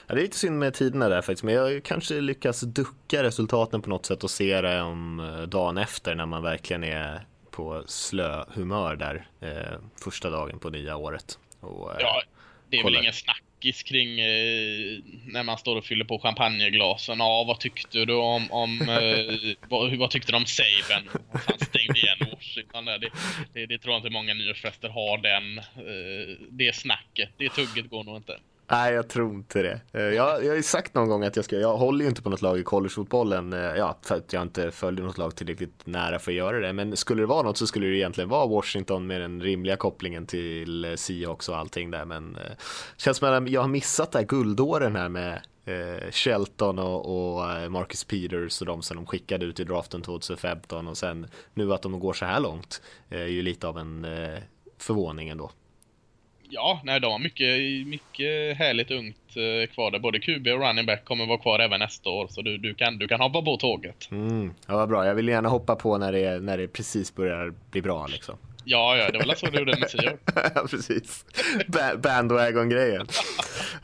Ja, 0.08 0.16
det 0.16 0.22
är 0.22 0.24
lite 0.24 0.38
synd 0.38 0.60
med 0.60 0.74
tiderna 0.74 1.10
där 1.10 1.22
faktiskt, 1.22 1.44
men 1.44 1.54
jag 1.54 1.84
kanske 1.84 2.22
lyckas 2.22 2.62
ducka 2.62 3.24
resultaten 3.24 3.82
på 3.82 3.90
något 3.90 4.06
sätt 4.06 4.24
och 4.24 4.32
se 4.32 4.62
det 4.62 4.82
om 4.82 5.20
eh, 5.20 5.42
dagen 5.42 5.78
efter 5.78 6.16
när 6.16 6.26
man 6.26 6.44
verkligen 6.44 6.84
är 6.84 7.22
på 7.52 7.84
slö 7.88 8.46
humör 8.54 8.96
där 8.96 9.28
eh, 9.42 9.80
första 10.04 10.30
dagen 10.30 10.60
på 10.60 10.70
nya 10.70 10.96
året. 10.96 11.40
Och, 11.60 11.92
eh, 11.92 11.98
ja, 12.00 12.22
det 12.70 12.78
är 12.78 12.82
kolla. 12.82 12.98
väl 12.98 13.04
ingen 13.04 13.14
snackis 13.14 13.84
kring 13.84 14.20
eh, 14.20 15.00
när 15.26 15.44
man 15.44 15.58
står 15.58 15.76
och 15.76 15.86
fyller 15.86 16.06
på 16.06 16.20
champagneglasen. 16.20 17.20
Ja, 17.20 17.44
vad 17.48 17.60
tyckte 17.60 18.06
du 18.06 18.14
om, 18.14 18.52
om 18.52 18.82
eh, 18.82 19.56
vad, 19.70 19.98
vad, 19.98 20.12
tyckte 20.12 20.32
du 20.32 20.36
om 20.38 20.46
Saben? 20.46 21.10
Han 21.32 21.60
stängde 21.60 22.00
igen 22.00 22.18
Washington. 22.74 22.86
Det, 23.02 23.10
det, 23.54 23.66
det, 23.66 23.78
tror 23.78 23.94
jag 23.94 24.00
inte 24.00 24.10
många 24.10 24.34
nyårsfester 24.34 24.90
har 24.90 25.18
den, 25.18 25.58
eh, 25.58 26.38
det 26.50 26.76
snacket. 26.76 27.30
Det 27.38 27.50
tugget 27.50 27.90
går 27.90 28.04
nog 28.04 28.18
inte. 28.18 28.40
Nej, 28.72 28.94
jag 28.94 29.08
tror 29.08 29.34
inte 29.34 29.62
det. 29.62 29.82
Eh, 29.94 30.02
jag, 30.02 30.44
jag 30.44 30.50
har 30.50 30.56
ju 30.56 30.64
sagt 30.64 30.94
någon 30.94 31.10
gång 31.10 31.24
att 31.24 31.36
jag 31.36 31.46
ska, 31.46 31.56
jag 31.56 31.78
håller 31.78 32.02
ju 32.02 32.10
inte 32.10 32.22
på 32.22 32.30
något 32.30 32.42
lag 32.42 32.60
i 32.60 32.64
collegefotbollen, 32.64 33.54
eh, 33.54 33.60
ja, 33.60 33.98
för 34.02 34.16
att 34.16 34.34
jag 34.34 34.42
inte 34.42 34.72
följer 34.72 35.06
något 35.06 35.18
lag 35.18 35.36
tillräckligt 35.36 35.86
nära 35.86 36.20
för 36.20 36.32
att 36.32 36.36
göra 36.36 36.60
det. 36.60 36.74
Men 36.74 36.98
skulle 36.98 37.22
det 37.22 37.26
vara 37.26 37.42
något 37.42 37.58
så 37.58 37.68
skulle 37.68 37.88
det 37.88 37.98
egentligen 37.98 38.30
vara 38.30 38.48
Washington 38.48 39.08
med 39.08 39.22
den 39.22 39.42
rimliga 39.42 39.76
kopplingen 39.76 40.26
till 40.26 40.86
eh, 40.86 40.96
Seahawks 40.96 41.50
och 41.50 41.58
allting 41.58 41.92
där. 41.92 42.06
Men 42.06 42.34
det 42.34 42.58
känns 42.98 43.18
som 43.18 43.46
att 43.46 43.50
jag 43.50 43.62
har 43.62 43.68
missat 43.68 44.12
det 44.12 44.20
här 44.20 44.26
guldåren 44.26 44.96
här 44.96 45.10
med 45.10 45.42
Shelton 46.12 46.80
och, 46.80 47.36
och, 47.36 47.72
Marcus 47.72 48.04
Peters 48.04 48.62
och 48.62 48.68
de 48.68 48.82
som 48.82 48.98
de 48.98 49.06
skickade 49.06 49.46
ut 49.46 49.60
i 49.60 49.64
draften 49.64 50.02
2015 50.02 50.88
och 50.88 50.98
sen 50.98 51.28
nu 51.54 51.74
att 51.74 51.82
de 51.82 52.00
går 52.00 52.14
så 52.14 52.26
här 52.26 52.40
långt 52.40 52.82
är 53.10 53.26
ju 53.26 53.42
lite 53.42 53.68
av 53.68 53.78
en 53.78 54.08
förvåning 54.78 55.30
ändå. 55.30 55.52
Ja, 56.52 56.82
nej, 56.84 57.00
de 57.00 57.12
har 57.12 57.20
mycket, 57.20 57.88
mycket 57.88 58.58
härligt 58.58 58.91
ungt 58.91 59.18
eh, 59.36 59.74
kvar 59.74 59.91
där. 59.91 60.00
Både 60.00 60.20
QB 60.20 60.47
och 60.47 60.68
running 60.68 60.86
back 60.86 61.06
kommer 61.06 61.26
vara 61.26 61.38
kvar 61.38 61.60
även 61.60 61.80
nästa 61.80 62.10
år. 62.10 62.28
Så 62.28 62.41
du, 62.41 62.58
du, 62.58 62.74
kan, 62.74 62.97
du 62.97 63.08
kan 63.08 63.22
hoppa 63.22 63.41
på 63.41 63.58
tåget. 63.58 64.12
Mm, 64.12 64.54
ja, 64.68 64.76
vad 64.76 64.89
bra. 64.89 65.06
Jag 65.06 65.16
vill 65.16 65.28
gärna 65.28 65.50
hoppa 65.50 65.76
på 65.76 65.97
när 65.97 66.12
det, 66.12 66.39
när 66.39 66.58
det 66.58 66.68
precis 66.68 67.16
börjar 67.16 67.54
bli 67.72 67.82
bra 67.82 68.08
liksom. 68.08 68.38
Ja, 68.64 68.97
ja, 68.97 69.12
det 69.12 69.18
var 69.18 69.26
väl 69.26 69.36
så 69.36 69.45
du 69.45 69.60
gjorde 69.60 69.80
med 69.80 69.89
Sio. 69.89 70.18
ja, 70.56 70.68
precis. 70.70 71.26
Ba 71.68 71.97
bandwagon-grejen. 71.97 73.08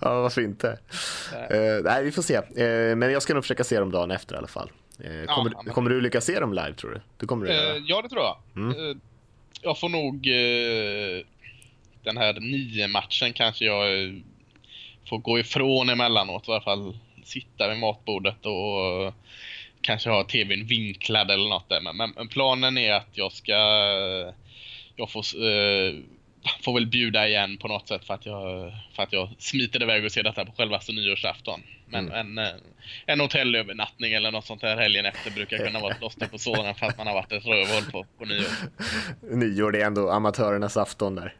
ja, 0.01 0.21
varför 0.21 0.41
inte? 0.41 0.67
Uh, 0.67 1.83
nej, 1.83 2.03
vi 2.03 2.11
får 2.11 2.21
se. 2.21 2.37
Uh, 2.37 2.95
men 2.95 3.11
jag 3.11 3.21
ska 3.21 3.33
nog 3.33 3.43
försöka 3.43 3.63
se 3.63 3.79
dem 3.79 3.91
dagen 3.91 4.11
efter 4.11 4.35
i 4.35 4.37
alla 4.37 4.47
fall. 4.47 4.71
Uh, 4.99 5.35
kommer, 5.35 5.53
ja, 5.65 5.73
kommer 5.73 5.89
du 5.89 6.01
lyckas 6.01 6.25
se 6.25 6.39
dem 6.39 6.53
live, 6.53 6.73
tror 6.73 6.91
du? 6.91 7.01
du 7.17 7.27
kommer 7.27 7.45
du 7.45 7.83
ja, 7.87 8.01
det 8.01 8.09
tror 8.09 8.21
jag. 8.21 8.37
Mm. 8.55 8.99
jag 9.61 9.79
får 9.79 9.89
nog 9.89 10.27
den 12.05 12.17
här 12.17 12.33
nio 12.33 12.87
matchen 12.87 13.33
kanske 13.33 13.65
jag 13.65 14.03
eh, 14.03 14.13
får 15.09 15.17
gå 15.17 15.39
ifrån 15.39 15.89
emellanåt. 15.89 16.47
I 16.47 16.51
alla 16.51 16.61
fall 16.61 16.97
sitta 17.23 17.69
vid 17.69 17.79
matbordet 17.79 18.45
och 18.45 19.13
kanske 19.81 20.09
ha 20.09 20.23
tvn 20.23 20.67
vinklad 20.67 21.31
eller 21.31 21.49
något 21.49 21.69
där. 21.69 21.81
Men, 21.81 22.13
men 22.15 22.27
planen 22.27 22.77
är 22.77 22.93
att 22.93 23.09
jag 23.11 23.31
ska... 23.31 23.53
Jag 24.95 25.11
får, 25.11 25.19
eh, 25.19 25.93
får 26.61 26.73
väl 26.73 26.87
bjuda 26.87 27.27
igen 27.27 27.57
på 27.57 27.67
något 27.67 27.87
sätt 27.87 28.05
för 28.05 28.13
att 28.13 28.25
jag, 28.25 28.73
för 28.95 29.03
att 29.03 29.13
jag 29.13 29.29
smiter 29.39 29.83
iväg 29.83 30.05
och 30.05 30.11
ser 30.11 30.23
detta 30.23 30.45
på 30.45 30.51
självaste 30.51 30.91
nyårsafton. 30.91 31.61
Men 31.85 32.11
mm. 32.11 32.37
en, 32.37 32.47
en 33.05 33.19
hotellövernattning 33.19 34.13
eller 34.13 34.31
något 34.31 34.45
sånt 34.45 34.61
här 34.61 34.77
helgen 34.77 35.05
efter 35.05 35.31
brukar 35.31 35.57
kunna 35.57 35.79
vara 35.79 35.95
plåster 35.95 36.27
på 36.27 36.37
såren 36.37 36.75
för 36.75 36.85
att 36.85 36.97
man 36.97 37.07
har 37.07 37.13
varit 37.13 37.31
ett 37.31 37.45
rövhål 37.45 37.83
på, 37.91 38.05
på 38.17 38.25
nyår. 38.25 38.51
Nyår, 39.35 39.71
det 39.71 39.81
är 39.81 39.85
ändå 39.85 40.09
amatörernas 40.09 40.77
afton 40.77 41.15
där. 41.15 41.33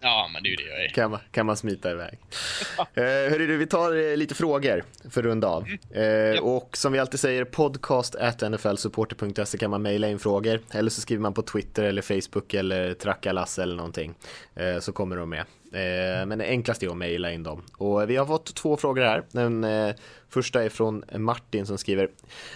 Ja, 0.00 0.30
men 0.32 0.42
det 0.42 0.48
är 0.48 0.50
ju 0.50 0.56
det 0.56 0.62
jag 0.62 0.84
är. 0.84 0.88
Kan 0.88 1.10
man, 1.10 1.20
kan 1.30 1.46
man 1.46 1.56
smita 1.56 1.90
iväg. 1.90 2.18
eh, 2.78 3.02
hörru, 3.04 3.56
vi 3.56 3.66
tar 3.66 4.10
eh, 4.10 4.16
lite 4.16 4.34
frågor 4.34 4.84
för 5.10 5.20
att 5.20 5.26
runda 5.26 5.48
av. 5.48 5.64
Mm. 5.66 5.78
Eh, 5.94 6.04
ja. 6.04 6.40
Och 6.40 6.76
som 6.76 6.92
vi 6.92 6.98
alltid 6.98 7.20
säger, 7.20 7.44
podcast 7.44 8.14
at 8.14 8.40
nflsupporter.se 8.50 9.58
kan 9.58 9.70
man 9.70 9.82
mejla 9.82 10.08
in 10.08 10.18
frågor. 10.18 10.60
Eller 10.72 10.90
så 10.90 11.00
skriver 11.00 11.22
man 11.22 11.34
på 11.34 11.42
Twitter 11.42 11.82
eller 11.82 12.02
Facebook 12.02 12.54
eller 12.54 12.94
tracka 12.94 13.32
Lasse 13.32 13.62
eller 13.62 13.76
någonting. 13.76 14.14
Eh, 14.54 14.78
så 14.78 14.92
kommer 14.92 15.16
de 15.16 15.30
med. 15.30 15.44
Eh, 15.72 16.26
men 16.26 16.38
det 16.38 16.44
enklaste 16.44 16.86
är 16.86 16.90
att 16.90 16.96
mejla 16.96 17.32
in 17.32 17.42
dem. 17.42 17.62
Och 17.76 18.10
vi 18.10 18.16
har 18.16 18.26
fått 18.26 18.54
två 18.54 18.76
frågor 18.76 19.02
här. 19.02 19.22
Den 19.32 19.64
eh, 19.64 19.94
första 20.28 20.64
är 20.64 20.68
från 20.68 21.04
Martin 21.18 21.66
som 21.66 21.78
skriver 21.78 22.08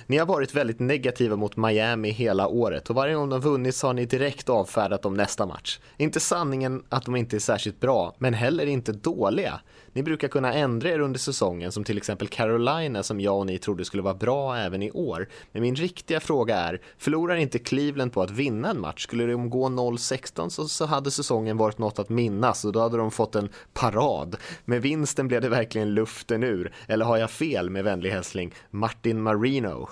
Ni 0.06 0.16
har 0.16 0.26
varit 0.26 0.54
väldigt 0.54 0.80
negativa 0.80 1.36
mot 1.36 1.56
Miami 1.56 2.10
hela 2.10 2.48
året 2.48 2.90
och 2.90 2.96
varje 2.96 3.14
gång 3.14 3.28
de 3.28 3.40
vunnit 3.40 3.74
så 3.74 3.86
har 3.86 3.94
ni 3.94 4.06
direkt 4.06 4.48
avfärdat 4.48 5.02
dem 5.02 5.14
nästa 5.14 5.46
match. 5.46 5.78
Inte 5.96 6.20
sanningen 6.20 6.84
att 6.88 7.04
de 7.04 7.16
inte 7.16 7.36
är 7.36 7.40
särskilt 7.40 7.80
bra, 7.80 8.14
men 8.18 8.34
heller 8.34 8.66
inte 8.66 8.92
dåliga. 8.92 9.60
Ni 9.92 10.02
brukar 10.02 10.28
kunna 10.28 10.54
ändra 10.54 10.88
er 10.88 10.98
under 10.98 11.18
säsongen 11.18 11.72
som 11.72 11.84
till 11.84 11.96
exempel 11.96 12.28
Carolina 12.28 13.02
som 13.02 13.20
jag 13.20 13.38
och 13.38 13.46
ni 13.46 13.58
trodde 13.58 13.84
skulle 13.84 14.02
vara 14.02 14.14
bra 14.14 14.56
även 14.56 14.82
i 14.82 14.90
år. 14.90 15.28
Men 15.52 15.62
min 15.62 15.76
riktiga 15.76 16.20
fråga 16.20 16.56
är, 16.56 16.80
förlorar 16.98 17.36
inte 17.36 17.58
Cleveland 17.58 18.12
på 18.12 18.22
att 18.22 18.30
vinna 18.30 18.70
en 18.70 18.80
match? 18.80 19.02
Skulle 19.02 19.26
de 19.26 19.50
gå 19.50 19.68
0-16 19.68 20.48
så, 20.48 20.68
så 20.68 20.86
hade 20.86 21.10
säsongen 21.10 21.56
varit 21.56 21.78
något 21.78 21.98
att 21.98 22.08
minnas 22.08 22.64
och 22.64 22.72
då 22.72 22.80
hade 22.80 22.96
de 22.96 23.10
fått 23.10 23.34
en 23.34 23.48
parad. 23.72 24.36
Med 24.64 24.82
vinsten 24.82 25.28
blev 25.28 25.40
det 25.40 25.48
verkligen 25.48 25.94
luften 25.94 26.42
ur. 26.42 26.72
Eller 26.88 27.04
har 27.04 27.16
jag 27.16 27.30
fel 27.30 27.59
med 27.68 27.84
vänlig 27.84 28.10
hälsning 28.10 28.54
Martin 28.70 29.22
Marino? 29.22 29.88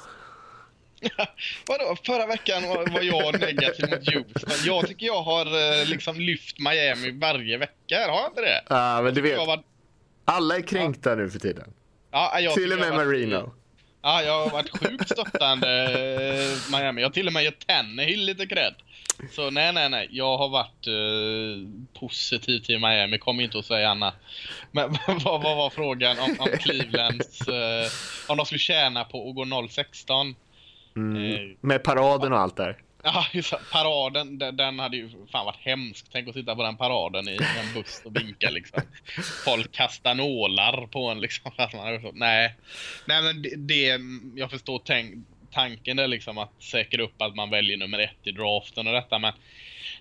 Vadå, 1.66 1.96
förra 2.06 2.26
veckan 2.26 2.62
var 2.68 3.02
jag 3.02 3.40
negativ 3.40 3.90
mot 3.90 4.14
Houston. 4.14 4.52
Jag 4.64 4.86
tycker 4.86 5.06
jag 5.06 5.22
har 5.22 5.46
eh, 5.46 5.86
liksom 5.86 6.20
lyft 6.20 6.58
Miami 6.58 7.10
varje 7.10 7.58
vecka. 7.58 7.98
Har 8.08 8.20
jag 8.20 8.30
inte 8.30 8.40
det? 8.40 8.62
Ja, 8.68 9.02
men 9.02 9.14
du 9.14 9.20
vet. 9.20 9.46
Var... 9.46 9.62
Alla 10.24 10.56
är 10.56 10.62
kränkta 10.62 11.10
ja. 11.10 11.16
nu 11.16 11.30
för 11.30 11.38
tiden. 11.38 11.72
Ja, 12.10 12.40
jag 12.40 12.54
till 12.54 12.72
och 12.72 12.78
med 12.78 12.94
Marino. 12.94 13.52
Ja, 14.02 14.22
jag 14.22 14.44
har 14.44 14.50
varit 14.50 14.70
sjukt 14.78 15.10
stöttande 15.10 15.84
eh, 15.84 16.70
Miami. 16.72 17.00
Jag 17.00 17.08
har 17.08 17.12
till 17.12 17.26
och 17.26 17.32
med 17.32 17.44
gett 17.44 17.66
Tannehill 17.66 18.24
lite 18.24 18.46
cred. 18.46 18.74
Så 19.30 19.50
nej, 19.50 19.72
nej, 19.72 19.90
nej. 19.90 20.08
Jag 20.10 20.38
har 20.38 20.48
varit 20.48 20.86
eh, 20.86 21.68
positiv 22.00 22.58
till 22.58 22.78
Miami. 22.78 23.18
Kom 23.18 23.40
inte 23.40 23.58
att 23.58 23.64
säga 23.64 23.90
annat. 23.90 24.14
Men 24.70 24.96
vad, 25.06 25.42
vad 25.42 25.56
var 25.56 25.70
frågan 25.70 26.18
om, 26.18 26.36
om 26.38 26.48
Clevelands... 26.58 27.48
Eh, 27.48 27.90
om 28.28 28.36
de 28.36 28.46
skulle 28.46 28.58
tjäna 28.58 29.04
på 29.04 29.28
att 29.28 29.34
gå 29.34 29.44
0-16? 29.44 30.34
Mm, 30.96 31.32
eh, 31.32 31.40
med 31.60 31.82
paraden 31.82 32.32
och 32.32 32.38
allt 32.38 32.56
där. 32.56 32.76
Ja, 33.02 33.26
paraden, 33.72 34.38
den 34.38 34.78
hade 34.78 34.96
ju 34.96 35.10
fan 35.32 35.46
varit 35.46 35.60
hemsk. 35.60 36.06
Tänk 36.12 36.28
att 36.28 36.34
sitta 36.34 36.56
på 36.56 36.62
den 36.62 36.76
paraden 36.76 37.28
i 37.28 37.36
en 37.36 37.74
buss 37.74 38.02
och 38.04 38.16
vinka 38.16 38.50
liksom. 38.50 38.82
Folk 39.44 39.72
kastar 39.72 40.14
nålar 40.14 40.86
på 40.86 41.08
en 41.08 41.20
liksom. 41.20 41.52
Nej, 42.14 42.54
nej 43.06 43.22
men 43.22 43.42
det, 43.42 43.56
det 43.56 44.00
jag 44.34 44.50
förstår 44.50 44.82
tänk, 44.84 45.26
tanken 45.50 45.96
där 45.96 46.08
liksom 46.08 46.38
att 46.38 46.62
säkra 46.62 47.02
upp 47.02 47.22
att 47.22 47.36
man 47.36 47.50
väljer 47.50 47.76
nummer 47.76 47.98
ett 47.98 48.26
i 48.26 48.30
draften 48.32 48.86
och 48.86 48.92
detta. 48.92 49.18
Men 49.18 49.32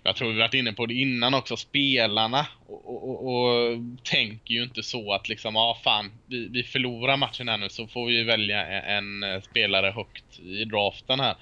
jag 0.04 0.16
tror 0.16 0.32
vi 0.32 0.40
varit 0.40 0.54
inne 0.54 0.74
på 0.74 0.86
det 0.86 0.94
innan 0.94 1.34
också, 1.34 1.58
spelarna 1.58 2.48
och, 2.68 3.10
och, 3.10 3.28
och 3.28 3.78
tänker 4.04 4.54
ju 4.54 4.64
inte 4.64 4.84
så 4.84 5.14
att 5.14 5.30
liksom, 5.30 5.56
ja 5.56 5.62
ah, 5.62 5.78
fan, 5.84 6.12
vi, 6.26 6.48
vi 6.48 6.64
förlorar 6.64 7.18
matchen 7.18 7.50
här 7.50 7.58
nu 7.58 7.70
så 7.70 7.88
får 7.88 8.08
vi 8.08 8.24
välja 8.24 8.66
en, 8.66 9.24
en 9.24 9.34
eh, 9.34 9.42
spelare 9.42 9.92
högt 9.92 10.40
i 10.40 10.66
draften 10.66 11.20
här 11.20 11.36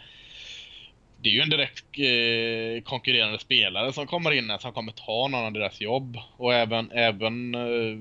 det 1.25 1.29
är 1.29 1.33
ju 1.33 1.41
en 1.41 1.49
direkt 1.49 1.85
eh, 1.97 2.83
konkurrerande 2.83 3.39
spelare 3.39 3.93
som 3.93 4.07
kommer 4.07 4.31
in 4.31 4.49
här 4.49 4.57
som 4.57 4.73
kommer 4.73 4.91
ta 4.91 5.27
någon 5.27 5.45
av 5.45 5.53
deras 5.53 5.81
jobb. 5.81 6.17
Och 6.37 6.53
även, 6.53 6.91
även 6.91 7.55
eh, 7.55 7.97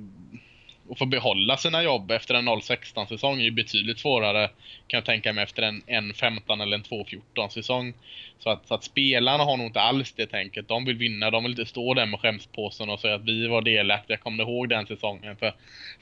att 0.91 0.99
få 0.99 1.07
behålla 1.07 1.57
sina 1.57 1.82
jobb 1.82 2.11
efter 2.11 2.35
en 2.35 2.49
0-16 2.49 3.07
säsong 3.07 3.41
är 3.41 3.45
ju 3.45 3.51
betydligt 3.51 3.99
svårare 3.99 4.49
kan 4.87 4.99
jag 4.99 5.05
tänka 5.05 5.32
mig 5.32 5.45
efter 5.45 5.62
en 5.62 5.82
1-15 5.82 6.62
eller 6.62 6.76
en 6.76 6.82
2-14 6.82 7.49
säsong. 7.49 7.95
Så 8.39 8.51
att, 8.51 8.68
så 8.68 8.74
att, 8.74 8.85
spelarna 8.85 9.45
har 9.45 9.57
nog 9.57 9.66
inte 9.66 9.80
alls 9.80 10.12
det 10.12 10.26
tänket. 10.26 10.68
De 10.68 10.85
vill 10.85 10.97
vinna, 10.97 11.30
de 11.30 11.43
vill 11.43 11.53
inte 11.53 11.66
stå 11.66 11.95
där 11.95 12.07
med 12.07 12.20
skämspåsen 12.20 12.91
och 12.91 13.01
säga 13.01 13.14
att 13.14 13.24
vi 13.24 13.47
var 13.47 13.62
delaktiga. 13.62 14.14
Jag 14.14 14.20
kommer 14.20 14.43
ihåg 14.45 14.68
den 14.68 14.87
säsongen 14.87 15.37
för, 15.37 15.55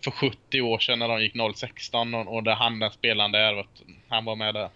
för 0.05 0.11
70 0.11 0.61
år 0.61 0.79
sedan 0.79 0.99
när 0.99 1.09
de 1.09 1.23
gick 1.23 1.35
0-16 1.35 2.21
och, 2.21 2.35
och 2.35 2.43
där 2.43 2.55
han 2.55 2.79
den 2.79 2.91
spelaren 2.91 3.33
där, 3.33 3.67
han 4.09 4.25
var 4.25 4.37
med 4.37 4.55
där. 4.55 4.69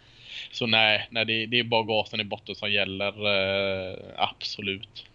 Så 0.50 0.66
nej, 0.66 1.06
nej 1.10 1.24
det, 1.24 1.46
det 1.46 1.58
är 1.58 1.64
bara 1.64 1.82
gasen 1.82 2.20
i 2.20 2.24
botten 2.24 2.54
som 2.54 2.72
gäller. 2.72 3.26
Eh, 3.26 3.96
absolut. 4.16 5.06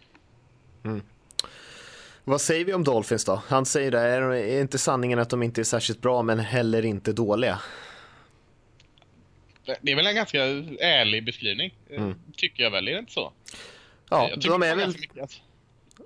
Mm. 0.86 1.02
Vad 2.24 2.42
säger 2.42 2.66
vi 2.66 2.74
om 2.74 2.84
Dolphins 2.84 3.26
då? 3.26 3.42
Han 3.48 3.66
säger 3.66 3.92
det, 3.92 4.00
är 4.00 4.62
inte 4.62 4.78
sanningen 4.78 5.20
att 5.20 5.30
de 5.30 5.44
inte 5.44 5.62
är 5.62 5.64
särskilt 5.64 6.02
bra 6.02 6.22
men 6.22 6.40
heller 6.40 6.86
inte 6.86 7.14
dåliga? 7.14 7.60
Det 9.82 9.92
är 9.92 9.96
väl 9.96 10.08
en 10.08 10.16
ganska 10.16 10.44
ärlig 10.80 11.26
beskrivning, 11.26 11.74
mm. 11.90 12.16
tycker 12.38 12.64
jag 12.64 12.72
väl, 12.72 12.88
är 12.88 12.94
det 12.94 13.00
inte 13.00 13.12
så? 13.12 13.34
Ja, 14.10 14.30
jag 14.30 14.40
de 14.40 14.64
är 14.64 14.76
väl... 14.76 14.96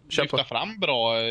Lyfta 0.09 0.43
fram 0.43 0.79
bra. 0.79 1.21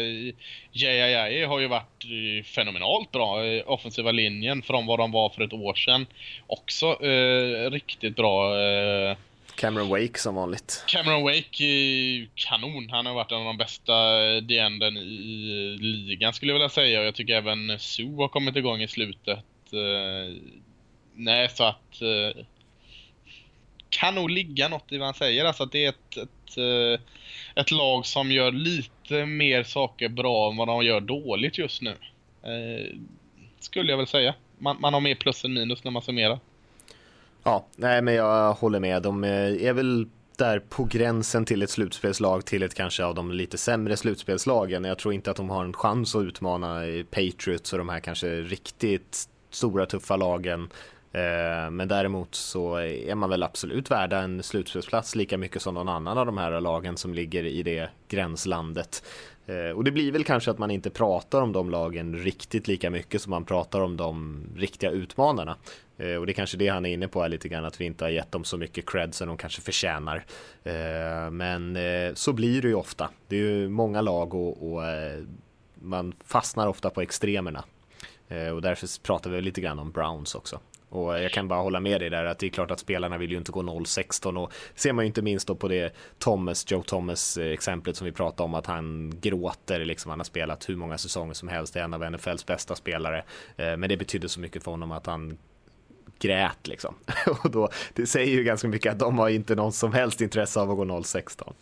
JII 0.72 1.44
har 1.44 1.60
ju 1.60 1.66
varit 1.66 2.04
fenomenalt 2.46 3.12
bra. 3.12 3.36
Offensiva 3.66 4.12
linjen 4.12 4.62
från 4.62 4.86
vad 4.86 4.98
de 4.98 5.12
var 5.12 5.28
för 5.28 5.42
ett 5.42 5.52
år 5.52 5.74
sedan. 5.74 6.06
Också 6.46 7.04
eh, 7.04 7.70
riktigt 7.70 8.16
bra. 8.16 8.60
Eh, 8.60 9.16
Cameron 9.56 9.88
Wake 9.88 10.18
som 10.18 10.34
vanligt. 10.34 10.84
Cameron 10.86 11.22
Wake 11.22 11.64
är 11.64 12.28
kanon. 12.34 12.90
Han 12.90 13.06
har 13.06 13.14
varit 13.14 13.32
en 13.32 13.38
av 13.38 13.44
de 13.44 13.56
bästa 13.56 13.92
eh, 13.92 14.42
DN'en 14.42 14.96
i 14.96 15.76
ligan 15.80 16.32
skulle 16.32 16.52
jag 16.52 16.54
vilja 16.54 16.68
säga. 16.68 17.00
Och 17.00 17.06
jag 17.06 17.14
tycker 17.14 17.34
även 17.34 17.78
Sue 17.78 18.16
har 18.16 18.28
kommit 18.28 18.56
igång 18.56 18.82
i 18.82 18.88
slutet. 18.88 19.44
Eh, 19.72 20.36
nej, 21.14 21.48
så 21.48 21.64
att... 21.64 22.02
Eh, 22.02 22.44
kan 23.88 24.14
nog 24.14 24.30
ligga 24.30 24.68
något 24.68 24.92
i 24.92 24.98
vad 24.98 25.06
han 25.06 25.14
säger. 25.14 25.44
Alltså 25.44 25.62
att 25.62 25.72
det 25.72 25.84
är 25.84 25.88
ett, 25.88 26.16
ett, 26.16 26.56
eh, 26.56 27.00
ett 27.54 27.70
lag 27.70 28.06
som 28.06 28.32
gör 28.32 28.52
lite 28.52 29.26
mer 29.26 29.62
saker 29.62 30.08
bra 30.08 30.50
än 30.50 30.56
vad 30.56 30.68
de 30.68 30.84
gör 30.84 31.00
dåligt 31.00 31.58
just 31.58 31.82
nu. 31.82 31.96
Skulle 33.60 33.90
jag 33.92 33.96
väl 33.96 34.06
säga. 34.06 34.34
Man, 34.58 34.76
man 34.80 34.94
har 34.94 35.00
mer 35.00 35.14
plus 35.14 35.44
än 35.44 35.52
minus 35.52 35.84
när 35.84 35.90
man 35.90 36.02
summerar. 36.02 36.38
Ja, 37.44 37.66
nej 37.76 38.02
men 38.02 38.14
jag 38.14 38.52
håller 38.52 38.80
med. 38.80 39.02
De 39.02 39.24
eh, 39.24 39.64
är 39.64 39.72
väl 39.72 40.08
där 40.36 40.58
på 40.58 40.84
gränsen 40.84 41.44
till 41.44 41.62
ett 41.62 41.70
slutspelslag 41.70 42.44
till 42.44 42.62
ett 42.62 42.74
kanske 42.74 43.04
av 43.04 43.14
de 43.14 43.30
lite 43.30 43.58
sämre 43.58 43.96
slutspelslagen. 43.96 44.84
Jag 44.84 44.98
tror 44.98 45.14
inte 45.14 45.30
att 45.30 45.36
de 45.36 45.50
har 45.50 45.64
en 45.64 45.72
chans 45.72 46.14
att 46.14 46.22
utmana 46.22 46.80
Patriots 47.10 47.72
och 47.72 47.78
de 47.78 47.88
här 47.88 48.00
kanske 48.00 48.26
riktigt 48.26 49.28
stora 49.50 49.86
tuffa 49.86 50.16
lagen. 50.16 50.68
Eh, 51.12 51.70
men 51.70 51.88
däremot 51.88 52.34
så 52.34 52.76
är 52.76 53.14
man 53.14 53.30
väl 53.30 53.42
absolut 53.42 53.90
värda 53.90 54.18
en 54.18 54.42
slutspelsplats 54.42 55.14
lika 55.14 55.38
mycket 55.38 55.62
som 55.62 55.74
någon 55.74 55.88
annan 55.88 56.18
av 56.18 56.26
de 56.26 56.38
här 56.38 56.60
lagen 56.60 56.96
som 56.96 57.14
ligger 57.14 57.44
i 57.44 57.62
det 57.62 57.88
gränslandet. 58.08 59.04
Eh, 59.46 59.76
och 59.76 59.84
det 59.84 59.90
blir 59.90 60.12
väl 60.12 60.24
kanske 60.24 60.50
att 60.50 60.58
man 60.58 60.70
inte 60.70 60.90
pratar 60.90 61.40
om 61.42 61.52
de 61.52 61.70
lagen 61.70 62.18
riktigt 62.18 62.68
lika 62.68 62.90
mycket 62.90 63.22
som 63.22 63.30
man 63.30 63.44
pratar 63.44 63.80
om 63.80 63.96
de 63.96 64.42
riktiga 64.56 64.90
utmanarna. 64.90 65.56
Eh, 65.98 66.14
och 66.14 66.26
det 66.26 66.32
är 66.32 66.34
kanske 66.34 66.56
det 66.56 66.68
han 66.68 66.86
är 66.86 66.92
inne 66.92 67.08
på 67.08 67.22
är 67.22 67.28
lite 67.28 67.48
grann 67.48 67.64
att 67.64 67.80
vi 67.80 67.84
inte 67.84 68.04
har 68.04 68.10
gett 68.10 68.32
dem 68.32 68.44
så 68.44 68.56
mycket 68.56 68.90
cred 68.90 69.14
som 69.14 69.28
de 69.28 69.36
kanske 69.36 69.60
förtjänar. 69.60 70.24
Eh, 70.64 71.30
men 71.30 71.78
så 72.16 72.32
blir 72.32 72.62
det 72.62 72.68
ju 72.68 72.74
ofta. 72.74 73.10
Det 73.28 73.36
är 73.36 73.40
ju 73.40 73.68
många 73.68 74.00
lag 74.00 74.34
och, 74.34 74.72
och 74.72 74.82
man 75.74 76.14
fastnar 76.24 76.66
ofta 76.66 76.90
på 76.90 77.00
extremerna. 77.00 77.64
Och 78.54 78.62
därför 78.62 79.02
pratar 79.02 79.30
vi 79.30 79.40
lite 79.40 79.60
grann 79.60 79.78
om 79.78 79.90
Browns 79.90 80.34
också. 80.34 80.60
Och 80.94 81.20
jag 81.20 81.32
kan 81.32 81.48
bara 81.48 81.60
hålla 81.60 81.80
med 81.80 82.00
dig 82.00 82.10
där 82.10 82.24
att 82.24 82.38
det 82.38 82.46
är 82.46 82.50
klart 82.50 82.70
att 82.70 82.78
spelarna 82.78 83.18
vill 83.18 83.30
ju 83.30 83.36
inte 83.36 83.52
gå 83.52 83.62
0-16 83.62 84.36
och 84.36 84.52
ser 84.74 84.92
man 84.92 85.04
ju 85.04 85.06
inte 85.06 85.22
minst 85.22 85.48
då 85.48 85.54
på 85.54 85.68
det 85.68 85.94
Thomas, 86.18 86.70
Joe 86.70 86.82
Thomas-exemplet 86.82 87.94
eh, 87.94 87.98
som 87.98 88.04
vi 88.04 88.12
pratade 88.12 88.42
om 88.42 88.54
att 88.54 88.66
han 88.66 89.12
gråter 89.20 89.84
liksom. 89.84 90.10
Han 90.10 90.18
har 90.18 90.24
spelat 90.24 90.68
hur 90.68 90.76
många 90.76 90.98
säsonger 90.98 91.34
som 91.34 91.48
helst, 91.48 91.76
är 91.76 91.80
en 91.80 91.94
av 91.94 92.10
NFLs 92.10 92.46
bästa 92.46 92.74
spelare. 92.74 93.24
Eh, 93.56 93.76
men 93.76 93.88
det 93.88 93.96
betydde 93.96 94.28
så 94.28 94.40
mycket 94.40 94.64
för 94.64 94.70
honom 94.70 94.92
att 94.92 95.06
han 95.06 95.38
grät 96.24 96.66
liksom. 96.68 96.94
Och 97.42 97.50
då, 97.50 97.68
det 97.94 98.06
säger 98.06 98.32
ju 98.32 98.44
ganska 98.44 98.68
mycket 98.68 98.92
att 98.92 98.98
de 98.98 99.18
har 99.18 99.28
inte 99.28 99.54
någon 99.54 99.72
som 99.72 99.92
helst 99.92 100.20
intresse 100.20 100.60
av 100.60 100.70
att 100.70 100.76
gå 100.76 100.84
0-16. 100.84 101.52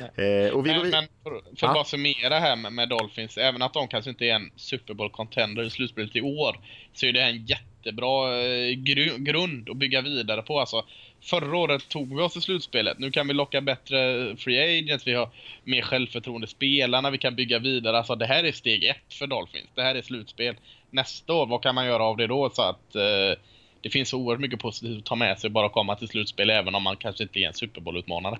Eh, 0.00 0.52
och 0.54 0.66
vi 0.66 0.70
men, 0.70 0.90
men 0.90 1.04
för, 1.22 1.56
för 1.56 1.66
att 1.66 1.74
bara 1.74 1.84
summera 1.84 2.38
här 2.38 2.56
med, 2.56 2.72
med, 2.72 2.88
Dolphins, 2.88 3.38
även 3.38 3.62
att 3.62 3.72
de 3.72 3.88
kanske 3.88 4.10
inte 4.10 4.24
är 4.24 4.34
en 4.34 4.50
Super 4.56 4.94
Bowl-contender 4.94 5.62
i 5.62 5.70
slutspelet 5.70 6.16
i 6.16 6.20
år, 6.20 6.60
så 6.94 7.06
är 7.06 7.12
det 7.12 7.22
en 7.22 7.46
jättebra 7.46 8.42
eh, 8.42 8.70
gru, 8.70 9.18
grund 9.18 9.70
att 9.70 9.76
bygga 9.76 10.00
vidare 10.00 10.42
på. 10.42 10.60
Alltså, 10.60 10.84
förra 11.20 11.56
året 11.56 11.88
tog 11.88 12.16
vi 12.16 12.22
oss 12.22 12.32
till 12.32 12.42
slutspelet. 12.42 12.98
Nu 12.98 13.10
kan 13.10 13.28
vi 13.28 13.34
locka 13.34 13.60
bättre 13.60 14.36
free 14.36 14.78
agents, 14.78 15.06
vi 15.06 15.14
har 15.14 15.28
mer 15.64 15.82
självförtroende 15.82 16.46
spelarna, 16.46 17.10
vi 17.10 17.18
kan 17.18 17.36
bygga 17.36 17.58
vidare. 17.58 17.98
Alltså 17.98 18.14
det 18.14 18.26
här 18.26 18.44
är 18.44 18.52
steg 18.52 18.84
ett 18.84 19.14
för 19.14 19.26
Dolphins. 19.26 19.68
Det 19.74 19.82
här 19.82 19.94
är 19.94 20.02
slutspel. 20.02 20.56
Nästa 20.90 21.32
år, 21.32 21.46
vad 21.46 21.62
kan 21.62 21.74
man 21.74 21.86
göra 21.86 22.02
av 22.02 22.16
det 22.16 22.26
då? 22.26 22.50
Så 22.50 22.62
att 22.62 22.94
eh, 22.94 23.38
det 23.80 23.90
finns 23.90 24.08
så 24.08 24.18
oerhört 24.18 24.40
mycket 24.40 24.60
positivt 24.60 24.98
att 24.98 25.04
ta 25.04 25.14
med 25.14 25.38
sig 25.38 25.50
bara 25.50 25.68
komma 25.68 25.96
till 25.96 26.08
slutspel 26.08 26.50
även 26.50 26.74
om 26.74 26.82
man 26.82 26.96
kanske 26.96 27.22
inte 27.22 27.38
är 27.38 27.46
en 27.46 27.54
Super 27.54 27.80
Bowl-utmanare. 27.80 28.38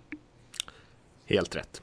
Helt 1.26 1.56
rätt. 1.56 1.82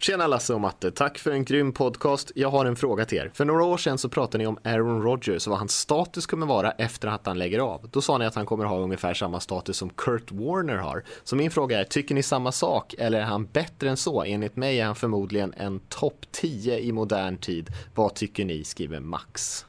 Tjena 0.00 0.26
Lasse 0.26 0.54
och 0.54 0.60
Matte, 0.60 0.90
tack 0.90 1.18
för 1.18 1.30
en 1.30 1.44
grym 1.44 1.72
podcast. 1.72 2.32
Jag 2.34 2.50
har 2.50 2.66
en 2.66 2.76
fråga 2.76 3.04
till 3.04 3.18
er. 3.18 3.30
För 3.34 3.44
några 3.44 3.64
år 3.64 3.76
sedan 3.76 3.98
så 3.98 4.08
pratade 4.08 4.38
ni 4.38 4.46
om 4.46 4.58
Aaron 4.64 5.02
Rodgers 5.02 5.46
och 5.46 5.50
vad 5.50 5.58
hans 5.58 5.72
status 5.72 6.26
kommer 6.26 6.46
vara 6.46 6.70
efter 6.70 7.08
att 7.08 7.26
han 7.26 7.38
lägger 7.38 7.58
av. 7.58 7.88
Då 7.92 8.00
sa 8.00 8.18
ni 8.18 8.26
att 8.26 8.34
han 8.34 8.46
kommer 8.46 8.64
ha 8.64 8.78
ungefär 8.78 9.14
samma 9.14 9.40
status 9.40 9.76
som 9.76 9.90
Kurt 9.90 10.32
Warner 10.32 10.76
har. 10.76 11.04
Så 11.24 11.36
min 11.36 11.50
fråga 11.50 11.80
är, 11.80 11.84
tycker 11.84 12.14
ni 12.14 12.22
samma 12.22 12.52
sak 12.52 12.94
eller 12.98 13.20
är 13.20 13.24
han 13.24 13.46
bättre 13.46 13.90
än 13.90 13.96
så? 13.96 14.24
Enligt 14.24 14.56
mig 14.56 14.80
är 14.80 14.86
han 14.86 14.96
förmodligen 14.96 15.54
en 15.56 15.80
topp 15.88 16.26
10 16.30 16.78
i 16.78 16.92
modern 16.92 17.36
tid. 17.36 17.70
Vad 17.94 18.14
tycker 18.14 18.44
ni? 18.44 18.64
skriver 18.64 19.00
Max. 19.00 19.64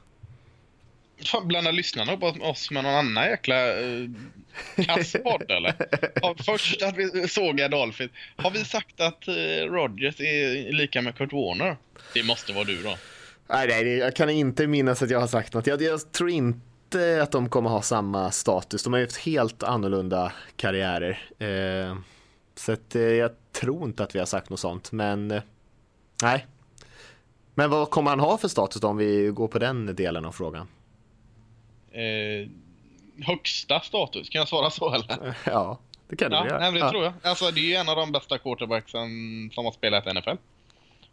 Fan, 1.25 1.47
blandar 1.47 1.71
lyssnarna 1.71 2.13
upp 2.13 2.23
oss 2.23 2.71
med 2.71 2.83
någon 2.83 2.95
annan 2.95 3.23
jäkla 3.23 3.79
uh, 3.79 4.09
kasspodd 4.75 5.43
eller? 5.51 5.73
Ja, 6.21 6.35
först 6.45 6.81
att 6.81 6.97
vi 6.97 7.27
såg 7.27 7.71
Dolphins. 7.71 8.11
Har 8.35 8.51
vi 8.51 8.65
sagt 8.65 9.01
att 9.01 9.27
uh, 9.27 9.71
Rodgers 9.71 10.19
är 10.19 10.71
lika 10.71 11.01
med 11.01 11.15
Kurt 11.15 11.33
Warner? 11.33 11.77
Det 12.13 12.23
måste 12.23 12.53
vara 12.53 12.63
du 12.63 12.83
då. 12.83 12.97
Nej, 13.49 13.67
nej, 13.67 13.97
jag 13.97 14.15
kan 14.15 14.29
inte 14.29 14.67
minnas 14.67 15.01
att 15.01 15.09
jag 15.09 15.19
har 15.19 15.27
sagt 15.27 15.53
något. 15.53 15.67
Jag, 15.67 15.81
jag 15.81 16.11
tror 16.11 16.29
inte 16.29 17.19
att 17.23 17.31
de 17.31 17.49
kommer 17.49 17.69
ha 17.69 17.81
samma 17.81 18.31
status. 18.31 18.83
De 18.83 18.93
har 18.93 18.99
ju 18.99 19.05
haft 19.05 19.17
helt 19.17 19.63
annorlunda 19.63 20.31
karriärer. 20.55 21.29
Eh, 21.39 21.97
så 22.55 22.71
att, 22.71 22.95
eh, 22.95 23.01
jag 23.01 23.31
tror 23.51 23.83
inte 23.83 24.03
att 24.03 24.15
vi 24.15 24.19
har 24.19 24.25
sagt 24.25 24.49
något 24.49 24.59
sånt, 24.59 24.91
men 24.91 25.41
nej. 26.23 26.45
Men 27.55 27.69
vad 27.69 27.89
kommer 27.89 28.09
han 28.09 28.19
ha 28.19 28.37
för 28.37 28.47
status 28.47 28.81
då 28.81 28.87
om 28.87 28.97
vi 28.97 29.27
går 29.27 29.47
på 29.47 29.59
den 29.59 29.95
delen 29.95 30.25
av 30.25 30.31
frågan? 30.31 30.67
Eh, 31.91 32.49
högsta 33.25 33.79
status. 33.79 34.29
Kan 34.29 34.39
jag 34.39 34.47
svara 34.47 34.69
så 34.69 34.93
eller? 34.93 35.35
Ja, 35.45 35.79
det 36.07 36.15
kan 36.15 36.31
du 36.31 36.37
ja, 36.37 36.47
göra. 36.47 36.59
Nej, 36.59 36.71
det 36.71 36.79
ja. 36.79 36.91
tror 36.91 37.03
jag. 37.03 37.13
Alltså 37.23 37.51
det 37.51 37.59
är 37.59 37.69
ju 37.69 37.75
en 37.75 37.89
av 37.89 37.95
de 37.95 38.11
bästa 38.11 38.37
quarterbacksen 38.37 39.09
som 39.53 39.65
har 39.65 39.71
spelat 39.71 40.07
i 40.07 40.13
NFL. 40.13 40.29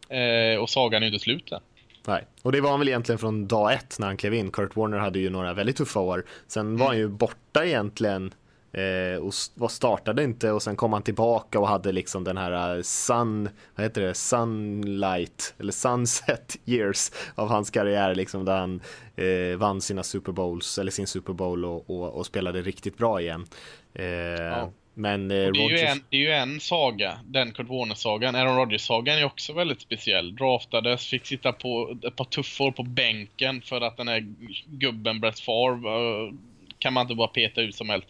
Eh, 0.09 0.61
och 0.61 0.69
sagan 0.69 1.03
är 1.03 1.07
ju 1.07 1.13
inte 1.13 1.23
slut 1.23 1.51
än. 1.51 1.61
Nej, 2.07 2.25
och 2.41 2.51
det 2.51 2.61
var 2.61 2.69
han 2.69 2.79
väl 2.79 2.87
egentligen 2.87 3.19
från 3.19 3.47
dag 3.47 3.73
ett 3.73 3.99
när 3.99 4.07
han 4.07 4.17
klev 4.17 4.33
in. 4.33 4.51
Kurt 4.51 4.75
Warner 4.75 4.97
hade 4.97 5.19
ju 5.19 5.29
några 5.29 5.53
väldigt 5.53 5.75
tuffa 5.77 5.99
år. 5.99 6.25
Sen 6.47 6.77
var 6.77 6.85
mm. 6.85 6.87
han 6.87 6.97
ju 6.97 7.07
borta 7.07 7.65
egentligen 7.65 8.33
Eh, 8.77 9.19
och 9.59 9.71
startade 9.71 10.23
inte 10.23 10.51
och 10.51 10.63
sen 10.63 10.75
kom 10.75 10.93
han 10.93 11.01
tillbaka 11.01 11.59
och 11.59 11.67
hade 11.67 11.91
liksom 11.91 12.23
den 12.23 12.37
här 12.37 12.75
eh, 12.75 12.81
sun, 12.81 13.49
vad 13.75 13.85
heter 13.85 14.01
det, 14.01 14.13
sunlight 14.13 15.55
eller 15.59 15.71
sunset 15.71 16.55
years 16.65 17.11
av 17.35 17.49
hans 17.49 17.69
karriär 17.69 18.15
liksom 18.15 18.45
där 18.45 18.57
han 18.57 18.81
eh, 19.15 19.57
vann 19.57 19.81
sina 19.81 20.03
Super 20.03 20.31
Bowls 20.31 20.77
eller 20.77 20.91
sin 20.91 21.07
Super 21.07 21.33
Bowl 21.33 21.65
och, 21.65 21.89
och, 21.89 22.13
och 22.13 22.25
spelade 22.25 22.61
riktigt 22.61 22.97
bra 22.97 23.21
igen. 23.21 23.45
Eh, 23.93 24.05
ja. 24.05 24.71
Men 24.93 25.31
eh, 25.31 25.35
det, 25.35 25.43
är 25.43 25.53
Rodgers... 25.53 25.81
en, 25.81 26.03
det 26.09 26.17
är 26.17 26.21
ju 26.21 26.31
en 26.31 26.59
saga, 26.59 27.19
den 27.25 27.51
Kurt 27.51 27.69
Warner-sagan. 27.69 28.35
Aaron 28.35 28.57
Rodgers-sagan 28.57 29.17
är 29.17 29.23
också 29.23 29.53
väldigt 29.53 29.81
speciell. 29.81 30.35
Draftades, 30.35 31.07
fick 31.07 31.25
sitta 31.25 31.53
på 31.53 31.97
ett 32.07 32.15
par 32.15 32.25
tuffår 32.25 32.71
på 32.71 32.83
bänken 32.83 33.61
för 33.61 33.81
att 33.81 33.97
den 33.97 34.07
här 34.07 34.25
gubben 34.65 35.19
Brett 35.19 35.39
Favre 35.39 35.89
uh, 35.89 36.33
kan 36.79 36.93
man 36.93 37.01
inte 37.01 37.15
bara 37.15 37.27
peta 37.27 37.61
ut 37.61 37.75
som 37.75 37.89
helst 37.89 38.07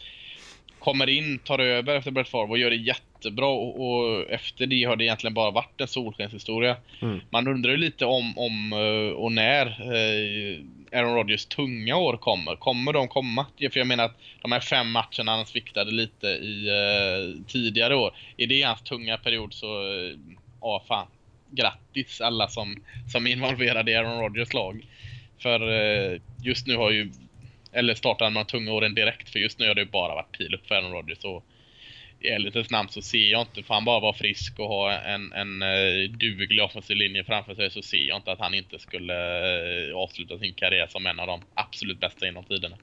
kommer 0.87 1.09
in, 1.09 1.39
tar 1.39 1.59
över 1.59 1.95
efter 1.95 2.11
Brett 2.11 2.29
Favre 2.29 2.51
och 2.51 2.57
gör 2.57 2.69
det 2.69 2.75
jättebra 2.75 3.47
och, 3.47 3.87
och, 3.87 4.29
efter 4.29 4.65
det 4.65 4.83
har 4.83 4.95
det 4.95 5.03
egentligen 5.03 5.33
bara 5.33 5.51
varit 5.51 5.81
en 5.81 5.87
solskenshistoria. 5.87 6.77
Mm. 7.01 7.19
Man 7.29 7.47
undrar 7.47 7.71
ju 7.71 7.77
lite 7.77 8.05
om, 8.05 8.37
om 8.37 8.73
eh, 8.73 9.15
och 9.15 9.31
när 9.31 9.65
eh, 9.65 10.59
Aaron 10.99 11.15
Rodgers 11.15 11.45
tunga 11.45 11.95
år 11.95 12.17
kommer. 12.17 12.55
Kommer 12.55 12.93
de 12.93 13.07
komma? 13.07 13.45
För 13.57 13.77
jag 13.77 13.87
menar 13.87 14.05
att 14.05 14.17
de 14.41 14.51
här 14.51 14.59
fem 14.59 14.91
matcherna 14.91 15.35
han 15.35 15.45
sviktade 15.45 15.91
lite 15.91 16.27
i 16.27 16.67
eh, 16.67 17.43
tidigare 17.47 17.95
år. 17.95 18.15
Är 18.37 18.47
det 18.47 18.61
hans 18.61 18.81
tunga 18.81 19.17
period 19.17 19.53
så, 19.53 19.67
ja 20.61 20.83
fan. 20.87 21.07
Grattis 21.51 22.21
alla 22.21 22.47
som, 22.47 22.83
som 23.11 23.27
är 23.27 23.31
involverade 23.31 23.91
i 23.91 23.95
Aaron 23.95 24.21
Rodgers 24.21 24.53
lag. 24.53 24.85
För 25.39 25.59
just 26.43 26.67
nu 26.67 26.75
har 26.75 26.91
ju 26.91 27.11
eller 27.73 27.95
startar 27.95 28.25
han 28.25 28.33
de 28.33 28.45
tunga 28.45 28.71
åren 28.71 28.95
direkt. 28.95 29.29
För 29.29 29.39
just 29.39 29.59
nu 29.59 29.67
har 29.67 29.75
det 29.75 29.85
bara 29.85 30.15
varit 30.15 30.37
pil 30.37 30.53
upp 30.55 30.67
för 30.67 30.75
Aaron 30.75 30.91
Rodgers. 30.91 31.23
Och 31.23 31.45
i 32.19 32.27
ärlighetens 32.27 32.69
namn 32.69 32.89
så 32.89 33.01
ser 33.01 33.31
jag 33.31 33.41
inte, 33.41 33.63
för 33.63 33.73
han 33.73 33.85
bara 33.85 33.99
var 33.99 34.13
frisk 34.13 34.59
och 34.59 34.67
ha 34.67 34.91
en, 34.91 35.33
en 35.33 35.61
uh, 35.61 36.09
duglig 36.09 36.63
offensiv 36.63 36.97
linje 36.97 37.23
framför 37.23 37.55
sig 37.55 37.71
så 37.71 37.81
ser 37.81 38.07
jag 38.07 38.17
inte 38.17 38.31
att 38.31 38.39
han 38.39 38.53
inte 38.53 38.79
skulle 38.79 39.13
uh, 39.89 39.97
avsluta 39.97 40.37
sin 40.37 40.53
karriär 40.53 40.87
som 40.87 41.05
en 41.05 41.19
av 41.19 41.27
de 41.27 41.41
absolut 41.53 41.99
bästa 41.99 42.27
inom 42.27 42.43
tiderna. 42.43 42.77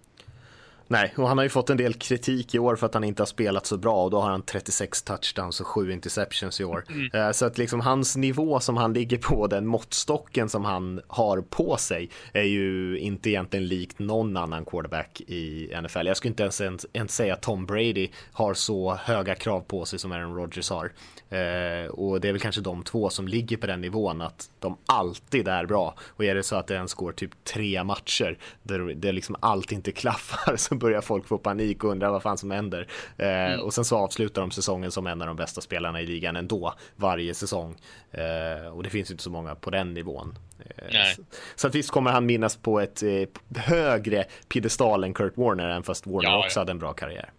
Nej, 0.89 1.15
och 1.17 1.29
han 1.29 1.39
har 1.39 1.43
ju 1.43 1.49
fått 1.49 1.71
en 1.71 1.77
del 1.77 1.95
kritik 1.95 2.55
i 2.55 2.59
år 2.59 2.77
för 2.77 2.87
att 2.87 2.95
han 2.95 3.05
inte 3.05 3.23
har 3.23 3.27
spelat 3.27 3.67
så 3.67 3.77
bra 3.77 4.05
och 4.05 4.11
då 4.11 4.21
har 4.21 4.31
han 4.31 4.43
36 4.43 5.03
touchdowns 5.03 5.61
och 5.61 5.67
7 5.67 5.93
interceptions 5.93 6.61
i 6.61 6.65
år. 6.65 6.85
Mm. 6.89 7.11
Eh, 7.15 7.33
så 7.33 7.47
att 7.47 7.59
liksom 7.59 7.81
hans 7.81 8.17
nivå 8.17 8.61
som 8.61 8.77
han 8.77 8.93
ligger 8.93 9.19
på, 9.19 9.47
den 9.47 9.67
måttstocken 9.67 10.49
som 10.49 10.65
han 10.65 11.01
har 11.07 11.41
på 11.41 11.77
sig 11.77 12.11
är 12.33 12.43
ju 12.43 12.99
inte 12.99 13.31
egentligen 13.31 13.67
likt 13.67 13.99
någon 13.99 14.37
annan 14.37 14.65
quarterback 14.65 15.21
i 15.21 15.73
NFL. 15.83 16.07
Jag 16.07 16.17
skulle 16.17 16.31
inte 16.31 16.43
ens, 16.43 16.61
ens, 16.61 16.87
ens 16.93 17.15
säga 17.15 17.35
att 17.35 17.43
Tom 17.43 17.67
Brady 17.67 18.09
har 18.33 18.55
så 18.55 18.95
höga 18.95 19.35
krav 19.35 19.61
på 19.61 19.85
sig 19.85 19.99
som 19.99 20.13
Aaron 20.13 20.37
Rodgers 20.37 20.71
har. 20.71 20.93
Eh, 21.29 21.87
och 21.87 22.21
det 22.21 22.29
är 22.29 22.33
väl 22.33 22.41
kanske 22.41 22.61
de 22.61 22.83
två 22.83 23.11
som 23.11 23.29
ligger 23.29 23.57
på 23.57 23.67
den 23.67 23.81
nivån 23.81 24.21
att 24.21 24.51
de 24.61 24.77
alltid 24.87 25.49
är 25.49 25.67
bra. 25.67 25.95
Och 26.09 26.25
är 26.25 26.35
det 26.35 26.43
så 26.43 26.57
att 26.57 26.67
det 26.67 26.75
ens 26.75 26.95
går 26.95 27.13
typ 27.13 27.45
tre 27.45 27.85
matcher 27.85 28.39
där 28.63 28.95
det 28.95 29.13
liksom 29.13 29.37
allt 29.41 29.73
inte 29.73 29.93
klaffar 29.93 30.57
så 30.74 30.74
börjar 30.79 31.01
folk 31.01 31.29
få 31.29 31.39
panik 31.39 31.85
och 31.85 31.91
undra 31.91 32.11
vad 32.11 32.23
fan 32.23 32.39
som 32.39 32.51
händer. 32.51 32.89
Eh, 33.17 33.29
mm. 33.29 33.61
Och 33.61 33.75
sen 33.75 33.85
så 33.85 33.97
avslutar 33.97 34.41
de 34.41 34.51
säsongen 34.51 34.91
som 34.91 35.07
en 35.07 35.21
av 35.21 35.27
de 35.27 35.37
bästa 35.37 35.61
spelarna 35.61 36.01
i 36.01 36.07
ligan 36.07 36.37
ändå 36.37 36.75
varje 36.97 37.35
säsong. 37.35 37.77
Eh, 38.11 38.69
och 38.69 38.83
det 38.83 38.91
finns 38.91 39.11
inte 39.11 39.23
så 39.23 39.31
många 39.31 39.55
på 39.55 39.71
den 39.71 39.95
nivån. 39.95 40.39
Eh, 40.59 41.15
så, 41.17 41.23
så, 41.55 41.67
att 41.67 41.75
visst 41.75 41.91
kommer 41.91 42.11
han 42.11 42.27
minnas 42.27 42.57
på 42.57 42.81
ett 42.81 43.03
eh, 43.03 43.29
högre 43.57 44.25
piedestal 44.49 45.05
än 45.05 45.15
Kurt 45.15 45.37
Warner, 45.37 45.69
även 45.69 45.83
fast 45.83 46.07
Warner 46.07 46.31
ja, 46.31 46.45
också 46.45 46.59
ja. 46.59 46.61
hade 46.61 46.71
en 46.71 46.79
bra 46.79 46.93
karriär. 46.93 47.33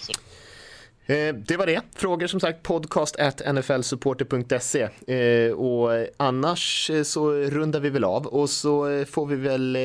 Så. 0.00 0.12
Eh, 1.06 1.34
det 1.34 1.56
var 1.56 1.66
det. 1.66 1.80
Frågor 1.94 2.26
som 2.26 2.40
sagt 2.40 2.62
podcast 2.62 3.16
at 3.16 3.54
nflsupporter.se 3.54 4.88
eh, 5.06 5.52
och 5.52 6.06
annars 6.16 6.90
eh, 6.90 7.02
så 7.02 7.32
rundar 7.32 7.80
vi 7.80 7.90
väl 7.90 8.04
av. 8.04 8.26
Och 8.26 8.50
så 8.50 9.04
får 9.04 9.26
vi 9.26 9.36
väl, 9.36 9.76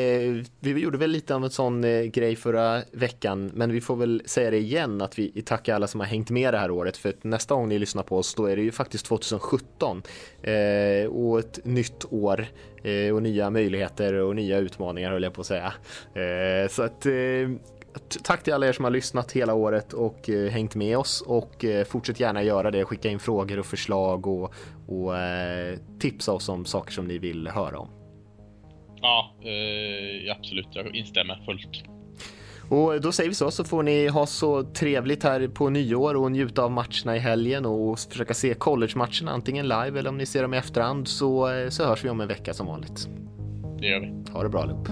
vi 0.59 0.79
gjorde 0.79 0.97
väl 0.97 1.09
lite 1.09 1.35
av 1.35 1.43
en 1.43 1.49
sån 1.49 1.81
grej 2.11 2.35
förra 2.35 2.81
veckan. 2.91 3.51
Men 3.53 3.71
vi 3.71 3.81
får 3.81 3.95
väl 3.95 4.21
säga 4.25 4.51
det 4.51 4.57
igen 4.57 5.01
att 5.01 5.19
vi 5.19 5.41
tackar 5.41 5.75
alla 5.75 5.87
som 5.87 5.99
har 5.99 6.07
hängt 6.07 6.29
med 6.29 6.53
det 6.53 6.57
här 6.57 6.71
året. 6.71 6.97
För 6.97 7.09
att 7.09 7.23
nästa 7.23 7.55
gång 7.55 7.69
ni 7.69 7.79
lyssnar 7.79 8.03
på 8.03 8.17
oss 8.17 8.35
då 8.35 8.45
är 8.45 8.55
det 8.55 8.61
ju 8.61 8.71
faktiskt 8.71 9.05
2017 9.05 10.01
och 11.09 11.39
ett 11.39 11.65
nytt 11.65 12.05
år 12.09 12.47
och 13.13 13.23
nya 13.23 13.49
möjligheter 13.49 14.13
och 14.13 14.35
nya 14.35 14.57
utmaningar 14.57 15.11
höll 15.11 15.23
jag 15.23 15.33
på 15.33 15.41
att 15.41 15.47
säga. 15.47 15.73
Så 16.69 16.83
att 16.83 17.05
tack 18.23 18.43
till 18.43 18.53
alla 18.53 18.67
er 18.67 18.73
som 18.73 18.85
har 18.85 18.91
lyssnat 18.91 19.31
hela 19.31 19.53
året 19.53 19.93
och 19.93 20.29
eh, 20.29 20.51
hängt 20.51 20.75
med 20.75 20.97
oss 20.97 21.21
och 21.21 21.65
eh, 21.65 21.85
fortsätt 21.85 22.19
gärna 22.19 22.43
göra 22.43 22.71
det. 22.71 22.85
Skicka 22.85 23.09
in 23.09 23.19
frågor 23.19 23.59
och 23.59 23.65
förslag 23.65 24.27
och, 24.27 24.53
och 24.87 25.17
eh, 25.17 25.77
tipsa 25.99 26.31
oss 26.31 26.49
om 26.49 26.65
saker 26.65 26.91
som 26.91 27.05
ni 27.05 27.17
vill 27.17 27.47
höra 27.47 27.79
om. 27.79 27.89
Ja, 29.01 29.35
eh, 29.41 30.37
absolut. 30.37 30.67
Jag 30.71 30.95
instämmer 30.95 31.43
fullt. 31.45 31.83
Och 32.69 33.01
då 33.01 33.11
säger 33.11 33.29
vi 33.29 33.35
så, 33.35 33.51
så 33.51 33.63
får 33.63 33.83
ni 33.83 34.07
ha 34.07 34.25
så 34.25 34.63
trevligt 34.63 35.23
här 35.23 35.47
på 35.47 35.69
nyår 35.69 36.15
och 36.15 36.31
njuta 36.31 36.63
av 36.63 36.71
matcherna 36.71 37.15
i 37.15 37.19
helgen 37.19 37.65
och 37.65 37.99
försöka 37.99 38.33
se 38.33 38.53
college-matcherna 38.53 39.31
antingen 39.31 39.67
live 39.67 39.99
eller 39.99 40.09
om 40.09 40.17
ni 40.17 40.25
ser 40.25 40.41
dem 40.41 40.53
i 40.53 40.57
efterhand 40.57 41.07
så, 41.07 41.51
eh, 41.51 41.69
så 41.69 41.85
hörs 41.85 42.05
vi 42.05 42.09
om 42.09 42.21
en 42.21 42.27
vecka 42.27 42.53
som 42.53 42.67
vanligt. 42.67 43.07
Det 43.79 43.87
gör 43.87 43.99
vi. 43.99 44.31
Ha 44.31 44.43
det 44.43 44.49
bra 44.49 44.61
allihop. 44.61 44.87